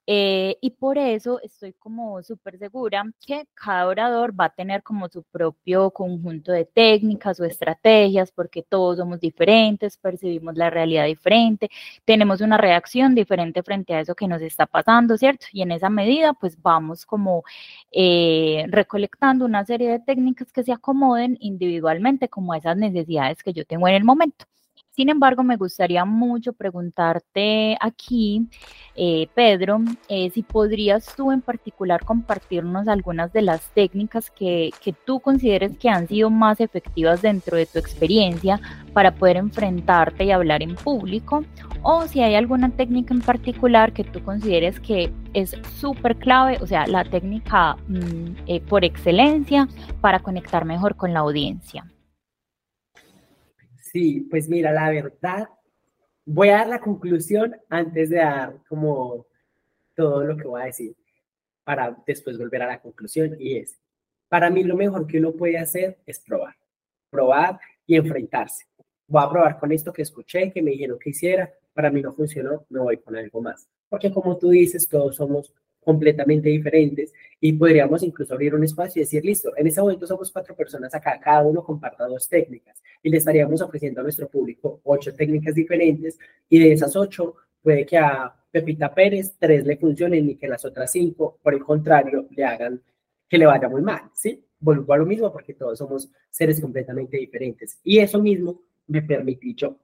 Eh, 0.06 0.56
y 0.60 0.70
por 0.70 0.98
eso 0.98 1.40
estoy 1.42 1.72
como 1.74 2.22
súper 2.24 2.58
segura 2.58 3.04
que 3.24 3.46
cada 3.54 3.86
orador 3.86 4.38
va 4.38 4.46
a 4.46 4.50
tener 4.54 4.82
como 4.82 5.08
su 5.08 5.22
propio 5.22 5.90
conjunto 5.92 6.50
de 6.52 6.64
técnicas 6.64 7.38
o 7.40 7.44
estrategias, 7.44 8.32
porque 8.32 8.62
todos 8.64 8.98
somos 8.98 9.20
diferentes, 9.20 9.96
percibimos 9.96 10.56
la 10.56 10.70
realidad 10.70 11.06
diferente, 11.06 11.70
tenemos 12.04 12.40
una 12.40 12.58
reacción 12.58 13.14
diferente 13.14 13.62
frente 13.62 13.94
a 13.94 14.00
eso 14.00 14.14
que 14.16 14.26
nos 14.26 14.42
está 14.42 14.66
pasando, 14.66 15.16
¿cierto? 15.16 15.46
Y 15.52 15.62
en 15.62 15.70
esa 15.72 15.88
medida, 15.90 16.32
pues 16.34 16.60
vamos 16.60 17.06
como 17.06 17.44
eh, 17.92 18.64
recolectando 18.68 19.44
una 19.44 19.64
serie 19.64 19.88
de 19.90 20.00
técnicas 20.00 20.52
que 20.52 20.64
se 20.64 20.72
acomoden 20.72 21.36
individualmente 21.40 22.28
como 22.28 22.52
a 22.52 22.58
esas 22.58 22.76
necesidades 22.76 23.42
que 23.42 23.52
yo 23.52 23.64
tengo 23.64 23.86
en 23.88 23.94
el 23.94 24.04
momento. 24.04 24.46
Sin 24.94 25.08
embargo, 25.08 25.42
me 25.42 25.56
gustaría 25.56 26.04
mucho 26.04 26.52
preguntarte 26.52 27.78
aquí, 27.80 28.46
eh, 28.94 29.26
Pedro, 29.34 29.80
eh, 30.10 30.28
si 30.34 30.42
podrías 30.42 31.16
tú 31.16 31.32
en 31.32 31.40
particular 31.40 32.04
compartirnos 32.04 32.86
algunas 32.88 33.32
de 33.32 33.40
las 33.40 33.70
técnicas 33.70 34.30
que, 34.30 34.70
que, 34.82 34.92
tú 34.92 35.20
consideres 35.20 35.78
que 35.78 35.88
han 35.88 36.08
sido 36.08 36.28
más 36.28 36.60
efectivas 36.60 37.22
dentro 37.22 37.56
de 37.56 37.64
tu 37.64 37.78
experiencia 37.78 38.60
para 38.92 39.14
poder 39.14 39.38
enfrentarte 39.38 40.24
y 40.24 40.30
hablar 40.30 40.62
en 40.62 40.74
público, 40.74 41.42
o 41.82 42.06
si 42.06 42.20
hay 42.20 42.34
alguna 42.34 42.68
técnica 42.68 43.14
en 43.14 43.22
particular 43.22 43.94
que 43.94 44.04
tú 44.04 44.22
consideres 44.22 44.78
que 44.78 45.10
es 45.32 45.56
súper 45.76 46.16
clave, 46.16 46.58
o 46.60 46.66
sea, 46.66 46.86
la 46.86 47.04
técnica 47.04 47.76
mm, 47.88 48.42
eh, 48.46 48.60
por 48.60 48.84
excelencia 48.84 49.68
para 50.02 50.20
conectar 50.20 50.66
mejor 50.66 50.96
con 50.96 51.14
la 51.14 51.20
audiencia. 51.20 51.86
Sí, 53.92 54.26
pues 54.30 54.48
mira, 54.48 54.72
la 54.72 54.88
verdad, 54.88 55.50
voy 56.24 56.48
a 56.48 56.58
dar 56.58 56.68
la 56.68 56.80
conclusión 56.80 57.54
antes 57.68 58.08
de 58.08 58.16
dar 58.16 58.56
como 58.66 59.26
todo 59.94 60.24
lo 60.24 60.34
que 60.34 60.44
voy 60.44 60.62
a 60.62 60.66
decir, 60.66 60.96
para 61.62 61.94
después 62.06 62.38
volver 62.38 62.62
a 62.62 62.68
la 62.68 62.80
conclusión 62.80 63.36
y 63.38 63.58
es, 63.58 63.78
para 64.30 64.48
mí 64.48 64.64
lo 64.64 64.76
mejor 64.76 65.06
que 65.06 65.18
uno 65.18 65.32
puede 65.32 65.58
hacer 65.58 65.98
es 66.06 66.20
probar, 66.20 66.56
probar 67.10 67.60
y 67.86 67.96
enfrentarse. 67.96 68.64
Voy 69.06 69.22
a 69.22 69.28
probar 69.28 69.58
con 69.58 69.72
esto 69.72 69.92
que 69.92 70.00
escuché, 70.00 70.50
que 70.50 70.62
me 70.62 70.70
dijeron 70.70 70.98
que 70.98 71.10
hiciera, 71.10 71.52
para 71.74 71.90
mí 71.90 72.00
no 72.00 72.14
funcionó, 72.14 72.64
me 72.70 72.80
voy 72.80 72.96
con 72.96 73.14
algo 73.14 73.42
más. 73.42 73.68
Porque 73.90 74.10
como 74.10 74.38
tú 74.38 74.48
dices, 74.48 74.88
todos 74.88 75.16
somos 75.16 75.52
completamente 75.84 76.48
diferentes 76.48 77.12
y 77.40 77.52
podríamos 77.52 78.02
incluso 78.02 78.34
abrir 78.34 78.54
un 78.54 78.64
espacio 78.64 79.00
y 79.00 79.04
decir, 79.04 79.24
listo, 79.24 79.52
en 79.56 79.66
este 79.66 79.80
momento 79.80 80.06
somos 80.06 80.30
cuatro 80.30 80.54
personas 80.54 80.94
acá, 80.94 81.18
cada 81.20 81.42
uno 81.42 81.62
comparta 81.64 82.06
dos 82.06 82.28
técnicas 82.28 82.82
y 83.02 83.10
le 83.10 83.18
estaríamos 83.18 83.60
ofreciendo 83.60 84.00
a 84.00 84.04
nuestro 84.04 84.28
público 84.28 84.80
ocho 84.84 85.14
técnicas 85.14 85.54
diferentes 85.54 86.18
y 86.48 86.60
de 86.60 86.72
esas 86.72 86.94
ocho 86.96 87.34
puede 87.60 87.84
que 87.84 87.98
a 87.98 88.34
Pepita 88.50 88.94
Pérez 88.94 89.34
tres 89.38 89.64
le 89.66 89.76
funcionen 89.76 90.30
y 90.30 90.36
que 90.36 90.48
las 90.48 90.64
otras 90.64 90.92
cinco, 90.92 91.38
por 91.42 91.54
el 91.54 91.64
contrario, 91.64 92.26
le 92.30 92.44
hagan 92.44 92.82
que 93.28 93.38
le 93.38 93.46
vaya 93.46 93.68
muy 93.68 93.82
mal, 93.82 94.02
¿sí? 94.14 94.44
Vuelvo 94.60 94.92
a 94.92 94.98
lo 94.98 95.06
mismo 95.06 95.32
porque 95.32 95.54
todos 95.54 95.78
somos 95.78 96.10
seres 96.30 96.60
completamente 96.60 97.16
diferentes 97.16 97.78
y 97.82 97.98
eso 97.98 98.22
mismo 98.22 98.62
me 98.86 99.02
permite 99.02 99.54
yo 99.54 99.76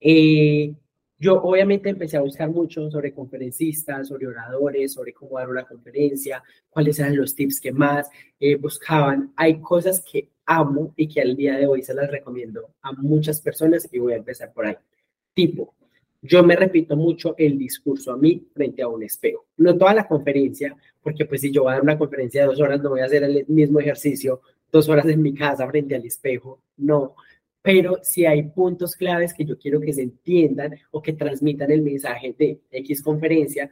eh, 0.00 0.74
Yo 1.20 1.34
obviamente 1.42 1.90
empecé 1.90 2.16
a 2.16 2.22
buscar 2.22 2.48
mucho 2.48 2.90
sobre 2.90 3.12
conferencistas, 3.12 4.08
sobre 4.08 4.26
oradores, 4.26 4.94
sobre 4.94 5.12
cómo 5.12 5.38
dar 5.38 5.50
una 5.50 5.66
conferencia, 5.66 6.42
cuáles 6.70 6.98
eran 6.98 7.14
los 7.14 7.34
tips 7.34 7.60
que 7.60 7.72
más 7.72 8.08
eh, 8.40 8.56
buscaban. 8.56 9.30
Hay 9.36 9.60
cosas 9.60 10.02
que 10.10 10.30
amo 10.46 10.94
y 10.96 11.06
que 11.06 11.20
al 11.20 11.36
día 11.36 11.58
de 11.58 11.66
hoy 11.66 11.82
se 11.82 11.92
las 11.92 12.10
recomiendo 12.10 12.70
a 12.80 12.92
muchas 12.92 13.38
personas 13.42 13.86
y 13.92 13.98
voy 13.98 14.14
a 14.14 14.16
empezar 14.16 14.50
por 14.54 14.64
ahí. 14.64 14.76
Tipo, 15.34 15.74
yo 16.22 16.42
me 16.42 16.56
repito 16.56 16.96
mucho 16.96 17.34
el 17.36 17.58
discurso 17.58 18.12
a 18.12 18.16
mí 18.16 18.48
frente 18.54 18.80
a 18.80 18.88
un 18.88 19.02
espejo. 19.02 19.44
No 19.58 19.76
toda 19.76 19.92
la 19.92 20.08
conferencia, 20.08 20.74
porque 21.02 21.26
pues 21.26 21.42
si 21.42 21.52
yo 21.52 21.64
voy 21.64 21.72
a 21.72 21.74
dar 21.74 21.82
una 21.82 21.98
conferencia 21.98 22.40
de 22.40 22.46
dos 22.46 22.60
horas, 22.60 22.80
no 22.80 22.88
voy 22.88 23.00
a 23.00 23.04
hacer 23.04 23.24
el 23.24 23.44
mismo 23.46 23.78
ejercicio 23.78 24.40
dos 24.72 24.88
horas 24.88 25.06
en 25.06 25.20
mi 25.20 25.34
casa 25.34 25.68
frente 25.68 25.94
al 25.94 26.04
espejo. 26.04 26.62
No, 26.78 27.14
pero 27.62 27.98
si 28.02 28.24
hay 28.24 28.42
puntos 28.42 28.96
claves 28.96 29.34
que 29.34 29.44
yo 29.44 29.58
quiero 29.58 29.80
que 29.80 29.92
se 29.92 30.02
entiendan 30.02 30.76
o 30.90 31.02
que 31.02 31.12
transmitan 31.12 31.70
el 31.70 31.82
mensaje 31.82 32.34
de 32.38 32.60
X 32.70 33.02
conferencia, 33.02 33.70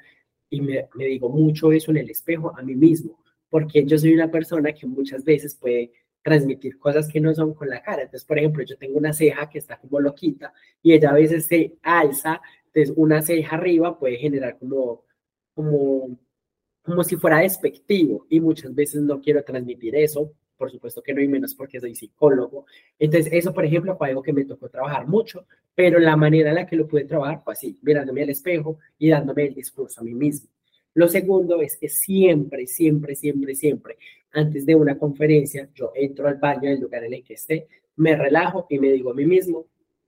y 0.51 0.61
me, 0.61 0.89
me, 0.95 1.07
digo 1.07 1.29
mucho 1.29 1.73
eso 1.73 1.91
en 1.91 1.99
el 1.99 2.11
espejo 2.11 2.57
a 2.57 2.63
mí 2.63 2.75
mismo, 2.75 3.19
porque 3.51 3.85
yo 3.85 3.99
soy 3.99 4.15
una 4.15 4.31
persona 4.31 4.73
que 4.73 4.87
muchas 4.87 5.25
veces 5.25 5.55
puede 5.55 5.93
transmitir 6.23 6.79
cosas 6.79 7.09
que 7.09 7.21
no 7.21 7.35
son 7.35 7.55
con 7.55 7.69
la 7.69 7.83
cara. 7.83 8.03
Entonces, 8.03 8.27
por 8.27 8.39
ejemplo, 8.39 8.63
yo 8.65 8.77
tengo 8.77 8.99
una 8.99 9.13
ceja 9.13 9.49
que 9.49 9.59
está 9.59 9.79
como 9.79 10.01
loquita 10.01 10.53
y 10.83 10.93
ella 10.93 11.11
a 11.11 11.15
veces 11.15 11.47
se 11.47 11.77
alza, 11.83 12.41
entonces 12.67 12.95
una 12.97 13.23
ceja 13.23 13.57
arriba 13.57 13.99
puede 13.99 14.17
generar 14.17 14.59
como, 14.59 15.05
como, 15.55 16.19
como 16.83 17.05
si 17.05 17.17
fuera 17.17 17.39
despectivo 17.41 18.27
y 18.29 18.41
muchas 18.41 18.75
veces 18.75 19.03
no 19.03 19.21
quiero 19.21 19.43
transmitir 19.43 19.97
eso 19.97 20.33
por 20.59 20.71
supuesto 20.71 21.03
que 21.03 21.15
no 21.15 21.21
hay 21.21 21.29
menos 21.29 21.55
porque 21.55 21.81
soy 21.81 21.95
psicólogo. 21.95 22.67
Entonces, 22.99 23.33
eso, 23.33 23.55
por 23.55 23.65
ejemplo, 23.65 23.97
fue 23.97 24.09
algo 24.09 24.23
que 24.23 24.33
me 24.33 24.45
tocó 24.45 24.69
trabajar 24.69 25.07
mucho, 25.07 25.47
pero 25.75 25.99
la 26.01 26.17
manera 26.17 26.51
en 26.51 26.57
la 26.57 26.67
que 26.67 26.77
lo 26.77 26.89
pude 26.89 27.05
trabajar 27.05 27.41
fue 27.45 27.53
así, 27.55 27.79
mirándome 27.83 28.25
al 28.25 28.31
espejo 28.31 28.79
y 28.99 29.09
dándome 29.09 29.47
el 29.47 29.55
discurso 29.55 30.01
a 30.01 30.05
mí 30.05 30.15
mismo. 30.15 30.51
Lo 30.95 31.07
segundo 31.07 31.61
es 31.63 31.77
que 31.77 31.89
siempre, 31.89 32.67
siempre, 32.67 33.15
siempre, 33.15 33.55
siempre, 33.55 33.99
antes 34.33 34.67
de 34.67 34.75
una 34.75 34.99
conferencia, 34.99 35.69
yo 35.75 35.93
entro 35.95 36.27
al 36.27 36.37
baño 36.37 36.69
del 36.69 36.81
lugar 36.81 37.05
en 37.05 37.15
el 37.15 37.23
que 37.23 37.35
esté, 37.35 37.69
me 37.97 38.17
relajo 38.17 38.67
y 38.69 38.79
me 38.79 38.93
digo 38.93 39.11
a 39.11 39.15
mí 39.15 39.25
mismo, 39.25 39.67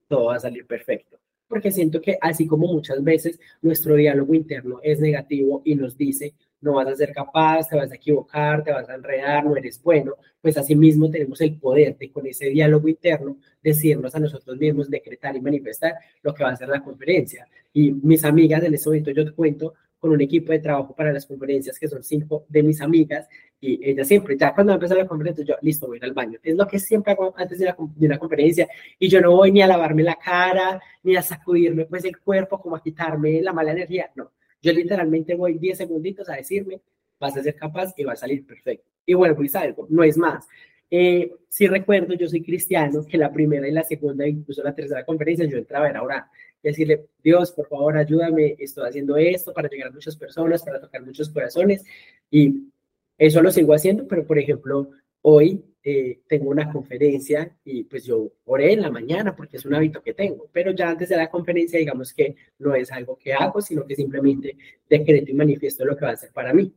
todo 0.08 0.26
va 0.26 0.36
a 0.36 0.40
salir 0.40 0.66
perfecto. 0.66 1.18
Porque 1.46 1.70
siento 1.70 2.00
que 2.00 2.18
así 2.20 2.46
como 2.46 2.66
muchas 2.66 3.02
veces 3.02 3.38
nuestro 3.62 3.94
diálogo 3.94 4.34
interno 4.34 4.80
es 4.82 5.00
negativo 5.00 5.62
y 5.64 5.74
nos 5.74 5.96
dice, 5.96 6.34
no 6.60 6.74
vas 6.74 6.88
a 6.88 6.96
ser 6.96 7.12
capaz, 7.12 7.68
te 7.68 7.76
vas 7.76 7.90
a 7.90 7.94
equivocar, 7.94 8.62
te 8.62 8.72
vas 8.72 8.88
a 8.88 8.94
enredar, 8.94 9.44
no 9.44 9.56
eres 9.56 9.82
bueno, 9.82 10.14
pues 10.40 10.56
asimismo 10.56 11.10
tenemos 11.10 11.40
el 11.40 11.58
poder 11.58 11.96
de 11.96 12.10
con 12.10 12.26
ese 12.26 12.46
diálogo 12.46 12.88
interno 12.88 13.36
decirnos 13.62 14.14
a 14.14 14.20
nosotros 14.20 14.56
mismos, 14.56 14.90
decretar 14.90 15.36
y 15.36 15.40
manifestar 15.40 15.94
lo 16.22 16.34
que 16.34 16.44
va 16.44 16.50
a 16.50 16.56
ser 16.56 16.68
la 16.68 16.82
conferencia. 16.82 17.46
Y 17.72 17.92
mis 17.92 18.24
amigas, 18.24 18.62
en 18.62 18.74
este 18.74 18.88
momento 18.88 19.10
yo 19.10 19.24
te 19.24 19.32
cuento 19.32 19.74
con 19.98 20.12
un 20.12 20.20
equipo 20.22 20.50
de 20.52 20.60
trabajo 20.60 20.94
para 20.94 21.12
las 21.12 21.26
conferencias, 21.26 21.78
que 21.78 21.86
son 21.86 22.02
cinco 22.02 22.46
de 22.48 22.62
mis 22.62 22.80
amigas, 22.80 23.28
y 23.60 23.78
ellas 23.86 24.08
siempre, 24.08 24.34
ya 24.38 24.54
cuando 24.54 24.72
empezó 24.72 24.94
la 24.94 25.06
conferencia, 25.06 25.44
yo, 25.44 25.56
listo, 25.60 25.86
voy 25.86 25.98
al 26.00 26.14
baño. 26.14 26.38
Es 26.42 26.56
lo 26.56 26.66
que 26.66 26.78
siempre 26.78 27.12
hago 27.12 27.34
antes 27.36 27.58
de, 27.58 27.66
de 27.66 28.06
una 28.06 28.18
conferencia, 28.18 28.66
y 28.98 29.08
yo 29.08 29.20
no 29.20 29.36
voy 29.36 29.52
ni 29.52 29.60
a 29.60 29.66
lavarme 29.66 30.02
la 30.02 30.16
cara, 30.16 30.80
ni 31.02 31.16
a 31.16 31.22
sacudirme 31.22 31.84
pues 31.84 32.04
el 32.06 32.18
cuerpo, 32.18 32.58
como 32.58 32.76
a 32.76 32.82
quitarme 32.82 33.42
la 33.42 33.52
mala 33.52 33.72
energía, 33.72 34.10
no 34.14 34.30
yo 34.62 34.72
literalmente 34.72 35.34
voy 35.34 35.58
10 35.58 35.78
segunditos 35.78 36.28
a 36.28 36.36
decirme, 36.36 36.80
vas 37.18 37.36
a 37.36 37.42
ser 37.42 37.54
capaz 37.54 37.92
y 37.96 38.04
va 38.04 38.12
a 38.12 38.16
salir 38.16 38.46
perfecto. 38.46 38.88
Y 39.06 39.14
bueno, 39.14 39.40
y 39.42 39.48
salgo, 39.48 39.86
no 39.90 40.02
es 40.02 40.16
más. 40.16 40.46
Eh, 40.90 41.32
si 41.48 41.66
recuerdo, 41.66 42.14
yo 42.14 42.28
soy 42.28 42.42
cristiano, 42.42 43.04
que 43.06 43.16
la 43.16 43.32
primera 43.32 43.68
y 43.68 43.72
la 43.72 43.84
segunda, 43.84 44.26
incluso 44.26 44.62
la 44.62 44.74
tercera 44.74 45.04
conferencia, 45.04 45.46
yo 45.46 45.58
entraba 45.58 45.88
a 45.88 46.02
orar 46.02 46.24
decirle, 46.62 47.06
Dios, 47.22 47.52
por 47.52 47.68
favor, 47.68 47.96
ayúdame, 47.96 48.56
estoy 48.58 48.88
haciendo 48.88 49.16
esto 49.16 49.52
para 49.52 49.68
llegar 49.68 49.88
a 49.88 49.92
muchas 49.92 50.16
personas, 50.16 50.62
para 50.62 50.80
tocar 50.80 51.02
muchos 51.02 51.30
corazones. 51.30 51.84
Y 52.30 52.70
eso 53.18 53.42
lo 53.42 53.50
sigo 53.50 53.74
haciendo, 53.74 54.06
pero 54.06 54.26
por 54.26 54.38
ejemplo, 54.38 54.90
hoy 55.22 55.64
eh, 55.82 56.20
tengo 56.28 56.50
una 56.50 56.70
conferencia 56.70 57.56
y 57.64 57.84
pues 57.84 58.04
yo 58.04 58.32
oré 58.44 58.74
en 58.74 58.82
la 58.82 58.90
mañana 58.90 59.34
porque 59.34 59.56
es 59.56 59.64
un 59.64 59.74
hábito 59.74 60.02
que 60.02 60.12
tengo, 60.12 60.48
pero 60.52 60.72
ya 60.72 60.90
antes 60.90 61.08
de 61.08 61.16
la 61.16 61.30
conferencia 61.30 61.78
digamos 61.78 62.12
que 62.12 62.36
no 62.58 62.74
es 62.74 62.92
algo 62.92 63.16
que 63.16 63.32
hago, 63.32 63.62
sino 63.62 63.86
que 63.86 63.96
simplemente 63.96 64.56
decreto 64.88 65.30
y 65.30 65.34
manifiesto 65.34 65.84
lo 65.84 65.96
que 65.96 66.04
va 66.04 66.12
a 66.12 66.16
ser 66.16 66.32
para 66.32 66.52
mí. 66.52 66.72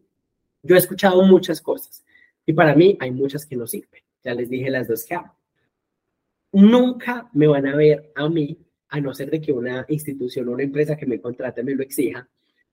Yo 0.62 0.76
he 0.76 0.80
escuchado 0.80 1.22
muchas 1.24 1.62
cosas 1.62 2.06
y 2.46 2.54
para 2.54 2.76
mí 2.76 2.98
hay 3.00 3.12
muchas 3.12 3.46
que 3.46 3.58
no 3.58 3.68
sirven. 3.68 4.02
Ya 4.24 4.34
les 4.34 4.50
dije 4.50 4.70
las 4.70 4.88
dos 4.88 5.06
que 5.06 5.16
hago. 5.16 5.36
Nunca 6.54 7.30
me 7.34 7.48
van 7.48 7.68
a 7.68 7.76
ver 7.76 8.12
a 8.16 8.30
mí, 8.30 8.58
a 8.88 9.02
no 9.02 9.14
ser 9.14 9.30
de 9.32 9.42
que 9.42 9.52
una 9.52 9.86
institución 9.90 10.48
o 10.48 10.52
una 10.52 10.64
empresa 10.64 10.96
que 10.96 11.06
me 11.06 11.20
contrate 11.20 11.64
me 11.64 11.76
lo 11.76 11.84
exija, 11.84 12.30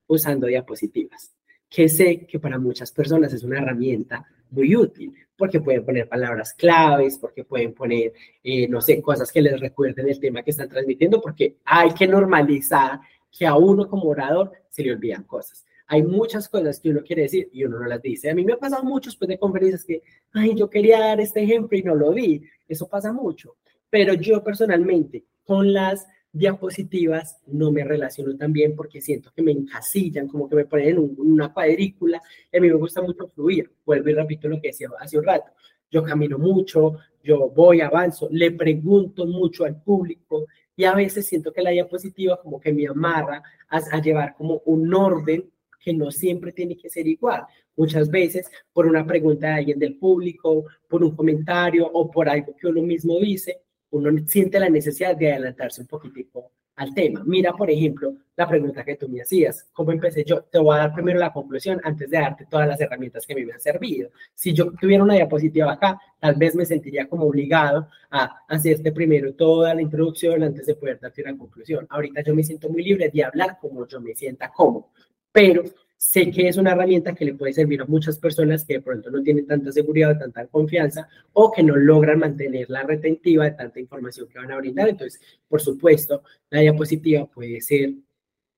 usando 0.07 0.47
diapositivas, 0.47 1.35
que 1.69 1.89
sé 1.89 2.27
que 2.27 2.39
para 2.39 2.59
muchas 2.59 2.93
personas 2.93 3.33
es 3.33 3.43
una 3.43 3.59
herramienta 3.59 4.27
muy 4.51 4.75
útil, 4.77 5.15
porque 5.37 5.61
pueden 5.61 5.85
poner 5.85 6.09
palabras 6.09 6.53
claves, 6.55 7.19
porque 7.19 7.45
pueden 7.45 7.73
poner, 7.73 8.13
eh, 8.43 8.69
no 8.69 8.81
sé, 8.81 9.01
cosas 9.01 9.33
que 9.33 9.43
les 9.43 9.59
recuerden 9.59 10.09
el 10.09 10.21
tema 10.21 10.43
que 10.43 10.51
están 10.51 10.69
transmitiendo, 10.69 11.21
porque 11.21 11.57
hay 11.65 11.93
que 11.93 12.07
normalizar 12.07 13.01
que 13.31 13.47
a 13.47 13.57
uno 13.57 13.89
como 13.89 14.11
orador 14.11 14.53
se 14.69 14.83
le 14.83 14.93
olvidan 14.93 15.25
cosas. 15.25 15.65
Hay 15.87 16.03
muchas 16.03 16.49
cosas 16.49 16.79
que 16.79 16.91
uno 16.91 17.01
quiere 17.03 17.23
decir 17.23 17.49
y 17.53 17.65
uno 17.65 17.81
no 17.81 17.87
las 17.87 18.01
dice. 18.01 18.31
A 18.31 18.35
mí 18.35 18.45
me 18.45 18.53
ha 18.53 18.59
pasado 18.59 18.85
mucho 18.85 19.11
después 19.11 19.29
de 19.29 19.39
conferencias 19.39 19.85
que, 19.85 20.03
ay, 20.33 20.55
yo 20.55 20.71
quería 20.71 21.01
dar 21.01 21.21
este 21.21 21.43
ejemplo 21.43 21.77
y 21.77 21.83
no 21.83 21.97
lo 21.97 22.13
di. 22.13 22.43
Eso 22.69 22.89
pasa 22.89 23.13
mucho. 23.13 23.57
Pero 23.89 24.15
yo 24.15 24.45
personalmente, 24.45 25.25
con 25.43 25.73
las 25.73 26.07
diapositivas 26.33 27.41
no 27.47 27.73
me 27.73 27.85
relaciono 27.85 28.37
tan 28.37 28.53
bien 28.53 28.77
porque 28.77 29.01
siento 29.01 29.33
que 29.35 29.43
me 29.43 29.53
encasillan, 29.53 30.29
como 30.29 30.49
que 30.49 30.57
me 30.57 30.67
ponen 30.67 30.89
en 30.89 31.15
una 31.19 31.53
cuadrícula. 31.53 32.19
a 32.19 32.61
mí 32.61 32.69
me 32.69 32.75
gusta 32.75 33.03
mucho 33.03 33.29
fluir. 33.29 33.71
Vuelvo 33.85 34.09
y 34.09 34.15
repito 34.15 34.49
lo 34.49 34.61
que 34.61 34.69
decía 34.69 34.89
hace 34.99 35.19
un 35.19 35.25
rato. 35.25 35.51
Yo 35.91 36.03
camino 36.05 36.39
mucho, 36.39 36.99
yo 37.23 37.51
voy, 37.51 37.81
avanzo, 37.81 38.29
le 38.31 38.53
pregunto 38.53 39.27
mucho 39.27 39.65
al 39.65 39.83
público 39.83 40.47
y 40.77 40.85
a 40.85 40.95
veces 40.95 41.27
siento 41.27 41.53
que 41.53 41.63
la 41.63 41.71
diapositiva 41.71 42.41
como 42.41 42.61
que 42.61 42.73
me 42.73 42.87
amarra 42.87 43.43
a, 43.69 43.79
a 43.79 44.01
llevar 44.01 44.35
como 44.37 44.63
un 44.67 44.95
orden 44.95 45.51
que 45.81 45.93
no 45.93 46.11
siempre 46.11 46.53
tiene 46.53 46.77
que 46.77 46.91
ser 46.91 47.09
igual. 47.09 47.45
Muchas 47.77 48.11
veces 48.11 48.49
por 48.73 48.87
una 48.87 49.05
pregunta 49.05 49.49
de 49.49 49.55
alguien 49.55 49.79
del 49.79 49.97
público, 49.97 50.67
por 50.89 51.03
un 51.03 51.17
comentario 51.17 51.91
o 51.93 52.11
por 52.11 52.29
algo 52.29 52.55
que 52.55 52.69
uno 52.69 52.83
mismo 52.83 53.19
dice, 53.19 53.63
uno 53.91 54.11
siente 54.27 54.61
la 54.61 54.69
necesidad 54.69 55.17
de 55.17 55.33
adelantarse 55.33 55.81
un 55.81 55.87
poquitico 55.87 56.53
al 56.77 56.95
tema. 56.95 57.23
Mira, 57.27 57.53
por 57.53 57.71
ejemplo, 57.71 58.15
la 58.37 58.49
pregunta 58.49 58.83
que 58.85 58.97
tú 58.97 59.07
me 59.07 59.21
hacías, 59.21 59.69
¿cómo 59.73 59.93
empecé 59.93 60.25
yo? 60.25 60.45
Te 60.45 60.59
voy 60.59 60.77
a 60.77 60.79
dar 60.79 60.95
primero 60.95 61.19
la 61.19 61.31
conclusión 61.31 61.79
antes 61.85 62.09
de 62.09 62.19
darte 62.19 62.47
todas 62.47 62.67
las 62.67 62.81
herramientas 62.81 63.27
que 63.27 63.35
me 63.35 63.53
han 63.53 63.61
servido. 63.61 64.09
Si 64.35 64.55
yo 64.55 64.73
tuviera 64.81 65.05
una 65.05 65.15
diapositiva 65.15 65.73
acá, 65.73 66.01
tal 66.19 66.37
vez 66.37 66.55
me 66.55 66.65
sentiría 66.65 67.07
como 67.07 67.27
obligado 67.27 67.89
a 68.11 68.45
hacerte 68.49 68.93
primero 68.93 69.35
toda 69.35 69.75
la 69.75 69.83
introducción 69.83 70.43
antes 70.43 70.65
de 70.65 70.75
poder 70.75 70.99
darte 70.99 71.23
una 71.23 71.37
conclusión. 71.37 71.87
Ahorita 71.91 72.23
yo 72.23 72.35
me 72.35 72.43
siento 72.43 72.71
muy 72.71 72.83
libre 72.83 73.11
de 73.13 73.25
hablar 73.25 73.59
como 73.61 73.87
yo 73.87 74.01
me 74.01 74.15
sienta 74.15 74.51
cómodo, 74.51 74.89
pero 75.33 75.65
sé 76.01 76.31
que 76.31 76.49
es 76.49 76.57
una 76.57 76.73
herramienta 76.73 77.15
que 77.15 77.27
le 77.27 77.35
puede 77.35 77.53
servir 77.53 77.83
a 77.83 77.85
muchas 77.85 78.19
personas 78.19 78.65
que 78.65 78.75
de 78.75 78.81
pronto 78.81 79.11
no 79.11 79.23
tienen 79.23 79.47
tanta 79.47 79.71
seguridad 79.71 80.13
o 80.13 80.19
tanta 80.19 80.47
confianza 80.47 81.07
o 81.35 81.53
que 81.53 81.63
no 81.63 81.77
logran 81.77 82.19
mantener 82.19 82.71
la 82.71 82.83
retentiva 82.85 83.45
de 83.45 83.51
tanta 83.51 83.81
información 83.81 84.27
que 84.27 84.39
van 84.39 84.51
a 84.51 84.57
brindar. 84.57 84.89
Entonces, 84.89 85.21
por 85.47 85.61
supuesto, 85.61 86.23
la 86.49 86.61
diapositiva 86.61 87.27
puede 87.27 87.61
ser 87.61 87.93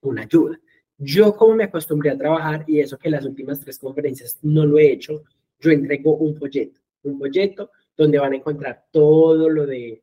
una 0.02 0.22
ayuda. 0.22 0.60
Yo 0.96 1.34
como 1.36 1.56
me 1.56 1.64
acostumbré 1.64 2.10
a 2.10 2.16
trabajar 2.16 2.64
y 2.68 2.78
eso 2.78 2.96
que 2.96 3.10
las 3.10 3.24
últimas 3.24 3.58
tres 3.58 3.76
conferencias 3.76 4.38
no 4.42 4.64
lo 4.64 4.78
he 4.78 4.92
hecho, 4.92 5.24
yo 5.58 5.72
entrego 5.72 6.14
un 6.14 6.36
folleto, 6.36 6.80
un 7.02 7.18
folleto 7.18 7.72
donde 7.96 8.20
van 8.20 8.34
a 8.34 8.36
encontrar 8.36 8.84
todo 8.92 9.48
lo 9.48 9.66
de 9.66 10.01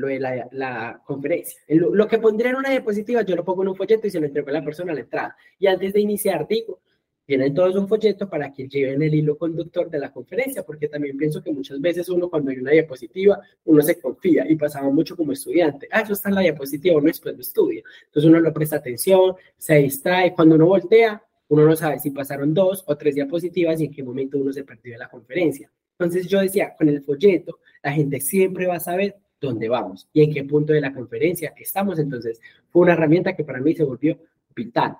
lo 0.00 0.08
de 0.08 0.18
la, 0.18 1.02
conferencia. 1.04 1.60
Lo, 1.68 2.08
que 2.08 2.18
pondría 2.18 2.50
en 2.50 2.56
una 2.56 2.70
diapositiva, 2.70 3.22
yo 3.22 3.36
lo 3.36 3.44
pongo 3.44 3.62
en 3.62 3.68
un 3.68 3.76
folleto 3.76 4.06
y 4.06 4.10
se 4.10 4.18
lo 4.18 4.26
entrego 4.26 4.48
a 4.48 4.52
la 4.52 4.64
persona 4.64 4.92
a 4.92 4.94
la 4.94 5.02
entrada. 5.02 5.36
Y 5.58 5.66
antes 5.66 5.92
de 5.92 6.00
iniciar, 6.00 6.46
digo, 6.48 6.80
tienen 7.26 7.54
todos 7.54 7.76
un 7.76 7.86
folleto 7.86 8.28
para 8.28 8.52
que 8.52 8.66
lleven 8.66 9.02
el 9.02 9.14
hilo 9.14 9.38
conductor 9.38 9.88
de 9.88 10.00
la 10.00 10.12
conferencia, 10.12 10.64
porque 10.64 10.88
también 10.88 11.16
pienso 11.16 11.42
que 11.42 11.52
muchas 11.52 11.80
veces 11.80 12.08
uno 12.08 12.28
cuando 12.28 12.50
hay 12.50 12.58
una 12.58 12.72
diapositiva, 12.72 13.40
uno 13.66 13.82
se 13.82 14.00
confía 14.00 14.50
y 14.50 14.56
pasaba 14.56 14.90
mucho 14.90 15.16
como 15.16 15.30
estudiante. 15.30 15.86
Ah, 15.92 16.00
eso 16.00 16.14
está 16.14 16.30
en 16.30 16.34
la 16.34 16.40
diapositiva, 16.40 16.96
uno 16.96 17.06
después 17.06 17.36
lo 17.36 17.40
estudia. 17.40 17.82
Entonces 18.06 18.28
uno 18.28 18.40
no 18.40 18.52
presta 18.52 18.76
atención, 18.76 19.36
se 19.56 19.76
distrae. 19.76 20.34
Cuando 20.34 20.56
uno 20.56 20.66
voltea, 20.66 21.22
uno 21.48 21.66
no 21.66 21.76
sabe 21.76 22.00
si 22.00 22.10
pasaron 22.10 22.52
dos 22.52 22.82
o 22.86 22.96
tres 22.96 23.14
diapositivas 23.14 23.80
y 23.80 23.84
en 23.84 23.92
qué 23.92 24.02
momento 24.02 24.38
uno 24.38 24.52
se 24.52 24.64
perdió 24.64 24.94
de 24.94 24.98
la 24.98 25.08
conferencia. 25.08 25.70
Entonces 26.00 26.26
yo 26.26 26.40
decía, 26.40 26.74
con 26.76 26.88
el 26.88 27.02
folleto, 27.02 27.58
la 27.82 27.92
gente 27.92 28.20
siempre 28.20 28.66
va 28.66 28.76
a 28.76 28.80
saber 28.80 29.16
dónde 29.40 29.68
vamos 29.68 30.08
y 30.12 30.22
en 30.22 30.32
qué 30.32 30.44
punto 30.44 30.72
de 30.72 30.80
la 30.80 30.92
conferencia 30.92 31.54
estamos. 31.56 31.98
Entonces, 31.98 32.40
fue 32.68 32.82
una 32.82 32.92
herramienta 32.92 33.34
que 33.34 33.44
para 33.44 33.60
mí 33.60 33.74
se 33.74 33.84
volvió 33.84 34.18
vital. 34.54 34.96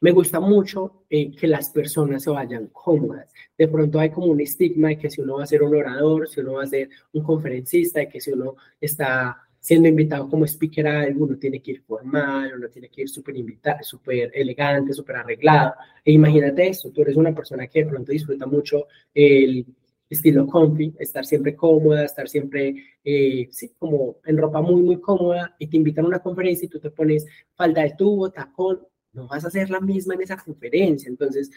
Me 0.00 0.12
gusta 0.12 0.38
mucho 0.38 1.02
eh, 1.10 1.32
que 1.34 1.48
las 1.48 1.70
personas 1.70 2.22
se 2.22 2.30
vayan 2.30 2.68
cómodas. 2.68 3.32
De 3.56 3.66
pronto 3.66 3.98
hay 3.98 4.10
como 4.10 4.28
un 4.28 4.40
estigma 4.40 4.88
de 4.88 4.98
que 4.98 5.10
si 5.10 5.20
uno 5.20 5.38
va 5.38 5.42
a 5.42 5.46
ser 5.46 5.62
un 5.62 5.74
orador, 5.74 6.28
si 6.28 6.40
uno 6.40 6.54
va 6.54 6.62
a 6.62 6.66
ser 6.66 6.88
un 7.12 7.24
conferencista, 7.24 8.00
de 8.00 8.08
que 8.08 8.20
si 8.20 8.30
uno 8.30 8.54
está 8.80 9.48
siendo 9.60 9.88
invitado 9.88 10.28
como 10.28 10.46
speaker 10.46 10.86
a 10.86 11.00
algo, 11.00 11.24
uno 11.24 11.36
tiene 11.36 11.60
que 11.60 11.72
ir 11.72 11.82
formal, 11.82 12.52
uno 12.56 12.68
tiene 12.68 12.88
que 12.88 13.02
ir 13.02 13.08
súper 13.08 13.34
súper 13.82 14.30
elegante, 14.34 14.92
súper 14.92 15.16
arreglado. 15.16 15.74
E 16.04 16.12
imagínate 16.12 16.68
eso, 16.68 16.90
tú 16.90 17.02
eres 17.02 17.16
una 17.16 17.34
persona 17.34 17.66
que 17.66 17.80
de 17.80 17.90
pronto 17.90 18.12
disfruta 18.12 18.46
mucho 18.46 18.86
el 19.12 19.66
estilo 20.08 20.46
comfy, 20.46 20.94
estar 20.98 21.24
siempre 21.24 21.54
cómoda, 21.54 22.04
estar 22.04 22.28
siempre, 22.28 22.74
eh, 23.04 23.48
sí, 23.50 23.72
como 23.78 24.16
en 24.24 24.38
ropa 24.38 24.60
muy, 24.60 24.82
muy 24.82 25.00
cómoda, 25.00 25.54
y 25.58 25.66
te 25.66 25.76
invitan 25.76 26.04
a 26.04 26.08
una 26.08 26.18
conferencia 26.20 26.66
y 26.66 26.68
tú 26.68 26.80
te 26.80 26.90
pones 26.90 27.26
falda 27.54 27.82
de 27.82 27.94
tubo, 27.96 28.30
tacón, 28.30 28.80
no 29.12 29.28
vas 29.28 29.44
a 29.44 29.48
hacer 29.48 29.70
la 29.70 29.80
misma 29.80 30.14
en 30.14 30.22
esa 30.22 30.36
conferencia. 30.36 31.08
Entonces, 31.08 31.50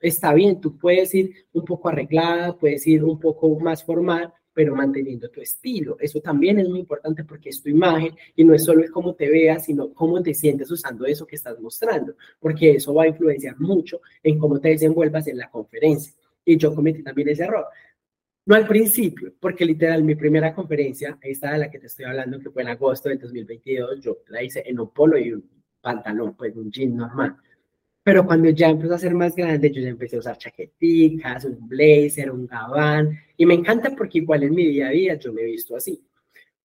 está 0.00 0.34
bien, 0.34 0.60
tú 0.60 0.76
puedes 0.76 1.14
ir 1.14 1.32
un 1.52 1.64
poco 1.64 1.88
arreglada, 1.88 2.56
puedes 2.56 2.86
ir 2.86 3.04
un 3.04 3.18
poco 3.18 3.58
más 3.58 3.84
formal, 3.84 4.32
pero 4.54 4.74
manteniendo 4.74 5.28
tu 5.28 5.40
estilo. 5.40 5.96
Eso 5.98 6.20
también 6.20 6.58
es 6.60 6.68
muy 6.68 6.78
importante 6.80 7.24
porque 7.24 7.48
es 7.48 7.60
tu 7.60 7.68
imagen 7.68 8.14
y 8.36 8.44
no 8.44 8.54
es 8.54 8.64
solo 8.64 8.84
cómo 8.92 9.14
te 9.14 9.28
veas, 9.28 9.64
sino 9.64 9.92
cómo 9.92 10.22
te 10.22 10.32
sientes 10.32 10.70
usando 10.70 11.04
eso 11.04 11.26
que 11.26 11.36
estás 11.36 11.60
mostrando, 11.60 12.14
porque 12.38 12.72
eso 12.72 12.94
va 12.94 13.02
a 13.02 13.08
influenciar 13.08 13.58
mucho 13.58 14.00
en 14.22 14.38
cómo 14.38 14.60
te 14.60 14.68
desenvuelvas 14.68 15.26
en 15.26 15.38
la 15.38 15.50
conferencia. 15.50 16.14
Y 16.44 16.56
yo 16.56 16.74
cometí 16.74 17.02
también 17.02 17.28
ese 17.30 17.44
error. 17.44 17.66
No 18.46 18.54
al 18.54 18.66
principio, 18.66 19.32
porque 19.40 19.64
literal 19.64 20.04
mi 20.04 20.14
primera 20.14 20.54
conferencia, 20.54 21.18
esta 21.22 21.52
de 21.52 21.58
la 21.58 21.70
que 21.70 21.78
te 21.78 21.86
estoy 21.86 22.04
hablando, 22.04 22.38
que 22.38 22.50
fue 22.50 22.62
en 22.62 22.68
agosto 22.68 23.08
del 23.08 23.18
2022, 23.18 24.00
yo 24.00 24.18
la 24.28 24.42
hice 24.42 24.62
en 24.66 24.78
un 24.80 24.90
polo 24.90 25.16
y 25.18 25.32
un 25.32 25.48
pantalón, 25.80 26.36
pues 26.36 26.54
un 26.54 26.70
jean 26.70 26.94
normal. 26.94 27.36
Pero 28.02 28.26
cuando 28.26 28.50
ya 28.50 28.68
empezó 28.68 28.94
a 28.94 28.98
ser 28.98 29.14
más 29.14 29.34
grande, 29.34 29.70
yo 29.70 29.80
ya 29.80 29.88
empecé 29.88 30.16
a 30.16 30.18
usar 30.18 30.36
chaqueticas, 30.36 31.46
un 31.46 31.66
blazer, 31.66 32.30
un 32.30 32.46
gabán. 32.46 33.18
Y 33.38 33.46
me 33.46 33.54
encanta 33.54 33.96
porque 33.96 34.18
igual 34.18 34.42
en 34.42 34.54
mi 34.54 34.66
día 34.66 34.88
a 34.88 34.90
día 34.90 35.14
yo 35.14 35.32
me 35.32 35.40
he 35.40 35.46
visto 35.46 35.74
así. 35.74 36.04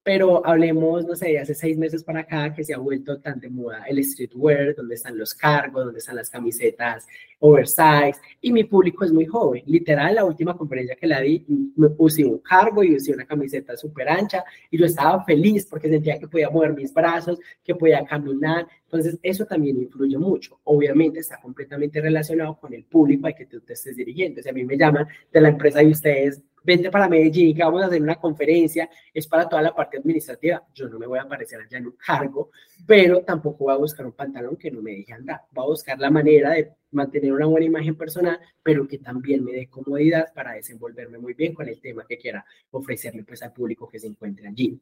Pero 0.03 0.45
hablemos, 0.45 1.05
no 1.05 1.15
sé, 1.15 1.27
de 1.27 1.39
hace 1.39 1.53
seis 1.53 1.77
meses 1.77 2.03
para 2.03 2.21
acá 2.21 2.53
que 2.53 2.63
se 2.63 2.73
ha 2.73 2.77
vuelto 2.77 3.19
tan 3.19 3.39
de 3.39 3.49
moda 3.49 3.83
el 3.87 4.03
streetwear, 4.03 4.75
donde 4.75 4.95
están 4.95 5.17
los 5.17 5.33
cargos, 5.33 5.85
donde 5.85 5.99
están 5.99 6.15
las 6.15 6.29
camisetas 6.29 7.05
oversize, 7.39 8.19
y 8.41 8.51
mi 8.51 8.65
público 8.65 9.05
es 9.05 9.11
muy 9.11 9.25
joven. 9.25 9.63
Literal, 9.65 10.15
la 10.15 10.25
última 10.25 10.57
conferencia 10.57 10.95
que 10.95 11.07
la 11.07 11.21
di, 11.21 11.45
me 11.75 11.89
puse 11.89 12.25
un 12.25 12.39
cargo 12.39 12.83
y 12.83 12.95
usé 12.95 13.13
una 13.13 13.25
camiseta 13.25 13.77
súper 13.77 14.09
ancha, 14.09 14.43
y 14.69 14.77
yo 14.77 14.85
estaba 14.85 15.23
feliz 15.23 15.65
porque 15.65 15.89
sentía 15.89 16.19
que 16.19 16.27
podía 16.27 16.49
mover 16.49 16.73
mis 16.73 16.93
brazos, 16.93 17.39
que 17.63 17.75
podía 17.75 18.03
caminar. 18.05 18.67
Entonces, 18.83 19.19
eso 19.21 19.45
también 19.45 19.77
influye 19.77 20.17
mucho. 20.17 20.59
Obviamente, 20.63 21.19
está 21.19 21.39
completamente 21.39 22.01
relacionado 22.01 22.59
con 22.59 22.73
el 22.73 22.83
público 22.83 23.27
al 23.27 23.35
que 23.35 23.45
tú 23.45 23.61
te 23.61 23.73
estés 23.73 23.95
dirigiendo. 23.95 24.41
Si 24.41 24.49
a 24.49 24.53
mí 24.53 24.65
me 24.65 24.77
llaman 24.77 25.07
de 25.31 25.41
la 25.41 25.49
empresa 25.49 25.81
y 25.81 25.91
ustedes 25.91 26.41
vente 26.63 26.89
para 26.91 27.07
Medellín, 27.07 27.55
que 27.55 27.63
vamos 27.63 27.81
a 27.83 27.87
hacer 27.87 28.01
una 28.01 28.15
conferencia, 28.15 28.89
es 29.13 29.27
para 29.27 29.47
toda 29.47 29.61
la 29.61 29.75
parte 29.75 29.97
administrativa. 29.97 30.65
Yo 30.73 30.87
no 30.89 30.99
me 30.99 31.07
voy 31.07 31.19
a 31.19 31.23
aparecer 31.23 31.59
allá 31.61 31.77
en 31.77 31.87
un 31.87 31.95
cargo, 31.97 32.51
pero 32.85 33.21
tampoco 33.23 33.65
voy 33.65 33.73
a 33.73 33.77
buscar 33.77 34.05
un 34.05 34.13
pantalón 34.13 34.55
que 34.57 34.71
no 34.71 34.81
me 34.81 34.91
deje 34.91 35.13
andar. 35.13 35.41
Voy 35.51 35.65
a 35.65 35.67
buscar 35.67 35.99
la 35.99 36.09
manera 36.09 36.51
de 36.51 36.73
mantener 36.91 37.33
una 37.33 37.45
buena 37.45 37.65
imagen 37.65 37.95
personal, 37.95 38.39
pero 38.63 38.87
que 38.87 38.97
también 38.97 39.43
me 39.43 39.53
dé 39.53 39.67
comodidad 39.67 40.33
para 40.33 40.53
desenvolverme 40.53 41.17
muy 41.17 41.33
bien 41.33 41.53
con 41.53 41.67
el 41.67 41.79
tema 41.79 42.05
que 42.07 42.17
quiera 42.17 42.45
ofrecerle 42.71 43.23
pues 43.23 43.43
al 43.43 43.53
público 43.53 43.87
que 43.87 43.99
se 43.99 44.07
encuentre 44.07 44.47
allí. 44.47 44.79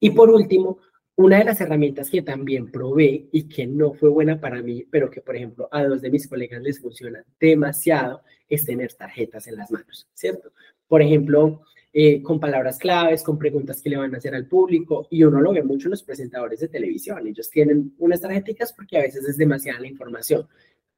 Y 0.00 0.10
por 0.10 0.30
último, 0.30 0.78
una 1.16 1.38
de 1.38 1.44
las 1.44 1.60
herramientas 1.60 2.10
que 2.10 2.20
también 2.20 2.70
probé 2.70 3.28
y 3.32 3.48
que 3.48 3.66
no 3.66 3.94
fue 3.94 4.10
buena 4.10 4.38
para 4.38 4.60
mí, 4.60 4.86
pero 4.90 5.10
que, 5.10 5.22
por 5.22 5.34
ejemplo, 5.34 5.68
a 5.72 5.82
dos 5.82 6.02
de 6.02 6.10
mis 6.10 6.28
colegas 6.28 6.62
les 6.62 6.78
funciona 6.78 7.24
demasiado, 7.40 8.22
es 8.48 8.66
tener 8.66 8.92
tarjetas 8.92 9.46
en 9.46 9.56
las 9.56 9.70
manos, 9.70 10.06
¿cierto? 10.12 10.52
Por 10.88 11.02
ejemplo, 11.02 11.62
eh, 11.92 12.22
con 12.22 12.38
palabras 12.38 12.78
claves, 12.78 13.22
con 13.22 13.38
preguntas 13.38 13.80
que 13.80 13.90
le 13.90 13.96
van 13.96 14.14
a 14.14 14.18
hacer 14.18 14.34
al 14.34 14.46
público, 14.46 15.06
y 15.10 15.24
uno 15.24 15.40
lo 15.40 15.52
ve 15.52 15.62
mucho 15.62 15.88
en 15.88 15.92
los 15.92 16.02
presentadores 16.02 16.60
de 16.60 16.68
televisión. 16.68 17.26
Ellos 17.26 17.48
tienen 17.48 17.94
unas 17.98 18.20
tarjetas 18.20 18.72
porque 18.72 18.98
a 18.98 19.02
veces 19.02 19.26
es 19.26 19.36
demasiada 19.36 19.80
la 19.80 19.88
información. 19.88 20.46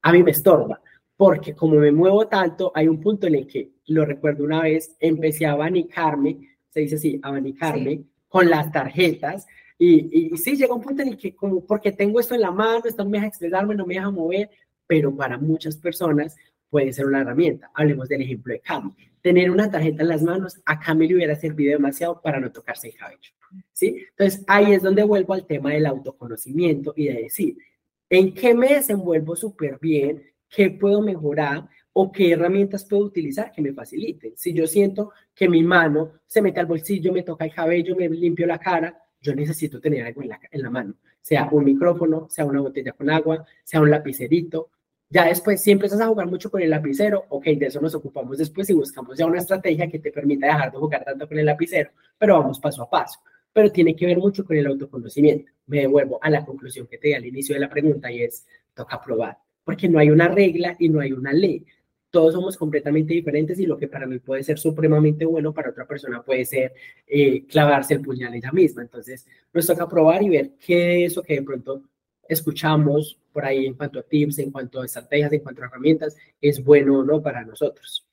A 0.01 0.11
mí 0.11 0.23
me 0.23 0.31
estorba, 0.31 0.81
porque 1.15 1.55
como 1.55 1.75
me 1.75 1.91
muevo 1.91 2.27
tanto, 2.27 2.71
hay 2.75 2.87
un 2.87 2.99
punto 2.99 3.27
en 3.27 3.35
el 3.35 3.47
que, 3.47 3.71
lo 3.87 4.05
recuerdo 4.05 4.43
una 4.43 4.61
vez, 4.61 4.95
empecé 4.99 5.45
a 5.45 5.53
abanicarme, 5.53 6.49
se 6.69 6.81
dice 6.81 6.95
así, 6.95 7.19
abanicarme 7.23 8.03
con 8.27 8.49
las 8.49 8.71
tarjetas 8.71 9.47
y, 9.77 10.33
y, 10.33 10.37
sí, 10.37 10.57
llega 10.57 10.73
un 10.73 10.81
punto 10.81 11.01
en 11.01 11.07
el 11.07 11.17
que, 11.17 11.33
como, 11.33 11.65
porque 11.65 11.93
tengo 11.93 12.19
esto 12.19 12.35
en 12.35 12.41
la 12.41 12.51
mano, 12.51 12.81
esto 12.83 13.05
no 13.05 13.09
me 13.09 13.17
deja 13.19 13.27
expresarme, 13.27 13.73
no 13.73 13.85
me 13.85 13.93
deja 13.93 14.11
mover, 14.11 14.49
pero 14.85 15.15
para 15.15 15.37
muchas 15.37 15.77
personas 15.77 16.35
puede 16.69 16.93
ser 16.93 17.05
una 17.05 17.21
herramienta. 17.21 17.71
Hablemos 17.73 18.07
del 18.09 18.21
ejemplo 18.21 18.53
de 18.53 18.59
Cami. 18.59 18.95
Tener 19.21 19.51
una 19.51 19.69
tarjeta 19.69 20.03
en 20.03 20.09
las 20.09 20.21
manos, 20.21 20.59
a 20.65 20.79
Cami 20.79 21.07
le 21.07 21.15
hubiera 21.15 21.35
servido 21.35 21.73
demasiado 21.73 22.21
para 22.21 22.39
no 22.39 22.51
tocarse 22.51 22.87
el 22.87 22.95
cabello. 22.95 23.31
¿sí? 23.73 24.05
Entonces, 24.11 24.43
ahí 24.47 24.73
es 24.73 24.81
donde 24.81 25.03
vuelvo 25.03 25.33
al 25.33 25.45
tema 25.45 25.71
del 25.71 25.85
autoconocimiento 25.85 26.93
y 26.95 27.07
de 27.07 27.23
decir, 27.23 27.57
¿en 28.09 28.33
qué 28.33 28.53
me 28.53 28.75
desenvuelvo 28.75 29.35
súper 29.35 29.77
bien? 29.79 30.23
¿Qué 30.47 30.69
puedo 30.69 31.01
mejorar? 31.01 31.67
o 31.93 32.11
qué 32.11 32.31
herramientas 32.31 32.85
puedo 32.85 33.03
utilizar 33.03 33.51
que 33.51 33.61
me 33.61 33.73
faciliten. 33.73 34.33
Si 34.37 34.53
yo 34.53 34.67
siento 34.67 35.11
que 35.35 35.49
mi 35.49 35.63
mano 35.63 36.13
se 36.27 36.41
mete 36.41 36.59
al 36.59 36.65
bolsillo, 36.65 37.11
me 37.11 37.23
toca 37.23 37.45
el 37.45 37.53
cabello, 37.53 37.95
me 37.95 38.07
limpio 38.07 38.47
la 38.47 38.57
cara, 38.57 38.97
yo 39.19 39.35
necesito 39.35 39.81
tener 39.81 40.05
algo 40.05 40.21
en 40.21 40.29
la, 40.29 40.39
en 40.49 40.61
la 40.61 40.69
mano, 40.69 40.95
sea 41.19 41.49
un 41.51 41.65
micrófono, 41.65 42.29
sea 42.29 42.45
una 42.45 42.61
botella 42.61 42.93
con 42.93 43.09
agua, 43.09 43.45
sea 43.63 43.81
un 43.81 43.89
lapicerito. 43.91 44.69
Ya 45.11 45.25
después, 45.25 45.61
si 45.61 45.71
empiezas 45.71 45.99
a 46.01 46.07
jugar 46.07 46.27
mucho 46.27 46.51
con 46.51 46.61
el 46.61 46.69
lapicero, 46.69 47.25
ok, 47.29 47.45
de 47.45 47.65
eso 47.65 47.81
nos 47.81 47.95
ocupamos 47.95 48.37
después 48.37 48.69
y 48.69 48.73
buscamos 48.73 49.17
ya 49.17 49.25
una 49.25 49.39
estrategia 49.39 49.89
que 49.89 49.97
te 49.97 50.11
permita 50.11 50.45
dejar 50.45 50.71
de 50.71 50.77
jugar 50.77 51.03
tanto 51.03 51.27
con 51.27 51.39
el 51.39 51.45
lapicero, 51.47 51.89
pero 52.17 52.39
vamos 52.39 52.59
paso 52.59 52.83
a 52.83 52.89
paso. 52.89 53.19
Pero 53.51 53.71
tiene 53.71 53.95
que 53.95 54.05
ver 54.05 54.17
mucho 54.19 54.45
con 54.45 54.55
el 54.55 54.67
autoconocimiento. 54.67 55.51
Me 55.65 55.79
devuelvo 55.81 56.19
a 56.21 56.29
la 56.29 56.45
conclusión 56.45 56.85
que 56.85 56.99
te 56.99 57.07
di 57.07 57.13
al 57.15 57.25
inicio 57.25 57.55
de 57.55 57.61
la 57.61 57.69
pregunta 57.69 58.11
y 58.11 58.21
es, 58.21 58.45
toca 58.75 59.01
probar, 59.01 59.37
porque 59.63 59.89
no 59.89 59.97
hay 59.97 60.11
una 60.11 60.27
regla 60.27 60.75
y 60.77 60.89
no 60.89 60.99
hay 60.99 61.11
una 61.11 61.33
ley 61.33 61.65
todos 62.11 62.33
somos 62.33 62.57
completamente 62.57 63.13
diferentes 63.13 63.59
y 63.59 63.65
lo 63.65 63.77
que 63.77 63.87
para 63.87 64.07
mí 64.07 64.19
puede 64.19 64.43
ser 64.43 64.57
supremamente 64.57 65.25
bueno, 65.25 65.53
para 65.53 65.69
otra 65.69 65.85
persona 65.85 66.23
puede 66.23 66.45
ser 66.45 66.73
eh, 67.05 67.45
clavarse 67.45 67.93
el 67.93 68.01
puñal 68.01 68.33
ella 68.33 68.51
misma. 68.51 68.81
Entonces, 68.81 69.27
nos 69.53 69.67
toca 69.67 69.87
probar 69.87 70.23
y 70.23 70.29
ver 70.29 70.51
qué 70.59 71.05
es 71.05 71.11
eso 71.11 71.21
que 71.21 71.35
de 71.35 71.43
pronto 71.43 71.83
escuchamos 72.29 73.19
por 73.33 73.43
ahí 73.43 73.65
en 73.65 73.73
cuanto 73.73 73.99
a 73.99 74.03
tips, 74.03 74.39
en 74.39 74.51
cuanto 74.51 74.81
a 74.81 74.85
estrategias, 74.85 75.33
en 75.33 75.41
cuanto 75.41 75.61
a 75.61 75.65
herramientas, 75.65 76.15
es 76.39 76.63
bueno 76.63 76.99
o 76.99 77.03
no 77.03 77.21
para 77.21 77.43
nosotros. 77.43 78.08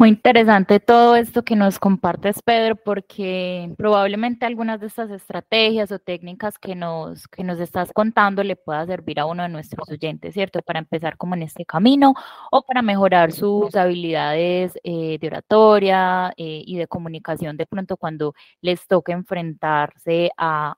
Muy 0.00 0.08
interesante 0.08 0.80
todo 0.80 1.14
esto 1.14 1.42
que 1.44 1.56
nos 1.56 1.78
compartes, 1.78 2.40
Pedro, 2.42 2.74
porque 2.74 3.70
probablemente 3.76 4.46
algunas 4.46 4.80
de 4.80 4.86
estas 4.86 5.10
estrategias 5.10 5.92
o 5.92 5.98
técnicas 5.98 6.58
que 6.58 6.74
nos, 6.74 7.28
que 7.28 7.44
nos 7.44 7.60
estás 7.60 7.92
contando 7.92 8.42
le 8.42 8.56
pueda 8.56 8.86
servir 8.86 9.20
a 9.20 9.26
uno 9.26 9.42
de 9.42 9.50
nuestros 9.50 9.86
oyentes, 9.90 10.32
¿cierto? 10.32 10.62
Para 10.62 10.78
empezar 10.78 11.18
como 11.18 11.34
en 11.34 11.42
este 11.42 11.66
camino 11.66 12.14
o 12.50 12.62
para 12.62 12.80
mejorar 12.80 13.32
sus 13.32 13.76
habilidades 13.76 14.72
eh, 14.84 15.18
de 15.20 15.26
oratoria 15.26 16.32
eh, 16.38 16.62
y 16.64 16.78
de 16.78 16.86
comunicación 16.86 17.58
de 17.58 17.66
pronto 17.66 17.98
cuando 17.98 18.32
les 18.62 18.86
toque 18.86 19.12
enfrentarse 19.12 20.30
a, 20.38 20.76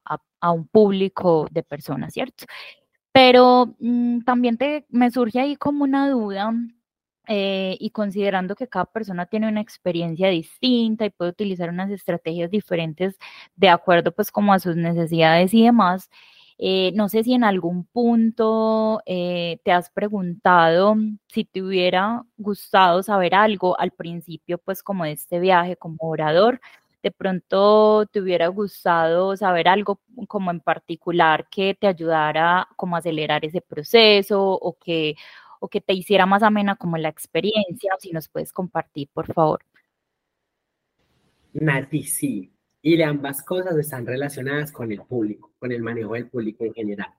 un 0.52 0.66
público 0.66 1.46
de 1.52 1.62
personas, 1.62 2.12
¿cierto? 2.12 2.44
Pero 3.12 3.76
mm, 3.78 4.22
también 4.22 4.56
te, 4.56 4.84
me 4.88 5.12
surge 5.12 5.38
ahí 5.38 5.54
como 5.54 5.84
una 5.84 6.10
duda 6.10 6.52
eh, 7.28 7.76
y 7.78 7.90
considerando 7.90 8.56
que 8.56 8.68
cada 8.68 8.86
persona 8.86 9.26
tiene 9.26 9.48
una 9.48 9.60
experiencia 9.60 10.28
distinta 10.28 11.04
y 11.06 11.10
puede 11.10 11.30
utilizar 11.30 11.68
unas 11.70 11.90
estrategias 11.90 12.50
diferentes 12.50 13.16
de 13.56 13.68
acuerdo 13.68 14.12
pues 14.12 14.32
como 14.32 14.52
a 14.52 14.58
sus 14.58 14.76
necesidades 14.76 15.54
y 15.54 15.64
demás, 15.64 16.10
eh, 16.58 16.92
no 16.94 17.08
sé 17.08 17.24
si 17.24 17.34
en 17.34 17.44
algún 17.44 17.84
punto 17.84 19.02
eh, 19.06 19.58
te 19.64 19.72
has 19.72 19.90
preguntado 19.90 20.96
si 21.28 21.44
te 21.44 21.62
hubiera 21.62 22.24
gustado 22.36 23.02
saber 23.02 23.34
algo 23.34 23.78
al 23.80 23.92
principio 23.92 24.58
pues 24.58 24.82
como 24.82 25.04
de 25.04 25.12
este 25.12 25.40
viaje 25.40 25.76
como 25.76 25.96
orador, 26.00 26.60
de 27.02 27.10
pronto 27.10 28.06
te 28.06 28.20
hubiera 28.20 28.46
gustado 28.48 29.36
saber 29.36 29.68
algo 29.68 30.00
como 30.28 30.50
en 30.50 30.60
particular 30.60 31.48
que 31.50 31.74
te 31.74 31.88
ayudara 31.88 32.68
como 32.76 32.96
a 32.96 33.00
acelerar 33.00 33.44
ese 33.44 33.60
proceso 33.60 34.40
o 34.42 34.76
que 34.78 35.16
o 35.62 35.68
que 35.68 35.80
te 35.80 35.92
hiciera 35.94 36.26
más 36.26 36.42
amena 36.42 36.74
como 36.74 36.98
la 36.98 37.08
experiencia, 37.08 37.94
o 37.96 38.00
si 38.00 38.10
nos 38.10 38.28
puedes 38.28 38.52
compartir, 38.52 39.08
por 39.12 39.32
favor. 39.32 39.60
Nati, 41.52 42.02
sí. 42.02 42.52
Y 42.82 43.00
ambas 43.00 43.44
cosas 43.44 43.76
están 43.76 44.04
relacionadas 44.04 44.72
con 44.72 44.90
el 44.90 45.02
público, 45.02 45.52
con 45.60 45.70
el 45.70 45.80
manejo 45.80 46.14
del 46.14 46.28
público 46.28 46.64
en 46.64 46.74
general. 46.74 47.14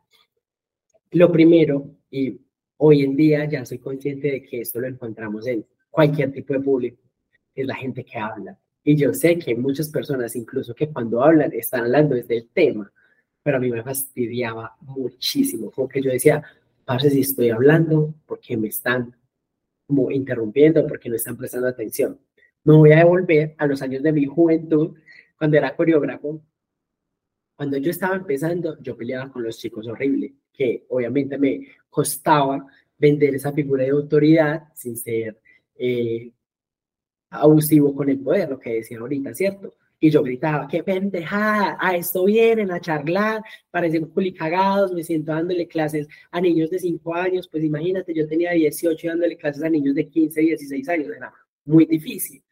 Lo 1.11 1.31
primero, 1.31 1.85
y 2.11 2.37
hoy 2.75 3.03
en 3.03 3.15
día 3.15 3.45
ya 3.45 3.65
soy 3.65 3.79
consciente 3.79 4.29
de 4.29 4.43
que 4.43 4.59
esto 4.59 4.81
lo 4.81 4.87
encontramos 4.87 5.47
en 5.47 5.65
cualquier 5.89 6.33
tipo 6.33 6.53
de 6.53 6.59
público, 6.59 7.01
es 7.55 7.65
la 7.65 7.75
gente 7.75 8.03
que 8.03 8.19
habla. 8.19 8.59
Y 8.83 8.97
yo 8.97 9.13
sé 9.13 9.39
que 9.39 9.55
muchas 9.55 9.87
personas, 9.87 10.35
incluso 10.35 10.75
que 10.75 10.89
cuando 10.89 11.23
hablan, 11.23 11.53
están 11.53 11.85
hablando 11.85 12.15
desde 12.15 12.35
el 12.39 12.49
tema, 12.49 12.91
pero 13.41 13.55
a 13.55 13.61
mí 13.61 13.71
me 13.71 13.83
fastidiaba 13.83 14.75
muchísimo, 14.81 15.71
como 15.71 15.87
que 15.87 16.01
yo 16.01 16.11
decía, 16.11 16.43
parce, 16.85 17.09
si 17.09 17.21
estoy 17.21 17.49
hablando, 17.49 18.13
porque 18.25 18.57
me 18.57 18.67
están 18.67 19.15
como 19.87 20.11
interrumpiendo, 20.11 20.85
porque 20.87 21.09
no 21.09 21.15
están 21.15 21.37
prestando 21.37 21.67
atención. 21.67 22.19
Me 22.63 22.73
voy 22.73 22.91
a 22.93 22.97
devolver 22.97 23.55
a 23.57 23.67
los 23.67 23.81
años 23.81 24.03
de 24.03 24.11
mi 24.11 24.25
juventud, 24.25 24.95
cuando 25.37 25.57
era 25.57 25.75
coreógrafo, 25.75 26.41
Cuando 27.55 27.77
yo 27.77 27.91
estaba 27.91 28.15
empezando, 28.15 28.79
yo 28.81 28.97
peleaba 28.97 29.31
con 29.31 29.43
los 29.43 29.57
chicos 29.57 29.87
horrible, 29.87 30.33
que 30.51 30.85
obviamente 30.89 31.37
me 31.37 31.67
costaba 31.89 32.65
vender 32.97 33.35
esa 33.35 33.51
figura 33.51 33.83
de 33.83 33.91
autoridad 33.91 34.63
sin 34.73 34.97
ser 34.97 35.39
eh, 35.75 36.31
abusivo 37.29 37.95
con 37.95 38.09
el 38.09 38.19
poder, 38.19 38.49
lo 38.49 38.59
que 38.59 38.75
decía 38.75 38.99
ahorita, 38.99 39.33
¿cierto? 39.33 39.75
Y 40.03 40.09
yo 40.09 40.21
gritaba, 40.21 40.67
qué 40.67 40.83
pendejada, 40.83 41.77
a 41.79 41.95
esto 41.95 42.25
vienen 42.25 42.71
a 42.71 42.81
charlar, 42.81 43.41
parecen 43.71 44.07
culicagados, 44.07 44.91
me 44.91 45.01
siento 45.01 45.31
dándole 45.31 45.65
clases 45.65 46.09
a 46.29 46.41
niños 46.41 46.69
de 46.71 46.79
5 46.79 47.15
años, 47.15 47.47
pues 47.47 47.63
imagínate, 47.63 48.13
yo 48.13 48.27
tenía 48.27 48.51
18 48.51 49.07
dándole 49.07 49.37
clases 49.37 49.63
a 49.63 49.69
niños 49.69 49.95
de 49.95 50.09
15, 50.09 50.41
16 50.41 50.89
años, 50.89 51.07
era 51.15 51.31
muy 51.63 51.85
difícil. 51.85 52.43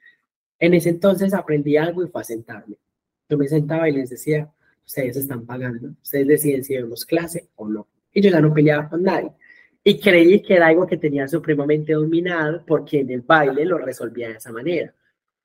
En 0.59 0.75
ese 0.75 0.91
entonces 0.91 1.33
aprendí 1.33 1.75
algo 1.75 2.05
y 2.05 2.07
fue 2.07 2.21
a 2.21 2.23
sentarme. 2.23 2.77
Yo 3.27 3.37
me 3.37 3.49
sentaba 3.49 3.89
y 3.89 3.97
les 3.97 4.11
decía, 4.11 4.49
ustedes 4.85 5.17
están 5.17 5.45
pagando, 5.45 5.89
ustedes 6.01 6.27
deciden 6.27 6.63
si 6.63 6.77
vemos 6.77 7.05
clase 7.05 7.49
o 7.57 7.67
no. 7.67 7.85
Y 8.13 8.21
yo 8.21 8.29
ya 8.29 8.39
no 8.39 8.53
peleaba 8.53 8.87
con 8.87 9.03
nadie. 9.03 9.31
Y 9.83 9.99
creí 9.99 10.41
que 10.41 10.53
era 10.53 10.67
algo 10.67 10.87
que 10.87 10.95
tenía 10.95 11.27
supremamente 11.27 11.91
dominado 11.91 12.63
porque 12.65 13.01
en 13.01 13.09
el 13.09 13.23
baile 13.23 13.65
lo 13.65 13.77
resolvía 13.77 14.29
de 14.29 14.35
esa 14.35 14.53
manera. 14.53 14.93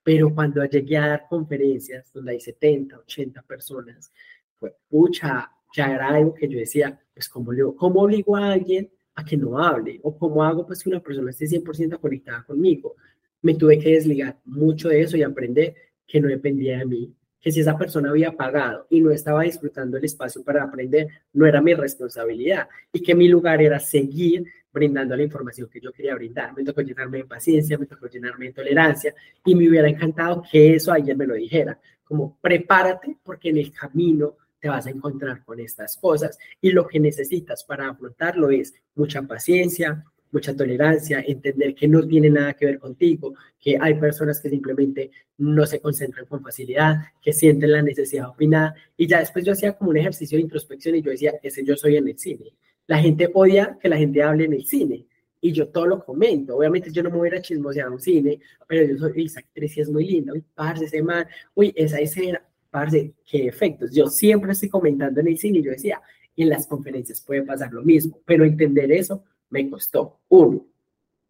Pero 0.07 0.33
cuando 0.33 0.65
llegué 0.65 0.97
a 0.99 1.09
dar 1.09 1.27
conferencias 1.29 2.13
donde 2.13 2.31
hay 2.31 2.41
70, 2.41 2.97
80 2.97 3.43
personas, 3.43 4.13
pues 4.57 4.73
pucha, 4.89 5.51
ya 5.75 5.93
era 5.93 6.11
algo 6.11 6.33
que 6.33 6.47
yo 6.47 6.61
decía, 6.61 6.97
pues 7.13 7.29
¿cómo, 7.29 7.51
le, 7.51 7.65
cómo 7.75 8.03
obligo 8.03 8.37
a 8.37 8.53
alguien 8.53 8.89
a 9.17 9.25
que 9.25 9.37
no 9.37 9.59
hable? 9.59 9.99
¿O 10.05 10.17
cómo 10.17 10.45
hago 10.45 10.65
pues 10.65 10.85
que 10.85 10.91
una 10.91 11.01
persona 11.01 11.33
esté 11.33 11.47
100% 11.47 11.99
conectada 11.99 12.45
conmigo? 12.45 12.95
Me 13.43 13.55
tuve 13.55 13.81
que 13.81 13.95
desligar 13.95 14.39
mucho 14.45 14.91
de 14.91 15.01
eso 15.01 15.17
y 15.17 15.25
aprender 15.25 15.75
que 16.07 16.21
no 16.21 16.29
dependía 16.29 16.79
de 16.79 16.87
mí, 16.87 17.13
que 17.41 17.51
si 17.51 17.63
esa 17.63 17.77
persona 17.77 18.11
había 18.11 18.31
pagado 18.31 18.87
y 18.89 19.01
no 19.01 19.11
estaba 19.11 19.43
disfrutando 19.43 19.97
el 19.97 20.05
espacio 20.05 20.45
para 20.45 20.63
aprender, 20.63 21.09
no 21.33 21.47
era 21.47 21.61
mi 21.61 21.75
responsabilidad 21.75 22.69
y 22.93 23.03
que 23.03 23.17
mi 23.17 23.27
lugar 23.27 23.61
era 23.61 23.81
seguir 23.81 24.47
brindando 24.77 25.17
la 25.17 25.23
información 25.23 25.71
que 25.73 25.81
yo 25.81 25.91
quería 25.91 26.15
brindar. 26.15 26.55
Me 26.55 26.63
tocó 26.63 26.83
llenarme 26.83 27.19
de 27.19 27.25
paciencia, 27.25 27.79
me 27.79 27.87
tocó 27.87 28.09
llenarme 28.09 28.47
de 28.47 28.53
tolerancia 28.53 29.15
y 29.43 29.55
me 29.55 29.69
hubiera 29.69 29.89
encantado 29.89 30.43
que 30.51 30.75
eso 30.75 30.93
ayer 30.93 31.17
me 31.17 31.27
lo 31.27 31.35
dijera, 31.35 31.81
como 32.05 32.39
prepárate 32.43 33.17
porque 33.25 33.49
en 33.49 33.57
el 33.57 33.73
camino 33.73 34.37
te 34.61 34.69
vas 34.69 34.87
a 34.87 34.91
encontrar 34.91 35.43
con 35.45 35.61
estas 35.61 35.97
cosas 35.97 36.39
y 36.61 36.73
lo 36.73 36.87
que 36.87 37.01
necesitas 37.01 37.65
para 37.65 37.89
afrontarlo 37.89 38.51
es 38.51 38.75
mucha 38.95 39.23
paciencia, 39.23 40.05
mucha 40.31 40.55
tolerancia, 40.55 41.25
entender 41.27 41.75
que 41.75 41.89
no 41.89 42.07
tiene 42.07 42.29
nada 42.29 42.53
que 42.53 42.67
ver 42.67 42.79
contigo, 42.79 43.35
que 43.59 43.79
hay 43.81 43.95
personas 43.95 44.41
que 44.43 44.51
simplemente 44.51 45.11
no 45.39 45.65
se 45.65 45.81
concentran 45.81 46.27
con 46.27 46.43
facilidad, 46.43 46.97
que 47.23 47.33
sienten 47.33 47.73
la 47.73 47.81
necesidad 47.81 48.25
de 48.25 48.29
opinar. 48.29 48.75
Y 48.95 49.07
ya 49.07 49.21
después 49.21 49.43
yo 49.43 49.53
hacía 49.53 49.73
como 49.73 49.91
un 49.91 49.97
ejercicio 49.97 50.37
de 50.37 50.43
introspección 50.43 50.97
y 50.97 51.03
yo 51.03 51.13
decía, 51.13 51.33
ese 51.43 51.65
yo 51.65 51.77
soy 51.77 51.97
en 51.97 52.09
el 52.09 52.19
cine. 52.19 52.53
La 52.87 52.99
gente 52.99 53.31
odia 53.33 53.79
que 53.81 53.89
la 53.89 53.97
gente 53.97 54.23
hable 54.23 54.45
en 54.45 54.53
el 54.55 54.65
cine. 54.65 55.07
Y 55.41 55.53
yo 55.53 55.69
todo 55.69 55.87
lo 55.87 56.05
comento. 56.05 56.57
Obviamente 56.57 56.91
yo 56.91 57.03
no 57.03 57.11
me 57.11 57.19
voy 57.19 57.29
a 57.29 57.41
chismosear 57.41 57.89
a 57.89 57.91
un 57.91 58.01
cine, 58.01 58.41
pero 58.67 58.87
yo 58.87 58.99
soy, 58.99 59.27
esa 59.27 59.41
actriz 59.41 59.77
es 59.79 59.89
muy 59.89 60.07
linda. 60.07 60.33
Uy, 60.33 60.45
parce, 60.55 60.85
ese 60.85 61.03
man. 61.03 61.27
Uy, 61.55 61.73
esa 61.77 61.99
escena. 61.99 62.43
Parce, 62.71 63.13
qué 63.25 63.47
efectos. 63.47 63.93
Yo 63.95 64.07
siempre 64.07 64.53
estoy 64.53 64.69
comentando 64.69 65.21
en 65.21 65.29
el 65.29 65.39
cine 65.39 65.59
y 65.59 65.63
yo 65.63 65.71
decía, 65.71 66.01
y 66.35 66.43
en 66.43 66.51
las 66.51 66.67
conferencias 66.67 67.21
puede 67.21 67.43
pasar 67.43 67.73
lo 67.73 67.83
mismo. 67.83 68.21
Pero 68.25 68.45
entender 68.45 68.91
eso 68.93 69.25
me 69.51 69.69
costó. 69.71 70.21
Uno. 70.29 70.67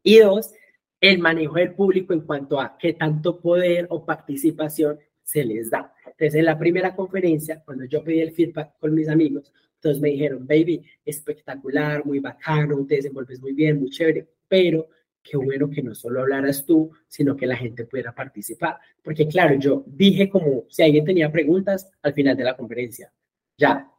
Y 0.02 0.18
dos, 0.18 0.52
el 1.00 1.18
manejo 1.18 1.54
del 1.54 1.74
público 1.74 2.12
en 2.12 2.20
cuanto 2.20 2.60
a 2.60 2.76
qué 2.78 2.92
tanto 2.92 3.40
poder 3.40 3.86
o 3.90 4.04
participación 4.04 4.98
se 5.22 5.44
les 5.44 5.70
da. 5.70 5.92
Entonces, 6.04 6.36
en 6.36 6.44
la 6.44 6.58
primera 6.58 6.94
conferencia, 6.94 7.62
cuando 7.64 7.84
yo 7.84 8.02
pedí 8.02 8.20
el 8.20 8.32
feedback 8.32 8.78
con 8.78 8.94
mis 8.94 9.08
amigos, 9.08 9.52
todos 9.80 10.00
me 10.00 10.10
dijeron, 10.10 10.46
baby, 10.46 10.84
espectacular, 11.04 12.04
muy 12.04 12.20
bacano, 12.20 12.84
te 12.86 12.96
desenvolves 12.96 13.40
muy 13.40 13.52
bien, 13.52 13.78
muy 13.78 13.90
chévere, 13.90 14.26
pero 14.48 14.88
qué 15.22 15.36
bueno 15.36 15.68
que 15.68 15.82
no 15.82 15.94
solo 15.94 16.20
hablaras 16.20 16.64
tú, 16.64 16.90
sino 17.08 17.36
que 17.36 17.46
la 17.46 17.56
gente 17.56 17.84
pudiera 17.84 18.14
participar. 18.14 18.78
Porque 19.02 19.26
claro, 19.26 19.56
yo 19.58 19.84
dije 19.86 20.28
como 20.28 20.64
si 20.68 20.82
alguien 20.82 21.04
tenía 21.04 21.30
preguntas 21.30 21.90
al 22.02 22.14
final 22.14 22.36
de 22.36 22.44
la 22.44 22.56
conferencia, 22.56 23.12
ya. 23.58 23.90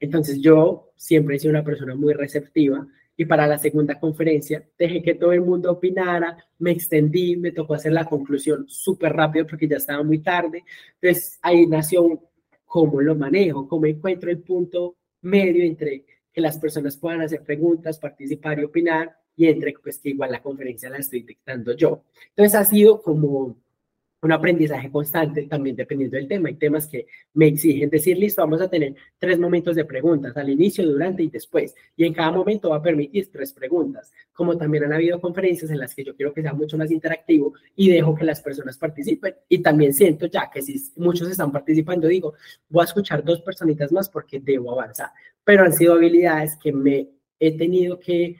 Entonces 0.00 0.40
yo 0.40 0.92
siempre 0.96 1.36
he 1.36 1.38
sido 1.38 1.50
una 1.50 1.64
persona 1.64 1.94
muy 1.94 2.12
receptiva 2.12 2.86
y 3.16 3.24
para 3.24 3.46
la 3.46 3.58
segunda 3.58 3.98
conferencia 4.00 4.66
dejé 4.76 5.02
que 5.02 5.14
todo 5.14 5.32
el 5.32 5.40
mundo 5.40 5.70
opinara, 5.70 6.36
me 6.58 6.72
extendí, 6.72 7.36
me 7.36 7.52
tocó 7.52 7.74
hacer 7.74 7.92
la 7.92 8.04
conclusión 8.04 8.66
súper 8.68 9.12
rápido 9.12 9.46
porque 9.46 9.68
ya 9.68 9.76
estaba 9.76 10.02
muy 10.02 10.18
tarde. 10.18 10.64
Entonces 11.00 11.38
ahí 11.42 11.66
nació 11.66 12.20
cómo 12.64 13.00
lo 13.00 13.14
manejo, 13.14 13.68
cómo 13.68 13.86
encuentro 13.86 14.30
el 14.30 14.40
punto 14.40 14.96
medio 15.24 15.64
entre 15.64 16.04
que 16.32 16.40
las 16.40 16.58
personas 16.58 16.96
puedan 16.96 17.20
hacer 17.20 17.42
preguntas, 17.42 17.98
participar 17.98 18.58
y 18.58 18.64
opinar 18.64 19.16
y 19.36 19.46
entre 19.46 19.74
pues 19.82 19.98
que 19.98 20.10
igual 20.10 20.32
la 20.32 20.42
conferencia 20.42 20.90
la 20.90 20.98
estoy 20.98 21.22
dictando 21.22 21.74
yo. 21.76 22.04
Entonces 22.30 22.54
ha 22.54 22.64
sido 22.64 23.02
como 23.02 23.56
un 24.24 24.32
aprendizaje 24.32 24.90
constante 24.90 25.42
también 25.42 25.76
dependiendo 25.76 26.16
del 26.16 26.26
tema. 26.26 26.48
Hay 26.48 26.54
temas 26.54 26.86
que 26.86 27.06
me 27.34 27.48
exigen 27.48 27.90
decir, 27.90 28.16
listo, 28.16 28.40
vamos 28.40 28.60
a 28.60 28.68
tener 28.68 28.94
tres 29.18 29.38
momentos 29.38 29.76
de 29.76 29.84
preguntas, 29.84 30.34
al 30.36 30.48
inicio, 30.48 30.86
durante 30.86 31.22
y 31.22 31.28
después. 31.28 31.74
Y 31.96 32.04
en 32.04 32.14
cada 32.14 32.32
momento 32.32 32.70
va 32.70 32.76
a 32.76 32.82
permitir 32.82 33.30
tres 33.30 33.52
preguntas. 33.52 34.12
Como 34.32 34.56
también 34.56 34.84
han 34.84 34.94
habido 34.94 35.20
conferencias 35.20 35.70
en 35.70 35.78
las 35.78 35.94
que 35.94 36.04
yo 36.04 36.16
quiero 36.16 36.32
que 36.32 36.40
sea 36.40 36.54
mucho 36.54 36.78
más 36.78 36.90
interactivo 36.90 37.52
y 37.76 37.90
dejo 37.90 38.14
que 38.14 38.24
las 38.24 38.40
personas 38.40 38.78
participen. 38.78 39.34
Y 39.48 39.58
también 39.58 39.92
siento 39.92 40.26
ya 40.26 40.50
que 40.50 40.62
si 40.62 40.80
muchos 40.96 41.28
están 41.28 41.52
participando, 41.52 42.08
digo, 42.08 42.34
voy 42.68 42.82
a 42.82 42.84
escuchar 42.84 43.22
dos 43.22 43.42
personitas 43.42 43.92
más 43.92 44.08
porque 44.08 44.40
debo 44.40 44.72
avanzar. 44.72 45.10
Pero 45.44 45.64
han 45.64 45.72
sido 45.74 45.94
habilidades 45.94 46.56
que 46.56 46.72
me 46.72 47.08
he 47.38 47.56
tenido 47.58 48.00
que 48.00 48.36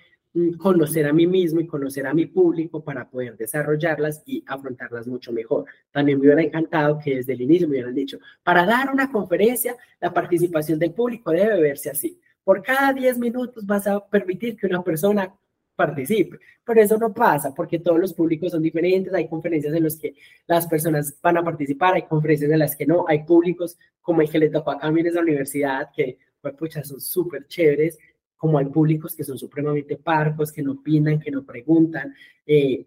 conocer 0.59 1.07
a 1.07 1.13
mí 1.13 1.27
mismo 1.27 1.61
y 1.61 1.67
conocer 1.67 2.07
a 2.07 2.15
mi 2.15 2.27
público 2.27 2.83
para 2.83 3.09
poder 3.09 3.37
desarrollarlas 3.37 4.23
y 4.27 4.43
afrontarlas 4.47 5.07
mucho 5.07 5.33
mejor. 5.33 5.67
También 5.93 6.19
me 6.19 6.27
hubiera 6.27 6.43
encantado 6.43 6.99
que 6.99 7.17
desde 7.17 7.35
el 7.35 7.43
inicio 7.43 7.69
me 7.69 7.75
hubieran 7.75 7.95
dicho, 7.95 8.19
para 8.43 8.67
dar 8.67 8.91
una 8.93 9.11
conferencia, 9.11 9.77
la 10.01 10.13
participación 10.13 10.79
del 10.79 10.93
público 10.93 11.31
debe 11.31 11.61
verse 11.61 11.91
así. 11.91 12.19
Por 12.43 12.63
cada 12.63 12.93
10 12.93 13.19
minutos 13.19 13.65
vas 13.65 13.87
a 13.87 14.05
permitir 14.05 14.57
que 14.57 14.67
una 14.67 14.83
persona 14.83 15.33
participe. 15.77 16.39
Pero 16.65 16.81
eso 16.81 16.99
no 16.99 17.13
pasa 17.13 17.55
porque 17.55 17.79
todos 17.79 17.99
los 17.99 18.13
públicos 18.13 18.53
son 18.53 18.63
diferentes. 18.63 19.13
Hay 19.13 19.29
conferencias 19.29 19.75
en 19.75 19.85
las 19.85 19.97
que 19.97 20.15
las 20.47 20.67
personas 20.67 21.17
van 21.23 21.37
a 21.39 21.45
participar, 21.45 21.95
hay 21.95 22.03
conferencias 22.03 22.51
en 22.51 22.59
las 22.59 22.77
que 22.77 22.87
no, 22.87 23.05
hay 23.09 23.25
públicos 23.25 23.79
como 24.01 24.21
el 24.21 24.31
que 24.31 24.39
le 24.39 24.51
tocó 24.51 24.73
a 24.73 24.79
Camilo 24.79 25.09
en 25.09 25.15
la 25.15 25.23
universidad 25.23 25.91
que 25.95 26.19
pues, 26.41 26.55
pucha, 26.55 26.85
son 26.85 27.01
súper 27.01 27.47
chéveres 27.47 27.99
como 28.45 28.59
hay 28.59 28.67
públicos 28.67 29.17
que 29.17 29.25
son 29.25 29.39
supremamente 29.39 29.97
parcos, 29.97 30.53
que 30.53 30.63
no 30.63 30.73
opinan, 30.73 31.19
que 31.19 31.31
no 31.31 31.43
preguntan. 31.47 32.15
Eh, 32.45 32.87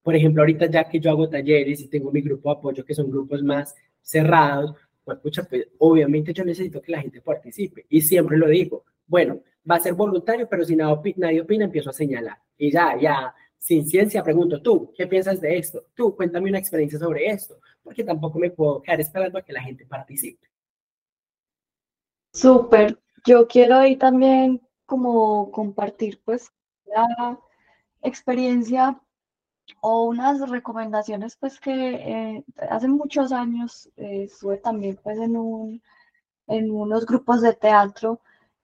por 0.00 0.14
ejemplo, 0.14 0.42
ahorita 0.42 0.66
ya 0.66 0.88
que 0.88 1.00
yo 1.00 1.10
hago 1.10 1.28
talleres 1.28 1.80
y 1.80 1.88
tengo 1.88 2.12
mi 2.12 2.20
grupo 2.20 2.48
de 2.48 2.58
apoyo, 2.58 2.84
que 2.84 2.94
son 2.94 3.10
grupos 3.10 3.42
más 3.42 3.74
cerrados, 4.00 4.76
pues, 5.02 5.18
pues 5.20 5.66
obviamente 5.78 6.32
yo 6.32 6.44
necesito 6.44 6.80
que 6.80 6.92
la 6.92 7.00
gente 7.00 7.20
participe. 7.20 7.86
Y 7.88 8.02
siempre 8.02 8.38
lo 8.38 8.46
digo, 8.46 8.84
bueno, 9.04 9.40
va 9.68 9.74
a 9.74 9.80
ser 9.80 9.94
voluntario, 9.94 10.46
pero 10.48 10.64
si 10.64 10.76
nadie, 10.76 11.12
nadie 11.16 11.40
opina, 11.40 11.64
empiezo 11.64 11.90
a 11.90 11.92
señalar. 11.92 12.38
Y 12.56 12.70
ya, 12.70 12.96
ya, 12.96 13.34
sin 13.58 13.88
ciencia, 13.88 14.22
pregunto, 14.22 14.62
tú, 14.62 14.92
¿qué 14.96 15.08
piensas 15.08 15.40
de 15.40 15.58
esto? 15.58 15.86
Tú, 15.92 16.14
cuéntame 16.14 16.50
una 16.50 16.60
experiencia 16.60 17.00
sobre 17.00 17.26
esto, 17.26 17.58
porque 17.82 18.04
tampoco 18.04 18.38
me 18.38 18.52
puedo 18.52 18.80
quedar 18.80 19.00
esperando 19.00 19.40
a 19.40 19.42
que 19.42 19.52
la 19.52 19.62
gente 19.64 19.86
participe. 19.86 20.46
Súper. 22.32 22.96
Yo 23.26 23.48
quiero 23.48 23.74
ahí 23.74 23.96
también 23.96 24.60
como 24.94 25.50
compartir 25.50 26.20
pues 26.24 26.52
la 26.86 27.36
experiencia 28.00 28.96
o 29.80 30.04
unas 30.04 30.48
recomendaciones 30.48 31.34
pues 31.34 31.58
que 31.58 31.74
eh, 31.74 32.44
hace 32.70 32.86
muchos 32.86 33.32
años 33.32 33.90
eh, 33.96 34.26
estuve 34.30 34.58
también 34.58 34.96
pues 35.02 35.18
en, 35.18 35.36
un, 35.36 35.82
en 36.46 36.70
unos 36.70 37.06
grupos 37.06 37.40
de 37.42 37.54
teatro 37.54 38.20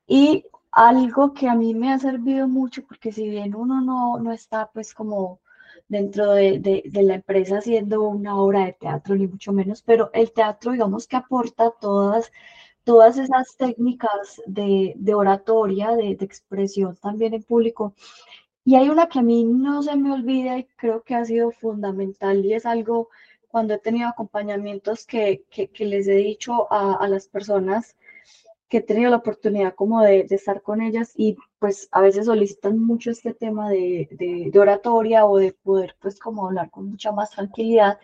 y 0.06 0.44
algo 0.70 1.34
que 1.34 1.48
a 1.48 1.56
mí 1.56 1.74
me 1.74 1.92
ha 1.92 1.98
servido 1.98 2.46
mucho 2.46 2.84
porque 2.86 3.10
si 3.10 3.28
bien 3.28 3.56
uno 3.56 3.80
no, 3.80 4.20
no 4.20 4.30
está 4.30 4.70
pues 4.72 4.94
como 4.94 5.40
dentro 5.88 6.32
de, 6.32 6.60
de, 6.60 6.84
de, 6.86 7.02
la 7.02 7.14
empresa 7.14 7.58
haciendo 7.58 8.02
una 8.02 8.36
obra 8.36 8.66
de 8.66 8.74
teatro 8.74 9.16
ni 9.16 9.26
mucho 9.26 9.52
menos, 9.52 9.82
pero 9.82 10.10
el 10.12 10.30
teatro 10.32 10.70
digamos 10.70 11.08
que 11.08 11.16
aporta 11.16 11.72
todas 11.72 12.30
todas 12.84 13.18
esas 13.18 13.56
técnicas 13.56 14.40
de, 14.46 14.94
oratoria, 15.14 15.92
de, 15.96 16.10
expresión 16.20 16.96
también 16.96 17.34
en 17.34 17.42
público. 17.42 17.94
Y 18.64 18.76
hay 18.76 18.88
una 18.88 19.08
que 19.08 19.18
a 19.18 19.22
mí 19.22 19.44
no 19.44 19.82
se 19.82 19.96
me 19.96 20.12
olvida 20.12 20.58
y 20.58 20.64
creo 20.76 21.02
que 21.02 21.14
ha 21.14 21.24
sido 21.24 21.50
fundamental 21.50 22.44
y 22.44 22.54
es 22.54 22.66
algo 22.66 23.08
cuando 23.48 23.74
he 23.74 23.78
tenido 23.78 24.08
acompañamientos 24.08 25.06
que, 25.06 25.44
les 25.78 26.06
he 26.08 26.14
dicho 26.14 26.70
a, 26.70 27.06
las 27.08 27.26
personas 27.26 27.96
que 28.68 28.78
he 28.78 28.82
tenido 28.82 29.10
la 29.10 29.16
oportunidad 29.16 29.74
como 29.74 30.02
de, 30.02 30.26
estar 30.30 30.62
con 30.62 30.80
ellas 30.80 31.12
y 31.16 31.36
pues 31.58 31.88
a 31.90 32.00
veces 32.00 32.26
solicitan 32.26 32.78
mucho 32.78 33.10
este 33.10 33.34
tema 33.34 33.68
de, 33.70 34.08
de, 34.52 34.58
oratoria 34.58 35.26
o 35.26 35.38
de 35.38 35.52
poder 35.52 35.96
pues 36.00 36.20
como 36.20 36.46
hablar 36.46 36.70
con 36.70 36.90
mucha 36.90 37.10
más 37.10 37.30
tranquilidad 37.30 37.98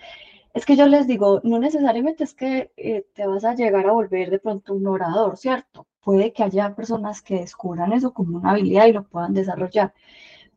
es 0.57 0.65
que 0.65 0.75
yo 0.77 0.87
les 0.87 1.07
digo, 1.07 1.41
no 1.45 1.59
necesariamente 1.59 2.25
es 2.25 2.33
que 2.35 2.73
eh, 2.79 3.07
te 3.15 3.27
vas 3.27 3.45
a 3.45 3.55
llegar 3.55 3.87
a 3.87 3.93
volver 3.93 4.31
de 4.31 4.39
pronto 4.39 4.73
un 4.75 4.87
orador, 4.87 5.37
¿cierto? 5.37 5.87
Puede 6.03 6.33
que 6.33 6.45
haya 6.45 6.75
personas 6.75 7.21
que 7.21 7.41
descubran 7.41 7.93
eso 7.93 8.15
como 8.15 8.39
una 8.39 8.53
habilidad 8.53 8.87
y 8.87 8.93
lo 8.93 9.05
puedan 9.07 9.35
desarrollar, 9.35 9.93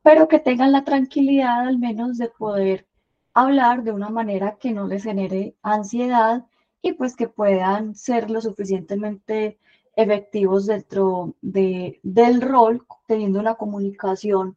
pero 0.02 0.30
que 0.30 0.39
tengan 0.39 0.72
la 0.72 0.86
tranquilidad 0.86 1.68
al 1.68 1.80
menos 1.80 2.18
de 2.18 2.30
poder 2.30 2.88
hablar 3.34 3.84
de 3.84 3.91
una 3.91 4.10
manera 4.10 4.58
que 4.58 4.72
no 4.72 4.88
les 4.88 5.04
genere 5.04 5.56
ansiedad 5.64 6.45
y 6.82 6.93
pues 6.93 7.18
que 7.18 7.28
puedan 7.28 7.93
ser 7.95 8.32
lo 8.32 8.41
suficientemente 8.41 9.60
efectivos 9.97 10.66
dentro 10.66 11.36
de, 11.41 12.00
del 12.04 12.41
rol, 12.41 12.86
teniendo 13.06 13.39
una 13.41 13.56
comunicación 13.56 14.56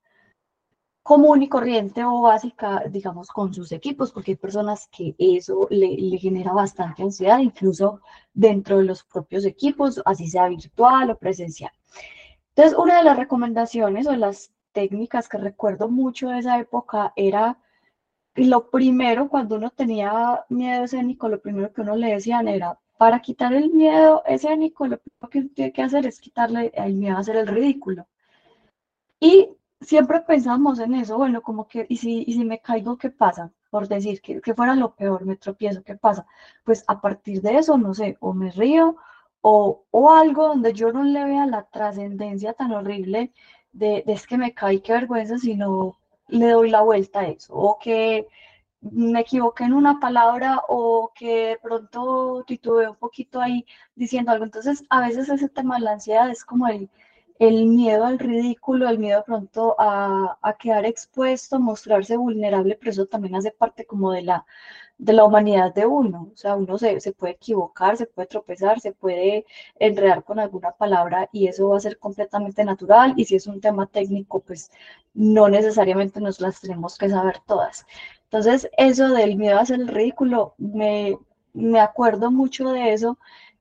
común 1.03 1.43
y 1.43 1.49
corriente 1.49 2.05
o 2.05 2.21
básica, 2.21 2.85
digamos, 2.89 3.29
con 3.29 3.53
sus 3.53 3.73
equipos, 3.73 4.13
porque 4.13 4.33
hay 4.33 4.37
personas 4.37 4.89
que 4.89 5.15
eso 5.19 5.67
le, 5.71 6.19
genera 6.19 6.53
bastante 6.53 7.03
ansiedad, 7.03 7.39
incluso 7.41 8.01
dentro 8.33 8.79
de 8.79 8.85
los 8.85 9.03
propios 9.05 9.45
equipos, 9.45 10.01
así 10.05 10.29
sea 10.29 10.49
virtual 10.49 11.11
o 11.11 11.19
presencial. 11.19 11.73
Entonces, 12.51 12.79
una 12.79 12.99
de 12.99 13.05
las 13.05 13.17
recomendaciones 13.17 14.07
o 14.07 14.15
las 14.17 14.53
técnicas 14.73 15.29
que 15.29 15.39
recuerdo 15.39 15.89
mucho 15.89 16.29
de 16.29 16.39
esa 16.39 16.59
época 16.59 17.13
era 17.17 17.59
lo 18.35 18.71
primero, 18.71 19.29
cuando 19.29 19.57
uno 19.57 19.71
tenía 19.71 20.45
miedo 20.49 20.85
escénico, 20.85 21.29
lo 21.29 21.41
primero 21.41 21.73
que 21.73 21.83
uno 21.83 21.97
le 21.97 22.13
decían 22.15 22.49
era, 22.49 22.79
para 22.97 23.21
quitar 23.21 23.53
el 23.53 23.71
miedo 23.71 24.23
escénico, 24.27 24.87
lo 24.87 24.99
primero 24.99 25.29
que 25.31 25.43
tiene 25.55 25.73
que 25.73 25.83
hacer 25.83 26.07
es 26.07 26.21
quitarle 26.21 26.73
el 26.75 26.95
miedo 26.95 27.17
a 27.17 27.21
hacer 27.21 27.37
el 27.37 27.49
ridículo. 27.49 28.07
Y 29.21 29.51
siempre 29.83 30.21
pensamos 30.21 30.79
en 30.79 30.95
eso, 30.95 31.17
bueno, 31.19 31.43
como 31.43 31.67
que, 31.69 31.87
¿y 31.89 31.97
si, 31.97 32.25
y 32.27 32.35
si 32.35 32.45
me 32.45 32.61
caigo, 32.61 32.97
qué 32.99 33.11
pasa? 33.11 33.53
Por 33.71 33.89
decir 33.89 34.21
que, 34.21 34.41
que 34.41 34.55
fuera 34.55 34.75
lo 34.75 34.95
peor, 34.95 35.25
me 35.25 35.37
tropiezo, 35.37 35.83
¿qué 35.83 35.97
pasa? 35.97 36.27
Pues 36.65 36.85
a 36.89 37.01
partir 37.01 37.43
de 37.43 37.57
eso, 37.59 37.79
no 37.79 37.95
sé, 37.95 38.17
o 38.21 38.33
me 38.33 38.51
río 38.51 38.97
o, 39.41 39.85
o 39.91 40.13
algo 40.13 40.49
donde 40.49 40.73
yo 40.73 40.93
no 40.93 41.03
le 41.05 41.25
vea 41.25 41.47
la 41.47 41.65
trascendencia 41.65 42.53
tan 42.55 42.73
horrible 42.73 43.33
de, 43.73 44.03
de, 44.07 44.13
es 44.13 44.27
que 44.27 44.39
me 44.39 44.55
caí, 44.55 44.81
qué 44.81 44.93
vergüenza, 44.93 45.39
sino 45.39 45.97
le 46.29 46.51
doy 46.51 46.71
la 46.71 46.83
vuelta 46.83 47.21
a 47.21 47.29
eso, 47.29 47.55
o 47.55 47.79
que 47.79 48.27
me 48.81 49.21
equivoqué 49.21 49.65
en 49.65 49.73
una 49.75 50.01
palabra 50.01 50.63
o 50.69 51.13
que 51.15 51.47
de 51.49 51.59
pronto 51.63 52.45
titubeé 52.47 52.89
un 52.89 52.97
poquito 52.97 53.41
ahí 53.41 53.65
diciendo 53.95 54.33
algo. 54.33 54.45
Entonces, 54.45 54.85
a 54.91 55.01
veces 55.01 55.29
ese 55.29 55.49
tema 55.49 55.77
de 55.77 55.83
la 55.83 55.93
ansiedad 55.93 56.29
es 56.31 56.45
como 56.45 56.67
el, 56.69 56.91
el 57.43 57.67
miedo 57.67 58.05
al 58.05 58.21
ridículo, 58.21 58.89
el 58.89 59.01
miedo 59.01 59.25
pronto 59.25 59.75
a, 59.79 60.39
a, 60.43 60.53
quedar 60.55 60.87
expuesto, 60.87 61.59
mostrarse 61.59 62.17
vulnerable, 62.17 62.77
pero 62.79 62.93
eso 62.93 63.07
también 63.07 63.35
hace 63.35 63.51
parte 63.51 63.85
como 63.85 64.13
de 64.13 64.23
la, 64.23 64.47
de 64.99 65.13
la 65.13 65.25
humanidad 65.25 65.75
de 65.75 65.85
uno. 65.87 66.31
O 66.33 66.37
sea, 66.37 66.55
uno 66.55 66.79
se, 66.79 67.01
se, 67.01 67.13
puede 67.13 67.33
equivocar, 67.35 67.97
se 67.97 68.07
puede 68.07 68.29
tropezar, 68.29 68.79
se 68.81 68.93
puede 68.93 69.45
enredar 69.81 70.23
con 70.25 70.39
alguna 70.39 70.71
palabra 70.73 71.29
y 71.33 71.49
eso 71.49 71.69
va 71.71 71.79
a 71.79 71.81
ser 71.81 71.99
completamente 71.99 72.65
natural. 72.65 73.15
Y 73.17 73.25
si 73.25 73.35
es 73.37 73.47
un 73.49 73.61
tema 73.61 73.87
técnico, 73.87 74.41
pues 74.41 74.71
no 75.15 75.49
necesariamente 75.49 76.21
nos 76.21 76.41
las 76.41 76.61
tenemos 76.61 76.97
que 76.97 77.09
saber 77.11 77.41
todas. 77.47 77.87
Entonces, 78.25 78.69
eso 78.77 79.09
del 79.09 79.37
miedo 79.37 79.59
a 79.59 79.63
hacer 79.63 79.81
el 79.81 79.89
ridículo, 79.89 80.55
me, 80.59 81.19
me 81.55 81.81
acuerdo 81.81 82.31
mucho 82.31 82.71
de 82.71 82.93
eso. 82.93 83.19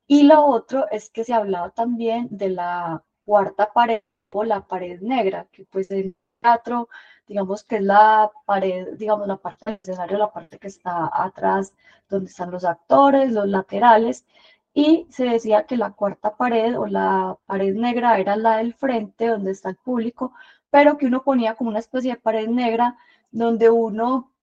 Y 0.07 0.23
lo 0.23 0.45
otro 0.45 0.85
es 0.91 1.09
que 1.09 1.23
se 1.23 1.33
hablaba 1.33 1.71
también 1.71 2.27
de 2.31 2.49
la 2.49 3.03
cuarta 3.31 3.71
pared 3.71 4.01
o 4.33 4.43
la 4.43 4.59
pared 4.67 4.99
negra, 5.01 5.47
que 5.53 5.63
pues 5.65 5.89
en 5.91 6.13
teatro, 6.41 6.89
digamos 7.27 7.63
que 7.63 7.77
es 7.77 7.83
la 7.83 8.29
pared, 8.45 8.97
digamos 8.97 9.25
la 9.25 9.37
parte 9.37 9.63
del 9.71 9.79
escenario, 9.83 10.17
la 10.17 10.33
parte 10.33 10.59
que 10.59 10.67
está 10.67 11.09
atrás, 11.13 11.73
donde 12.09 12.29
están 12.29 12.51
los 12.51 12.65
actores, 12.65 13.31
los 13.31 13.47
laterales, 13.47 14.25
y 14.73 15.07
se 15.09 15.23
decía 15.25 15.65
que 15.65 15.77
la 15.77 15.91
cuarta 15.93 16.35
pared 16.35 16.77
o 16.77 16.87
la 16.87 17.37
pared 17.45 17.73
negra 17.73 18.19
era 18.19 18.35
la 18.35 18.57
del 18.57 18.73
frente, 18.73 19.27
donde 19.27 19.51
está 19.51 19.69
el 19.69 19.77
público, 19.77 20.33
pero 20.69 20.97
que 20.97 21.05
uno 21.05 21.23
ponía 21.23 21.55
como 21.55 21.69
una 21.69 21.79
especie 21.79 22.11
de 22.13 22.19
pared 22.19 22.49
negra 22.49 22.97
donde 23.31 23.69
uno 23.69 24.33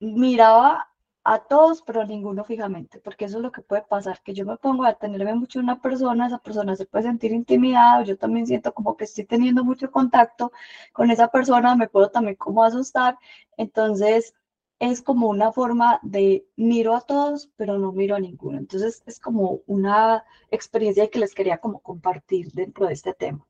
miraba 0.00 0.88
a 1.24 1.38
todos, 1.38 1.82
pero 1.82 2.06
ninguno 2.06 2.44
fijamente, 2.44 3.00
porque 3.00 3.24
eso 3.24 3.38
es 3.38 3.42
lo 3.42 3.50
que 3.50 3.62
puede 3.62 3.82
pasar, 3.82 4.20
que 4.22 4.34
yo 4.34 4.44
me 4.44 4.58
pongo 4.58 4.84
a 4.84 4.92
tenerme 4.94 5.34
mucho 5.34 5.58
una 5.58 5.80
persona, 5.80 6.26
esa 6.26 6.38
persona 6.38 6.76
se 6.76 6.84
puede 6.84 7.04
sentir 7.04 7.32
intimidada, 7.32 8.04
yo 8.04 8.18
también 8.18 8.46
siento 8.46 8.74
como 8.74 8.96
que 8.96 9.04
estoy 9.04 9.24
teniendo 9.24 9.64
mucho 9.64 9.90
contacto 9.90 10.52
con 10.92 11.10
esa 11.10 11.28
persona, 11.28 11.76
me 11.76 11.88
puedo 11.88 12.10
también 12.10 12.36
como 12.36 12.62
asustar, 12.62 13.16
entonces 13.56 14.34
es 14.78 15.00
como 15.00 15.28
una 15.30 15.50
forma 15.50 15.98
de 16.02 16.46
miro 16.56 16.94
a 16.94 17.00
todos, 17.00 17.48
pero 17.56 17.78
no 17.78 17.92
miro 17.92 18.16
a 18.16 18.20
ninguno, 18.20 18.58
entonces 18.58 19.02
es 19.06 19.18
como 19.18 19.60
una 19.66 20.24
experiencia 20.50 21.08
que 21.08 21.20
les 21.20 21.34
quería 21.34 21.56
como 21.56 21.80
compartir 21.80 22.52
dentro 22.52 22.86
de 22.86 22.92
este 22.92 23.14
tema. 23.14 23.46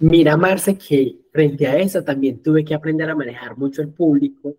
Mira, 0.00 0.38
Marce, 0.38 0.78
que 0.78 1.18
frente 1.30 1.66
a 1.66 1.76
eso 1.76 2.02
también 2.02 2.42
tuve 2.42 2.64
que 2.64 2.74
aprender 2.74 3.10
a 3.10 3.14
manejar 3.14 3.58
mucho 3.58 3.82
el 3.82 3.92
público, 3.92 4.54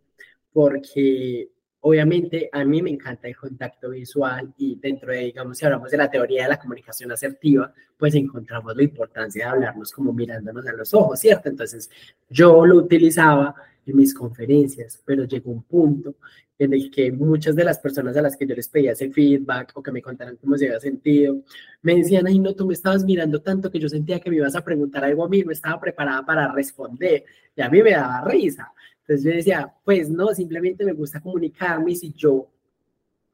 porque 0.54 1.50
Obviamente, 1.88 2.50
a 2.52 2.66
mí 2.66 2.82
me 2.82 2.90
encanta 2.90 3.28
el 3.28 3.36
contacto 3.36 3.92
visual 3.92 4.52
y 4.58 4.76
dentro 4.82 5.12
de, 5.12 5.20
digamos, 5.20 5.56
si 5.56 5.66
hablamos 5.66 5.92
de 5.92 5.98
la 5.98 6.10
teoría 6.10 6.42
de 6.42 6.50
la 6.50 6.58
comunicación 6.58 7.12
asertiva, 7.12 7.72
pues 7.96 8.16
encontramos 8.16 8.76
la 8.76 8.82
importancia 8.82 9.46
de 9.46 9.52
hablarnos 9.52 9.92
como 9.92 10.12
mirándonos 10.12 10.66
a 10.66 10.74
los 10.74 10.96
ojos, 10.96 11.20
¿cierto? 11.20 11.48
Entonces, 11.48 11.88
yo 12.28 12.66
lo 12.66 12.78
utilizaba 12.78 13.54
en 13.86 13.98
mis 13.98 14.16
conferencias, 14.16 15.00
pero 15.06 15.26
llegó 15.26 15.52
un 15.52 15.62
punto 15.62 16.16
en 16.58 16.74
el 16.74 16.90
que 16.90 17.12
muchas 17.12 17.56
de 17.56 17.64
las 17.64 17.78
personas 17.78 18.18
a 18.18 18.22
las 18.24 18.36
que 18.36 18.48
yo 18.48 18.56
les 18.56 18.68
pedía 18.68 18.94
ese 18.94 19.12
feedback 19.12 19.74
o 19.76 19.84
que 19.84 19.92
me 19.92 20.02
contaran 20.02 20.38
cómo 20.38 20.58
se 20.58 20.66
había 20.66 20.80
sentido, 20.80 21.44
me 21.84 21.98
decían, 21.98 22.26
ay, 22.26 22.40
no, 22.40 22.56
tú 22.56 22.66
me 22.66 22.74
estabas 22.74 23.04
mirando 23.04 23.44
tanto 23.44 23.70
que 23.70 23.78
yo 23.78 23.90
sentía 23.90 24.20
que 24.20 24.32
me 24.32 24.38
ibas 24.38 24.56
a 24.56 24.64
preguntar 24.64 25.04
algo 25.04 25.24
a 25.24 25.30
mí, 25.30 25.44
no 25.44 25.52
estaba 25.52 25.80
preparada 25.80 26.26
para 26.26 26.52
responder, 26.52 27.26
y 27.56 27.62
a 27.62 27.70
mí 27.70 27.84
me 27.84 27.92
daba 27.92 28.28
risa. 28.28 28.72
Entonces 29.08 29.24
yo 29.24 29.38
decía, 29.38 29.74
pues 29.84 30.10
no, 30.10 30.34
simplemente 30.34 30.84
me 30.84 30.94
gusta 30.94 31.22
comunicarme 31.22 31.92
y 31.92 31.96
si 31.96 32.14
yo 32.14 32.50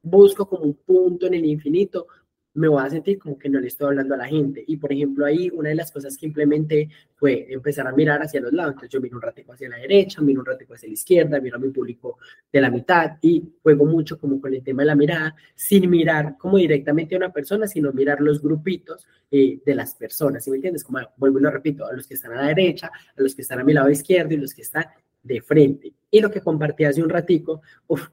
busco 0.03 0.45
como 0.47 0.63
un 0.63 0.73
punto 0.73 1.27
en 1.27 1.35
el 1.35 1.45
infinito, 1.45 2.07
me 2.53 2.67
voy 2.67 2.83
a 2.83 2.89
sentir 2.89 3.17
como 3.17 3.37
que 3.37 3.47
no 3.47 3.59
le 3.59 3.67
estoy 3.67 3.87
hablando 3.87 4.13
a 4.13 4.17
la 4.17 4.27
gente. 4.27 4.63
Y 4.67 4.75
por 4.77 4.91
ejemplo, 4.91 5.25
ahí 5.25 5.49
una 5.53 5.69
de 5.69 5.75
las 5.75 5.91
cosas 5.91 6.17
que 6.17 6.25
implementé 6.25 6.89
fue 7.15 7.47
empezar 7.49 7.87
a 7.87 7.93
mirar 7.93 8.21
hacia 8.21 8.41
los 8.41 8.51
lados. 8.51 8.73
Entonces 8.73 8.91
yo 8.91 8.99
miro 8.99 9.15
un 9.15 9.21
ratico 9.21 9.53
hacia 9.53 9.69
la 9.69 9.77
derecha, 9.77 10.21
miro 10.21 10.41
un 10.41 10.45
ratico 10.45 10.73
hacia 10.73 10.89
la 10.89 10.93
izquierda, 10.93 11.39
miro 11.39 11.55
a 11.55 11.59
mi 11.59 11.69
público 11.69 12.17
de 12.51 12.59
la 12.59 12.69
mitad 12.69 13.17
y 13.21 13.41
juego 13.63 13.85
mucho 13.85 14.19
como 14.19 14.41
con 14.41 14.53
el 14.53 14.63
tema 14.63 14.81
de 14.81 14.87
la 14.87 14.95
mirada, 14.95 15.35
sin 15.55 15.89
mirar 15.89 16.37
como 16.37 16.57
directamente 16.57 17.15
a 17.15 17.19
una 17.19 17.31
persona, 17.31 17.67
sino 17.67 17.93
mirar 17.93 18.19
los 18.19 18.41
grupitos 18.41 19.07
eh, 19.29 19.61
de 19.65 19.75
las 19.75 19.95
personas. 19.95 20.43
¿Sí 20.43 20.49
me 20.49 20.57
entiendes? 20.57 20.83
Como 20.83 20.99
vuelvo 21.15 21.39
y 21.39 21.43
lo 21.43 21.51
repito, 21.51 21.85
a 21.85 21.93
los 21.93 22.05
que 22.05 22.15
están 22.15 22.33
a 22.33 22.41
la 22.41 22.47
derecha, 22.47 22.87
a 22.87 23.21
los 23.21 23.33
que 23.33 23.43
están 23.43 23.59
a 23.59 23.63
mi 23.63 23.71
lado 23.71 23.89
izquierdo 23.89 24.33
y 24.33 24.37
los 24.37 24.53
que 24.53 24.63
están 24.63 24.85
de 25.23 25.41
frente. 25.41 25.93
Y 26.09 26.19
lo 26.19 26.29
que 26.29 26.41
compartí 26.41 26.83
hace 26.83 27.01
un 27.01 27.09
ratico, 27.09 27.61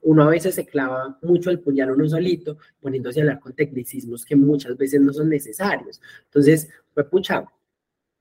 uno 0.03 0.23
a 0.23 0.29
veces 0.29 0.55
se 0.55 0.65
clava 0.65 1.17
mucho 1.21 1.49
el 1.49 1.59
puñal 1.59 1.91
uno 1.91 2.07
solito, 2.07 2.57
poniéndose 2.79 3.19
a 3.19 3.23
hablar 3.23 3.39
con 3.39 3.53
tecnicismos 3.53 4.25
que 4.25 4.35
muchas 4.35 4.77
veces 4.77 5.01
no 5.01 5.11
son 5.11 5.29
necesarios. 5.29 5.99
Entonces, 6.25 6.69
pues 6.93 7.07
pucha, 7.07 7.45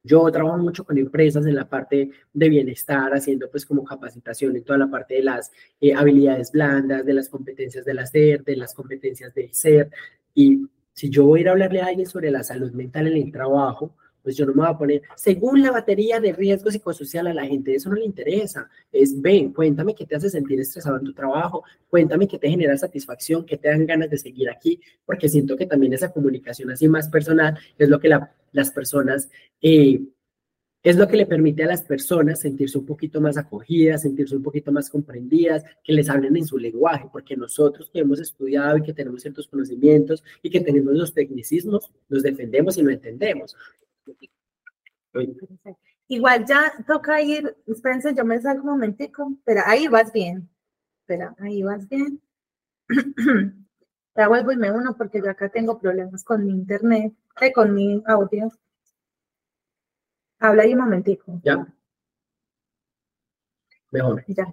yo 0.03 0.31
trabajo 0.31 0.59
mucho 0.59 0.85
con 0.85 0.97
empresas 0.99 1.45
en 1.47 1.55
la 1.55 1.69
parte 1.69 2.11
de 2.33 2.49
bienestar, 2.49 3.13
haciendo 3.13 3.51
pues 3.51 3.67
como 3.67 3.85
capacitación 3.85 4.57
en 4.57 4.65
toda 4.65 4.79
la 4.79 4.91
parte 4.91 5.15
de 5.15 5.23
las 5.23 5.53
eh, 5.81 5.95
habilidades 5.95 6.51
blandas, 6.51 7.05
de 7.05 7.13
las 7.15 7.29
competencias 7.29 7.85
del 7.85 7.99
hacer, 7.99 8.43
de 8.45 8.57
las 8.57 8.75
competencias 8.75 9.35
del 9.35 9.53
ser. 9.55 9.91
Y 10.35 10.67
si 10.93 11.11
yo 11.11 11.25
voy 11.27 11.41
a 11.41 11.43
ir 11.43 11.49
a 11.49 11.53
hablarle 11.53 11.81
a 11.83 11.87
alguien 11.87 12.07
sobre 12.07 12.31
la 12.31 12.43
salud 12.43 12.73
mental 12.73 13.07
en 13.09 13.17
el 13.17 13.33
trabajo, 13.33 13.95
pues 14.23 14.37
yo 14.37 14.47
no 14.47 14.53
me 14.53 14.63
voy 14.63 14.71
a 14.71 14.79
poner, 14.79 15.03
según 15.17 15.63
la 15.63 15.71
batería 15.71 16.21
de 16.21 16.33
riesgo 16.33 16.71
psicosocial 16.71 17.27
a 17.27 17.35
la 17.35 17.47
gente, 17.47 17.75
eso 17.75 17.89
no 17.89 17.97
le 17.97 18.05
interesa. 18.05 18.69
Es, 18.93 19.21
ven, 19.21 19.53
cuéntame 19.53 19.95
qué 19.95 20.07
te 20.07 20.17
hace 20.17 20.31
sentir 20.31 20.61
estresado 20.61 20.99
en 20.99 21.05
tu 21.05 21.13
trabajo, 21.13 21.65
cuéntame 21.89 22.29
qué 22.29 22.39
te 22.39 22.49
genera 22.49 22.77
satisfacción, 22.77 23.45
qué 23.45 23.57
te 23.57 23.69
dan 23.69 23.87
ganas 23.87 24.11
de 24.11 24.19
seguir 24.19 24.51
aquí, 24.51 24.81
porque 25.05 25.29
siento 25.29 25.57
que 25.57 25.67
también 25.67 25.93
esa 25.93 26.13
comunicación 26.13 26.71
así 26.71 26.89
más 26.89 27.09
personal 27.09 27.59
es 27.79 27.89
lo 27.89 27.99
que 28.01 28.09
la, 28.09 28.35
las 28.53 28.71
personas... 28.71 29.31
Eh, 29.61 30.01
es 30.83 30.97
lo 30.97 31.09
que 31.09 31.17
le 31.17 31.27
permite 31.27 31.65
a 31.65 31.67
las 31.67 31.83
personas 31.83 32.41
sentirse 32.41 32.79
un 32.79 32.87
poquito 32.87 33.21
más 33.21 33.37
acogidas, 33.37 34.03
sentirse 34.03 34.37
un 34.37 34.43
poquito 34.43 34.71
más 34.71 34.89
comprendidas, 34.89 35.65
que 35.83 35.93
les 35.93 36.09
hablen 36.09 36.37
en 36.37 36.47
su 36.47 36.57
lenguaje, 36.57 37.09
porque 37.13 37.37
nosotros 37.37 37.91
que 37.93 37.99
hemos 37.99 38.21
estudiado 38.21 38.79
y 38.79 38.83
que 38.83 38.93
tenemos 38.93 39.23
ciertos 39.23 39.49
conocimientos 39.49 40.23
y 40.41 40.51
que 40.51 40.61
tenemos 40.61 40.95
los 40.95 41.13
tecnicismos, 41.13 41.91
los 42.09 42.23
defendemos 42.23 42.79
y 42.79 42.83
lo 42.83 42.91
entendemos. 42.91 43.57
Igual 46.09 46.47
ya 46.47 46.73
toca 46.87 47.21
ir, 47.21 47.57
espérense, 47.67 48.15
yo 48.15 48.25
me 48.25 48.41
salgo 48.41 48.63
un 48.63 48.71
momentico, 48.71 49.33
pero 49.45 49.61
ahí 49.67 49.89
vas 49.89 50.13
bien, 50.13 50.49
espera, 51.01 51.35
ahí 51.39 51.63
vas 51.63 51.89
bien. 51.89 52.21
ya 54.17 54.29
vuelvo 54.29 54.53
y 54.53 54.57
me 54.57 54.73
uno 54.73 54.97
porque 54.97 55.21
yo 55.21 55.31
acá 55.31 55.49
tengo 55.51 55.79
problemas 55.79 56.25
con 56.25 56.47
mi 56.47 56.53
internet, 56.53 57.13
eh, 57.41 57.53
con 57.53 57.75
mi 57.75 58.03
audio. 58.07 58.49
Habla 60.39 60.63
ahí 60.63 60.73
un 60.73 60.81
momentico. 60.81 61.41
Ya. 61.45 61.67
Mejor. 63.91 64.25
Ya. 64.29 64.47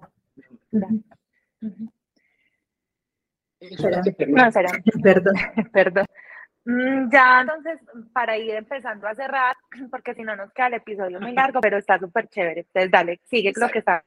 No, 3.60 4.52
será. 4.52 4.70
Perdón. 5.02 5.34
Perdón. 5.72 6.06
Mm, 6.66 7.10
Ya, 7.12 7.42
entonces, 7.42 7.78
para 8.12 8.36
ir 8.36 8.50
empezando 8.50 9.06
a 9.06 9.14
cerrar, 9.14 9.56
porque 9.90 10.14
si 10.14 10.22
no 10.22 10.36
nos 10.36 10.52
queda 10.52 10.66
el 10.66 10.74
episodio 10.74 11.20
muy 11.20 11.32
largo, 11.32 11.60
pero 11.60 11.78
está 11.78 11.98
súper 11.98 12.28
chévere. 12.28 12.60
Entonces, 12.60 12.90
dale, 12.90 13.20
sigue 13.24 13.52
lo 13.56 13.68
que 13.68 13.78
está. 13.78 14.04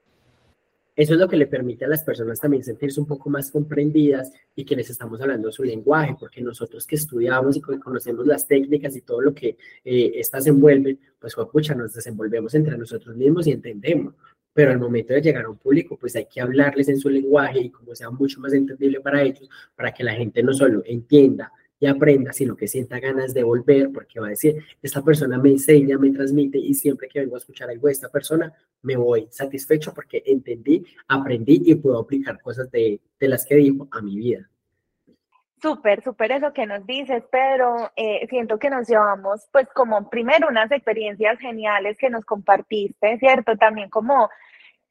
Eso 0.93 1.13
es 1.13 1.19
lo 1.21 1.29
que 1.29 1.37
le 1.37 1.47
permite 1.47 1.85
a 1.85 1.87
las 1.87 2.03
personas 2.03 2.41
también 2.41 2.61
sentirse 2.61 2.99
un 2.99 3.07
poco 3.07 3.29
más 3.29 3.49
comprendidas 3.51 4.33
y 4.53 4.65
que 4.65 4.75
les 4.75 4.89
estamos 4.89 5.21
hablando 5.21 5.49
su 5.49 5.63
lenguaje, 5.63 6.17
porque 6.19 6.41
nosotros 6.41 6.85
que 6.85 6.95
estudiamos 6.95 7.55
y 7.55 7.61
que 7.61 7.79
conocemos 7.79 8.27
las 8.27 8.45
técnicas 8.45 8.93
y 8.97 9.01
todo 9.01 9.21
lo 9.21 9.33
que 9.33 9.55
eh, 9.85 10.11
estas 10.15 10.45
envuelven, 10.47 10.99
pues 11.17 11.35
pucha, 11.49 11.73
nos 11.73 11.93
desenvolvemos 11.93 12.53
entre 12.53 12.77
nosotros 12.77 13.15
mismos 13.15 13.47
y 13.47 13.51
entendemos. 13.53 14.13
Pero 14.51 14.71
al 14.71 14.79
momento 14.79 15.13
de 15.13 15.21
llegar 15.21 15.45
a 15.45 15.49
un 15.49 15.57
público, 15.57 15.95
pues 15.97 16.17
hay 16.17 16.25
que 16.25 16.41
hablarles 16.41 16.89
en 16.89 16.99
su 16.99 17.09
lenguaje 17.09 17.61
y 17.61 17.69
como 17.69 17.95
sea 17.95 18.09
mucho 18.09 18.41
más 18.41 18.51
entendible 18.51 18.99
para 18.99 19.21
ellos, 19.21 19.49
para 19.77 19.93
que 19.93 20.03
la 20.03 20.15
gente 20.15 20.43
no 20.43 20.51
solo 20.51 20.81
entienda 20.85 21.53
y 21.79 21.87
aprenda, 21.87 22.33
sino 22.33 22.55
que 22.55 22.67
sienta 22.67 22.99
ganas 22.99 23.33
de 23.33 23.43
volver, 23.43 23.91
porque 23.91 24.19
va 24.19 24.27
a 24.27 24.31
decir, 24.31 24.63
esta 24.81 25.01
persona 25.01 25.37
me 25.37 25.49
enseña, 25.49 25.97
me 25.97 26.11
transmite 26.11 26.57
y 26.57 26.73
siempre 26.73 27.07
que 27.07 27.21
vengo 27.21 27.35
a 27.35 27.39
escuchar 27.39 27.69
algo 27.69 27.87
de 27.87 27.93
esta 27.93 28.09
persona, 28.09 28.53
me 28.81 28.97
voy 28.97 29.27
satisfecho 29.31 29.93
porque 29.93 30.21
entendí, 30.25 30.85
aprendí 31.07 31.61
y 31.65 31.75
puedo 31.75 31.99
aplicar 31.99 32.41
cosas 32.41 32.69
de, 32.71 32.99
de 33.19 33.27
las 33.27 33.45
que 33.45 33.55
dijo 33.55 33.87
a 33.91 34.01
mi 34.01 34.17
vida. 34.17 34.49
Súper, 35.61 36.01
súper 36.01 36.31
eso 36.31 36.53
que 36.53 36.65
nos 36.65 36.85
dices, 36.85 37.23
pero 37.29 37.91
eh, 37.97 38.25
siento 38.29 38.57
que 38.57 38.69
nos 38.69 38.87
llevamos, 38.87 39.47
pues 39.51 39.67
como 39.73 40.09
primero 40.09 40.47
unas 40.47 40.71
experiencias 40.71 41.37
geniales 41.39 41.97
que 41.97 42.09
nos 42.09 42.23
compartiste, 42.23 43.17
¿cierto? 43.17 43.57
También 43.57 43.89
como 43.89 44.29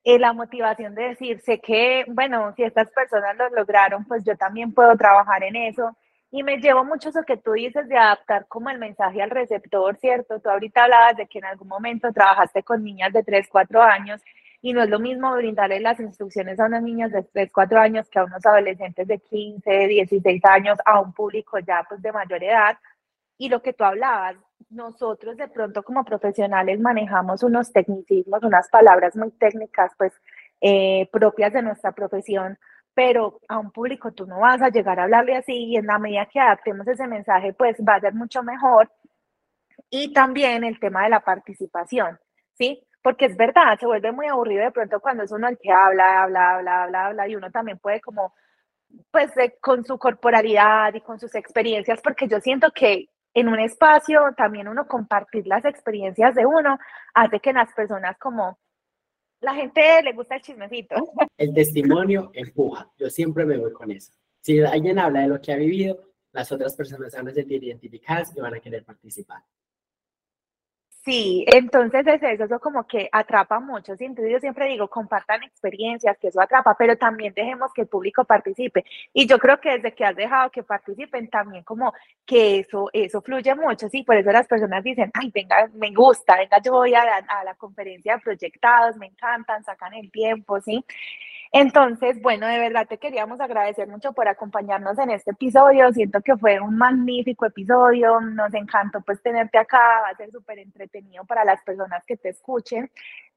eh, 0.05 0.19
la 0.19 0.35
motivación 0.35 0.95
de 0.95 1.09
decir, 1.09 1.41
sé 1.41 1.61
que, 1.61 2.05
bueno, 2.09 2.53
si 2.55 2.65
estas 2.65 2.91
personas 2.91 3.37
lo 3.39 3.49
lograron, 3.51 4.05
pues 4.05 4.25
yo 4.25 4.37
también 4.37 4.73
puedo 4.73 4.95
trabajar 4.97 5.43
en 5.43 5.57
eso. 5.57 5.97
Y 6.31 6.43
me 6.43 6.59
llevo 6.59 6.85
mucho 6.85 7.09
eso 7.09 7.23
que 7.27 7.39
tú 7.39 7.53
dices 7.53 7.89
de 7.89 7.97
adaptar 7.97 8.47
como 8.49 8.69
el 8.69 8.79
mensaje 8.79 9.23
al 9.23 9.31
receptor, 9.31 9.97
¿cierto? 9.97 10.41
Tú 10.41 10.51
ahorita 10.51 10.85
hablabas 10.85 11.17
de 11.17 11.27
que 11.27 11.39
en 11.39 11.47
algún 11.47 11.69
momento 11.69 12.13
trabajaste 12.13 12.63
con 12.63 12.85
niñas 12.85 13.13
de 13.15 13.23
3, 13.23 13.49
4 13.51 13.83
años 13.83 14.21
y 14.61 14.73
no 14.75 14.83
es 14.83 14.91
lo 14.91 14.99
mismo 14.99 15.35
brindarle 15.35 15.81
las 15.81 16.01
instrucciones 16.01 16.61
a 16.61 16.67
unas 16.67 16.83
niñas 16.83 17.13
de 17.13 17.23
3, 17.23 17.51
4 17.53 17.81
años 17.81 18.09
que 18.11 18.19
a 18.19 18.25
unos 18.25 18.45
adolescentes 18.45 19.09
de 19.09 19.19
15, 19.21 19.87
16 19.89 20.45
años, 20.45 20.79
a 20.85 21.01
un 21.01 21.13
público 21.15 21.59
ya 21.61 21.85
pues 21.89 22.03
de 22.03 22.13
mayor 22.13 22.43
edad. 22.45 22.79
Y 23.39 23.49
lo 23.49 23.63
que 23.63 23.73
tú 23.73 23.85
hablabas, 23.85 24.37
nosotros 24.69 25.37
de 25.37 25.49
pronto 25.49 25.83
como 25.83 26.05
profesionales 26.05 26.79
manejamos 26.81 27.43
unos 27.43 27.73
tecnicismos, 27.73 28.43
unas 28.43 28.69
palabras 28.69 29.17
muy 29.17 29.31
técnicas 29.31 29.93
pues 29.97 30.13
eh, 30.61 31.09
propias 31.13 31.53
de 31.53 31.63
nuestra 31.63 31.93
profesión, 31.93 32.59
pero 32.99 33.39
a 33.47 33.61
un 33.61 33.71
público 33.71 34.11
tú 34.11 34.27
no 34.27 34.41
vas 34.41 34.61
a 34.61 34.71
llegar 34.71 34.99
a 34.99 35.05
hablarle 35.05 35.37
así 35.37 35.53
y 35.53 35.77
en 35.77 35.87
la 35.87 36.01
medida 36.01 36.27
que 36.27 36.41
adaptemos 36.41 36.85
ese 36.89 37.07
mensaje 37.07 37.53
pues 37.53 37.77
va 37.89 37.95
a 37.95 38.01
ser 38.01 38.13
mucho 38.13 38.43
mejor. 38.43 38.91
Y 39.89 40.13
también 40.13 40.65
el 40.65 40.81
tema 40.81 41.05
de 41.05 41.11
la 41.11 41.21
participación, 41.21 42.19
¿sí? 42.55 42.85
porque 43.01 43.27
es 43.27 43.37
verdad, 43.37 43.79
se 43.79 43.87
vuelve 43.87 44.11
muy 44.11 44.27
aburrido 44.27 44.65
de 44.65 44.73
pronto 44.73 44.99
cuando 44.99 45.23
es 45.23 45.31
uno 45.31 45.47
el 45.47 45.59
que 45.63 45.71
habla, 45.71 46.25
habla, 46.25 46.57
habla, 46.57 46.83
habla, 46.83 47.07
habla, 47.07 47.29
y 47.29 47.37
uno 47.37 47.53
también 47.53 47.79
puede 47.79 48.01
como, 48.01 48.35
pues 49.13 49.31
con 49.61 49.85
su 49.85 49.97
corporalidad 49.97 50.93
y 50.93 51.01
con 51.01 51.21
sus 51.21 51.37
experiencias, 51.37 52.01
porque 52.03 52.27
yo 52.27 52.41
siento 52.41 52.73
que 52.73 53.11
en 53.33 53.47
un 53.47 53.61
espacio 53.61 54.35
también 54.37 54.67
uno 54.67 54.89
compartir 54.89 55.47
las 55.47 55.65
experiencias 55.65 56.35
de 56.35 56.47
uno 56.47 56.81
hace 57.15 57.39
que 57.39 57.53
las 57.53 57.73
personas 57.75 58.19
como, 58.19 58.59
la 59.41 59.55
gente 59.55 60.03
le 60.03 60.13
gusta 60.13 60.37
el 60.37 60.43
chismecito. 60.43 60.97
El 61.39 61.55
testimonio 61.55 62.31
empuja, 62.35 62.91
yo 62.99 63.09
siempre 63.09 63.45
me 63.45 63.57
voy 63.59 63.73
con 63.73 63.91
eso. 63.91 64.13
Si 64.41 64.61
alguien 64.61 64.99
habla 64.99 65.21
de 65.21 65.29
lo 65.29 65.41
que 65.41 65.53
ha 65.53 65.57
vivido, 65.57 66.09
las 66.33 66.51
otras 66.51 66.75
personas 66.75 67.13
van 67.15 67.29
a 67.29 67.33
sentir 67.33 67.63
identificadas 67.63 68.37
y 68.37 68.41
van 68.41 68.55
a 68.55 68.61
querer 68.61 68.85
participar. 68.85 69.43
Sí, 71.09 71.43
entonces 71.49 72.07
es 72.07 72.23
eso, 72.23 72.45
eso 72.45 72.61
como 72.61 72.87
que 72.87 73.09
atrapa 73.11 73.61
mucho. 73.61 73.97
¿sí? 73.97 74.05
Entonces 74.05 74.31
yo 74.31 74.41
siempre 74.41 74.67
digo, 74.69 74.89
compartan 74.89 75.43
experiencias, 75.43 76.19
que 76.19 76.29
eso 76.29 76.39
atrapa, 76.39 76.77
pero 76.79 76.99
también 76.99 77.33
dejemos 77.35 77.73
que 77.73 77.81
el 77.83 77.89
público 77.89 78.25
participe. 78.27 78.85
Y 79.15 79.27
yo 79.27 79.39
creo 79.39 79.59
que 79.59 79.71
desde 79.79 79.95
que 79.95 80.05
has 80.05 80.15
dejado 80.15 80.51
que 80.51 80.63
participen, 80.63 81.31
también 81.31 81.65
como 81.65 81.95
que 82.27 82.59
eso, 82.59 82.91
eso 82.93 83.23
fluye 83.23 83.55
mucho, 83.55 83.89
sí, 83.89 84.03
por 84.03 84.17
eso 84.19 84.31
las 84.31 84.47
personas 84.47 84.85
dicen, 84.85 85.11
ay, 85.15 85.31
venga, 85.35 85.71
me 85.75 85.95
gusta, 85.95 86.37
venga, 86.37 86.61
yo 86.61 86.73
voy 86.73 86.95
a 86.95 87.05
la, 87.05 87.17
a 87.17 87.43
la 87.45 87.55
conferencia 87.55 88.17
de 88.17 88.21
proyectados, 88.21 88.97
me 88.99 89.07
encantan, 89.07 89.65
sacan 89.65 89.95
el 89.95 90.11
tiempo, 90.11 90.61
¿sí? 90.61 90.85
Entonces, 91.53 92.21
bueno, 92.21 92.47
de 92.47 92.59
verdad 92.59 92.87
te 92.87 92.99
queríamos 92.99 93.41
agradecer 93.41 93.89
mucho 93.89 94.13
por 94.13 94.29
acompañarnos 94.29 94.99
en 94.99 95.11
este 95.11 95.31
episodio. 95.31 95.93
Siento 95.93 96.21
que 96.21 96.37
fue 96.37 96.61
un 96.61 96.77
magnífico 96.77 97.47
episodio. 97.47 98.21
Nos 98.21 98.53
encantó 98.55 99.01
pues 99.01 99.23
tenerte 99.23 99.59
acá. 99.59 99.79
Va 100.03 100.11
a 100.11 100.17
ser 100.17 100.31
súper 100.31 100.59
entretenido 100.59 101.25
para 101.25 101.45
las 101.45 101.63
personas 101.63 102.05
que 102.07 102.17
te 102.17 102.31
escuchen. 102.31 102.91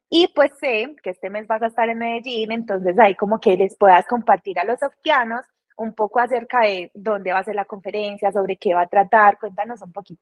Y 0.09 0.27
pues 0.35 0.51
sé 0.59 0.93
que 1.01 1.11
este 1.11 1.29
mes 1.29 1.47
vas 1.47 1.61
a 1.61 1.67
estar 1.67 1.87
en 1.87 1.99
Medellín, 1.99 2.51
entonces 2.51 2.99
ahí 2.99 3.15
como 3.15 3.39
que 3.39 3.55
les 3.55 3.77
puedas 3.77 4.05
compartir 4.07 4.59
a 4.59 4.65
los 4.65 4.77
softianos 4.77 5.45
un 5.77 5.93
poco 5.93 6.19
acerca 6.19 6.61
de 6.61 6.91
dónde 6.93 7.31
va 7.31 7.39
a 7.39 7.43
ser 7.45 7.55
la 7.55 7.63
conferencia, 7.63 8.29
sobre 8.31 8.57
qué 8.57 8.73
va 8.73 8.81
a 8.81 8.87
tratar. 8.87 9.39
Cuéntanos 9.39 9.81
un 9.81 9.93
poquito. 9.93 10.21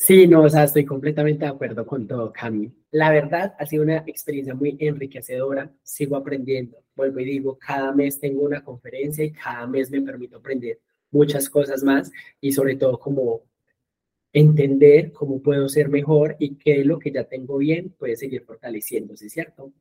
Sí, 0.00 0.28
no, 0.28 0.42
o 0.42 0.48
sea, 0.48 0.62
estoy 0.62 0.84
completamente 0.84 1.44
de 1.44 1.50
acuerdo 1.50 1.84
con 1.84 2.06
todo, 2.06 2.32
Cami. 2.32 2.72
La 2.92 3.10
verdad, 3.10 3.54
ha 3.58 3.66
sido 3.66 3.82
una 3.82 4.04
experiencia 4.06 4.54
muy 4.54 4.76
enriquecedora. 4.78 5.72
Sigo 5.82 6.14
aprendiendo. 6.14 6.78
Vuelvo 6.94 7.18
y 7.18 7.24
digo, 7.24 7.58
cada 7.58 7.92
mes 7.92 8.20
tengo 8.20 8.42
una 8.42 8.62
conferencia 8.62 9.24
y 9.24 9.32
cada 9.32 9.66
mes 9.66 9.90
me 9.90 10.00
permito 10.00 10.36
aprender 10.36 10.78
muchas 11.10 11.50
cosas 11.50 11.82
más 11.82 12.12
y 12.40 12.52
sobre 12.52 12.76
todo 12.76 12.98
como 13.00 13.42
entender 14.32 15.10
cómo 15.10 15.42
puedo 15.42 15.68
ser 15.68 15.88
mejor 15.88 16.36
y 16.38 16.54
qué 16.54 16.84
lo 16.84 17.00
que 17.00 17.10
ya 17.10 17.24
tengo 17.24 17.58
bien 17.58 17.90
puede 17.98 18.16
seguir 18.16 18.44
fortaleciéndose, 18.44 19.28
¿cierto? 19.28 19.72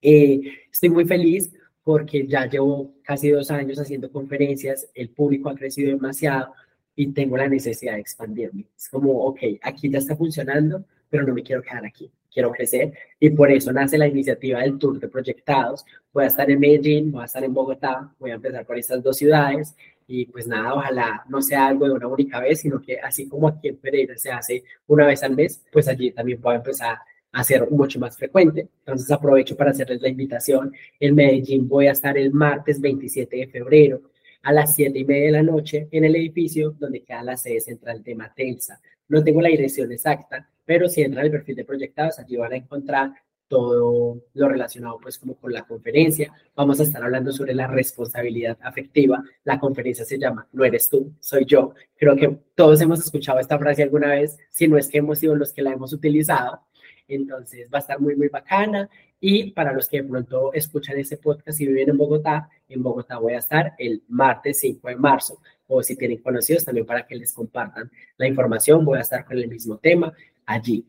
Eh, 0.00 0.40
estoy 0.72 0.88
muy 0.88 1.04
feliz 1.04 1.52
porque 1.82 2.26
ya 2.26 2.46
llevo 2.48 2.94
casi 3.02 3.28
dos 3.28 3.50
años 3.50 3.78
haciendo 3.78 4.10
conferencias, 4.10 4.88
el 4.94 5.10
público 5.10 5.50
ha 5.50 5.54
crecido 5.54 5.90
demasiado, 5.90 6.54
y 6.94 7.12
tengo 7.12 7.36
la 7.36 7.48
necesidad 7.48 7.94
de 7.94 8.00
expandirme. 8.00 8.66
Es 8.76 8.88
como, 8.88 9.12
ok, 9.24 9.40
aquí 9.62 9.90
ya 9.90 9.98
está 9.98 10.16
funcionando, 10.16 10.84
pero 11.08 11.24
no 11.24 11.34
me 11.34 11.42
quiero 11.42 11.62
quedar 11.62 11.84
aquí, 11.84 12.10
quiero 12.32 12.50
crecer 12.52 12.92
y 13.18 13.30
por 13.30 13.50
eso 13.50 13.72
nace 13.72 13.98
la 13.98 14.06
iniciativa 14.06 14.60
del 14.60 14.78
Tour 14.78 15.00
de 15.00 15.08
Proyectados. 15.08 15.84
Voy 16.12 16.24
a 16.24 16.28
estar 16.28 16.50
en 16.50 16.60
Medellín, 16.60 17.12
voy 17.12 17.22
a 17.22 17.26
estar 17.26 17.42
en 17.42 17.52
Bogotá, 17.52 18.14
voy 18.18 18.30
a 18.30 18.34
empezar 18.34 18.64
por 18.64 18.78
estas 18.78 19.02
dos 19.02 19.16
ciudades 19.16 19.74
y 20.06 20.26
pues 20.26 20.46
nada, 20.46 20.74
ojalá 20.74 21.24
no 21.28 21.40
sea 21.40 21.68
algo 21.68 21.86
de 21.86 21.92
una 21.92 22.08
única 22.08 22.40
vez, 22.40 22.60
sino 22.60 22.80
que 22.80 22.98
así 22.98 23.28
como 23.28 23.48
aquí 23.48 23.68
en 23.68 23.76
Pereira 23.76 24.16
se 24.16 24.30
hace 24.30 24.64
una 24.86 25.06
vez 25.06 25.22
al 25.22 25.36
mes, 25.36 25.62
pues 25.72 25.88
allí 25.88 26.10
también 26.10 26.40
pueda 26.40 26.56
empezar 26.56 26.98
a 27.32 27.44
ser 27.44 27.70
mucho 27.70 27.98
más 28.00 28.16
frecuente. 28.16 28.68
Entonces 28.80 29.10
aprovecho 29.10 29.56
para 29.56 29.70
hacerles 29.70 30.00
la 30.00 30.08
invitación. 30.08 30.72
En 30.98 31.14
Medellín 31.14 31.68
voy 31.68 31.86
a 31.86 31.92
estar 31.92 32.18
el 32.18 32.32
martes 32.32 32.80
27 32.80 33.36
de 33.36 33.46
febrero 33.46 34.02
a 34.42 34.52
las 34.52 34.74
siete 34.74 34.98
y 34.98 35.04
media 35.04 35.26
de 35.26 35.32
la 35.32 35.42
noche 35.42 35.88
en 35.90 36.04
el 36.04 36.16
edificio 36.16 36.74
donde 36.78 37.02
queda 37.02 37.22
la 37.22 37.36
sede 37.36 37.60
central 37.60 38.02
de 38.02 38.14
Matensa. 38.14 38.80
No 39.08 39.22
tengo 39.22 39.42
la 39.42 39.48
dirección 39.48 39.90
exacta, 39.92 40.48
pero 40.64 40.88
si 40.88 41.02
entran 41.02 41.24
al 41.24 41.30
perfil 41.30 41.56
de 41.56 41.64
proyectados, 41.64 42.18
allí 42.18 42.36
van 42.36 42.52
a 42.52 42.56
encontrar 42.56 43.12
todo 43.50 44.22
lo 44.34 44.48
relacionado 44.48 45.00
pues 45.02 45.18
como 45.18 45.34
con 45.34 45.52
la 45.52 45.64
conferencia. 45.64 46.32
Vamos 46.54 46.78
a 46.78 46.84
estar 46.84 47.02
hablando 47.02 47.32
sobre 47.32 47.52
la 47.52 47.66
responsabilidad 47.66 48.56
afectiva. 48.62 49.24
La 49.42 49.58
conferencia 49.58 50.04
se 50.04 50.20
llama 50.20 50.46
No 50.52 50.64
eres 50.64 50.88
tú, 50.88 51.12
soy 51.18 51.44
yo. 51.44 51.74
Creo 51.96 52.14
que 52.14 52.38
todos 52.54 52.80
hemos 52.80 53.00
escuchado 53.00 53.40
esta 53.40 53.58
frase 53.58 53.82
alguna 53.82 54.10
vez, 54.10 54.38
si 54.50 54.68
no 54.68 54.78
es 54.78 54.86
que 54.86 54.98
hemos 54.98 55.18
sido 55.18 55.34
los 55.34 55.52
que 55.52 55.62
la 55.62 55.72
hemos 55.72 55.92
utilizado. 55.92 56.60
Entonces 57.08 57.68
va 57.74 57.78
a 57.78 57.80
estar 57.80 57.98
muy, 57.98 58.14
muy 58.14 58.28
bacana. 58.28 58.88
Y 59.20 59.50
para 59.52 59.72
los 59.72 59.88
que 59.88 60.02
de 60.02 60.08
pronto 60.08 60.52
escuchan 60.54 60.98
ese 60.98 61.18
podcast 61.18 61.60
y 61.60 61.66
viven 61.66 61.90
en 61.90 61.98
Bogotá, 61.98 62.48
en 62.68 62.82
Bogotá 62.82 63.18
voy 63.18 63.34
a 63.34 63.38
estar 63.38 63.74
el 63.78 64.02
martes 64.08 64.60
5 64.60 64.88
de 64.88 64.96
marzo. 64.96 65.38
O 65.68 65.82
si 65.82 65.94
tienen 65.94 66.18
conocidos 66.18 66.64
también 66.64 66.86
para 66.86 67.06
que 67.06 67.14
les 67.14 67.32
compartan 67.32 67.90
la 68.16 68.26
información, 68.26 68.84
voy 68.84 68.98
a 68.98 69.02
estar 69.02 69.24
con 69.24 69.36
el 69.36 69.46
mismo 69.46 69.76
tema 69.76 70.12
allí. 70.46 70.86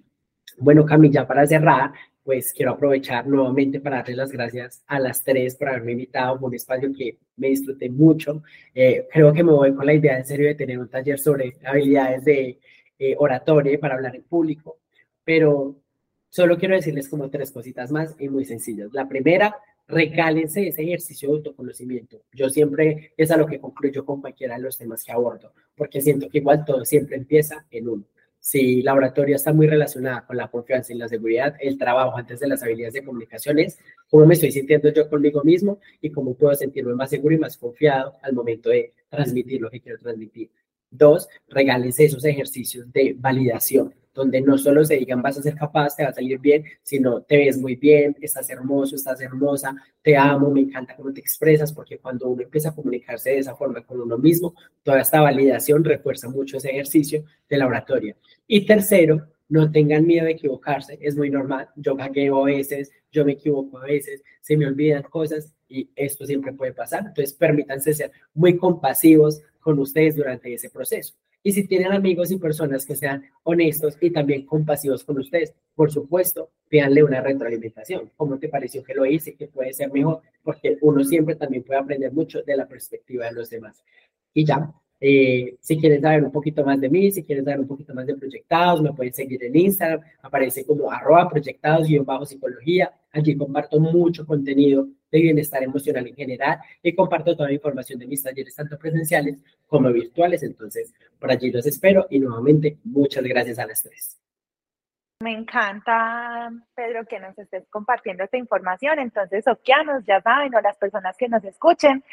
Bueno, 0.57 0.85
Camilla, 0.85 1.27
para 1.27 1.45
cerrar, 1.45 1.91
pues 2.23 2.53
quiero 2.53 2.71
aprovechar 2.71 3.27
nuevamente 3.27 3.79
para 3.79 3.97
darles 3.97 4.17
las 4.17 4.31
gracias 4.31 4.83
a 4.87 4.99
las 4.99 5.23
tres 5.23 5.55
por 5.55 5.69
haberme 5.69 5.93
invitado 5.93 6.37
a 6.37 6.39
un 6.39 6.53
espacio 6.53 6.93
que 6.93 7.17
me 7.35 7.49
disfruté 7.49 7.89
mucho. 7.89 8.43
Eh, 8.73 9.07
creo 9.11 9.33
que 9.33 9.43
me 9.43 9.51
voy 9.51 9.73
con 9.73 9.85
la 9.85 9.93
idea 9.93 10.17
en 10.17 10.25
serio 10.25 10.47
de 10.47 10.55
tener 10.55 10.79
un 10.79 10.87
taller 10.87 11.19
sobre 11.19 11.57
habilidades 11.65 12.23
de 12.23 12.59
eh, 12.99 13.15
oratoria 13.17 13.79
para 13.79 13.95
hablar 13.95 14.15
en 14.15 14.23
público, 14.23 14.77
pero 15.23 15.75
Solo 16.31 16.57
quiero 16.57 16.75
decirles 16.75 17.09
como 17.09 17.29
tres 17.29 17.51
cositas 17.51 17.91
más 17.91 18.15
y 18.17 18.29
muy 18.29 18.45
sencillas. 18.45 18.93
La 18.93 19.05
primera, 19.05 19.53
recálense 19.85 20.65
ese 20.65 20.83
ejercicio 20.83 21.27
de 21.27 21.35
autoconocimiento. 21.35 22.21
Yo 22.31 22.49
siempre 22.49 23.11
es 23.17 23.31
a 23.31 23.37
lo 23.37 23.45
que 23.45 23.59
concluyo 23.59 24.05
con 24.05 24.21
cualquiera 24.21 24.55
de 24.55 24.61
los 24.61 24.77
temas 24.77 25.03
que 25.03 25.11
abordo, 25.11 25.51
porque 25.75 25.99
siento 25.99 26.29
que 26.29 26.37
igual 26.37 26.63
todo 26.63 26.85
siempre 26.85 27.17
empieza 27.17 27.65
en 27.69 27.89
uno. 27.89 28.03
si 28.39 28.81
la 28.81 28.93
oratoria 28.93 29.35
está 29.35 29.51
muy 29.51 29.67
relacionada 29.67 30.25
con 30.25 30.37
la 30.37 30.47
confianza 30.47 30.93
y 30.93 30.97
la 30.97 31.09
seguridad, 31.09 31.53
el 31.59 31.77
trabajo 31.77 32.17
antes 32.17 32.39
de 32.39 32.47
las 32.47 32.63
habilidades 32.63 32.93
de 32.93 33.03
comunicación 33.03 33.59
es 33.59 33.77
cómo 34.09 34.25
me 34.25 34.33
estoy 34.33 34.51
sintiendo 34.53 34.89
yo 34.89 35.09
conmigo 35.09 35.43
mismo 35.43 35.79
y 36.01 36.11
cómo 36.11 36.33
puedo 36.33 36.55
sentirme 36.55 36.95
más 36.95 37.09
seguro 37.09 37.35
y 37.35 37.39
más 37.39 37.57
confiado 37.57 38.15
al 38.23 38.33
momento 38.33 38.69
de 38.69 38.93
transmitir 39.09 39.61
lo 39.61 39.69
que 39.69 39.81
quiero 39.81 39.99
transmitir. 39.99 40.49
Dos, 40.91 41.29
regálense 41.47 42.03
esos 42.03 42.25
ejercicios 42.25 42.91
de 42.91 43.15
validación, 43.17 43.95
donde 44.13 44.41
no 44.41 44.57
solo 44.57 44.83
se 44.83 44.97
digan 44.97 45.21
vas 45.21 45.37
a 45.37 45.41
ser 45.41 45.55
capaz, 45.55 45.95
te 45.95 46.03
va 46.03 46.09
a 46.09 46.13
salir 46.13 46.37
bien, 46.37 46.65
sino 46.83 47.21
te 47.21 47.37
ves 47.37 47.57
muy 47.57 47.77
bien, 47.77 48.15
estás 48.21 48.49
hermoso, 48.49 48.95
estás 48.95 49.21
hermosa, 49.21 49.73
te 50.01 50.17
amo, 50.17 50.51
me 50.51 50.59
encanta 50.59 50.95
cómo 50.95 51.13
te 51.13 51.21
expresas, 51.21 51.71
porque 51.71 51.97
cuando 51.97 52.27
uno 52.27 52.43
empieza 52.43 52.69
a 52.69 52.75
comunicarse 52.75 53.31
de 53.31 53.39
esa 53.39 53.55
forma 53.55 53.85
con 53.85 54.01
uno 54.01 54.17
mismo, 54.17 54.53
toda 54.83 54.99
esta 54.99 55.21
validación 55.21 55.83
refuerza 55.83 56.29
mucho 56.29 56.57
ese 56.57 56.71
ejercicio 56.71 57.23
de 57.49 57.57
la 57.57 57.67
oratoria. 57.67 58.15
Y 58.45 58.65
tercero, 58.65 59.27
no 59.47 59.71
tengan 59.71 60.05
miedo 60.05 60.25
de 60.25 60.31
equivocarse, 60.31 60.97
es 61.01 61.15
muy 61.15 61.29
normal, 61.29 61.69
yo 61.75 61.95
gagueo 61.95 62.41
a 62.41 62.45
veces, 62.45 62.91
yo 63.11 63.23
me 63.23 63.33
equivoco 63.33 63.77
a 63.77 63.85
veces, 63.85 64.23
se 64.41 64.57
me 64.57 64.65
olvidan 64.65 65.03
cosas 65.03 65.53
y 65.71 65.89
esto 65.95 66.25
siempre 66.25 66.53
puede 66.53 66.73
pasar, 66.73 66.99
entonces 67.07 67.33
permítanse 67.33 67.93
ser 67.93 68.11
muy 68.33 68.57
compasivos 68.57 69.41
con 69.59 69.79
ustedes 69.79 70.15
durante 70.15 70.53
ese 70.53 70.69
proceso. 70.69 71.15
Y 71.43 71.53
si 71.53 71.67
tienen 71.67 71.91
amigos 71.91 72.31
y 72.31 72.37
personas 72.37 72.85
que 72.85 72.95
sean 72.95 73.23
honestos 73.43 73.97
y 73.99 74.11
también 74.11 74.45
compasivos 74.45 75.03
con 75.03 75.17
ustedes, 75.17 75.53
por 75.73 75.91
supuesto, 75.91 76.51
pídanle 76.69 77.03
una 77.03 77.21
retroalimentación. 77.21 78.11
¿Cómo 78.15 78.37
te 78.37 78.47
pareció 78.47 78.83
que 78.83 78.93
lo 78.93 79.05
hice? 79.05 79.33
Que 79.33 79.47
puede 79.47 79.73
ser 79.73 79.91
mejor, 79.91 80.21
porque 80.43 80.77
uno 80.81 81.03
siempre 81.03 81.35
también 81.35 81.63
puede 81.63 81.79
aprender 81.79 82.11
mucho 82.13 82.43
de 82.43 82.55
la 82.55 82.67
perspectiva 82.67 83.25
de 83.25 83.31
los 83.31 83.49
demás. 83.49 83.83
Y 84.33 84.45
ya, 84.45 84.71
eh, 84.99 85.55
si 85.59 85.79
quieren 85.79 85.99
saber 85.99 86.23
un 86.23 86.31
poquito 86.31 86.63
más 86.63 86.79
de 86.79 86.87
mí, 86.87 87.11
si 87.11 87.23
quieren 87.23 87.43
saber 87.43 87.61
un 87.61 87.67
poquito 87.67 87.93
más 87.95 88.05
de 88.05 88.13
proyectados, 88.13 88.83
me 88.83 88.93
pueden 88.93 89.13
seguir 89.13 89.43
en 89.43 89.55
Instagram, 89.55 90.01
aparece 90.21 90.63
como 90.63 90.91
arroba 90.91 91.27
proyectados 91.27 91.89
y 91.89 91.97
bajo 91.97 92.23
psicología. 92.23 92.93
Allí 93.11 93.35
comparto 93.35 93.79
mucho 93.79 94.27
contenido 94.27 94.87
de 95.11 95.21
bienestar 95.21 95.61
emocional 95.63 96.07
en 96.07 96.15
general 96.15 96.59
y 96.81 96.95
comparto 96.95 97.35
toda 97.35 97.49
la 97.49 97.55
información 97.55 97.99
de 97.99 98.07
mis 98.07 98.23
talleres, 98.23 98.55
tanto 98.55 98.77
presenciales 98.77 99.39
como 99.67 99.91
virtuales. 99.91 100.43
Entonces, 100.43 100.93
por 101.19 101.31
allí 101.31 101.51
los 101.51 101.65
espero 101.65 102.07
y 102.09 102.19
nuevamente 102.19 102.77
muchas 102.83 103.23
gracias 103.23 103.59
a 103.59 103.67
las 103.67 103.83
tres. 103.83 104.17
Me 105.21 105.33
encanta, 105.33 106.51
Pedro, 106.73 107.05
que 107.05 107.19
nos 107.19 107.37
estés 107.37 107.67
compartiendo 107.69 108.23
esta 108.23 108.37
información. 108.37 108.97
Entonces, 108.97 109.47
Okeanos, 109.47 110.03
ya 110.05 110.19
saben, 110.21 110.55
o 110.55 110.61
las 110.61 110.77
personas 110.77 111.15
que 111.15 111.29
nos 111.29 111.43
escuchen, 111.43 112.03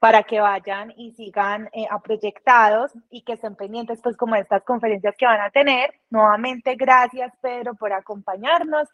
para 0.00 0.24
que 0.24 0.40
vayan 0.40 0.92
y 0.96 1.12
sigan 1.12 1.70
eh, 1.72 1.86
a 1.88 2.00
proyectados 2.00 2.92
y 3.08 3.22
que 3.22 3.34
estén 3.34 3.54
pendientes, 3.54 4.00
pues, 4.02 4.16
como 4.16 4.34
estas 4.34 4.64
conferencias 4.64 5.14
que 5.16 5.26
van 5.26 5.40
a 5.40 5.50
tener. 5.50 5.94
Nuevamente, 6.10 6.74
gracias, 6.74 7.32
Pedro, 7.40 7.74
por 7.74 7.92
acompañarnos. 7.92 8.88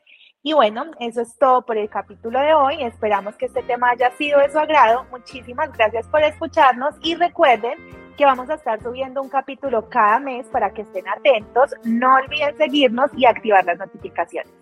Y 0.44 0.54
bueno, 0.54 0.86
eso 0.98 1.20
es 1.20 1.38
todo 1.38 1.64
por 1.64 1.76
el 1.78 1.88
capítulo 1.88 2.40
de 2.40 2.52
hoy. 2.52 2.82
Esperamos 2.82 3.36
que 3.36 3.46
este 3.46 3.62
tema 3.62 3.90
haya 3.90 4.10
sido 4.16 4.40
de 4.40 4.50
su 4.50 4.58
agrado. 4.58 5.06
Muchísimas 5.12 5.72
gracias 5.72 6.08
por 6.08 6.20
escucharnos 6.20 6.96
y 7.00 7.14
recuerden 7.14 7.78
que 8.16 8.24
vamos 8.24 8.50
a 8.50 8.54
estar 8.54 8.82
subiendo 8.82 9.22
un 9.22 9.28
capítulo 9.28 9.88
cada 9.88 10.18
mes 10.18 10.44
para 10.48 10.72
que 10.72 10.82
estén 10.82 11.08
atentos. 11.08 11.74
No 11.84 12.16
olviden 12.16 12.56
seguirnos 12.56 13.10
y 13.16 13.24
activar 13.24 13.64
las 13.64 13.78
notificaciones. 13.78 14.61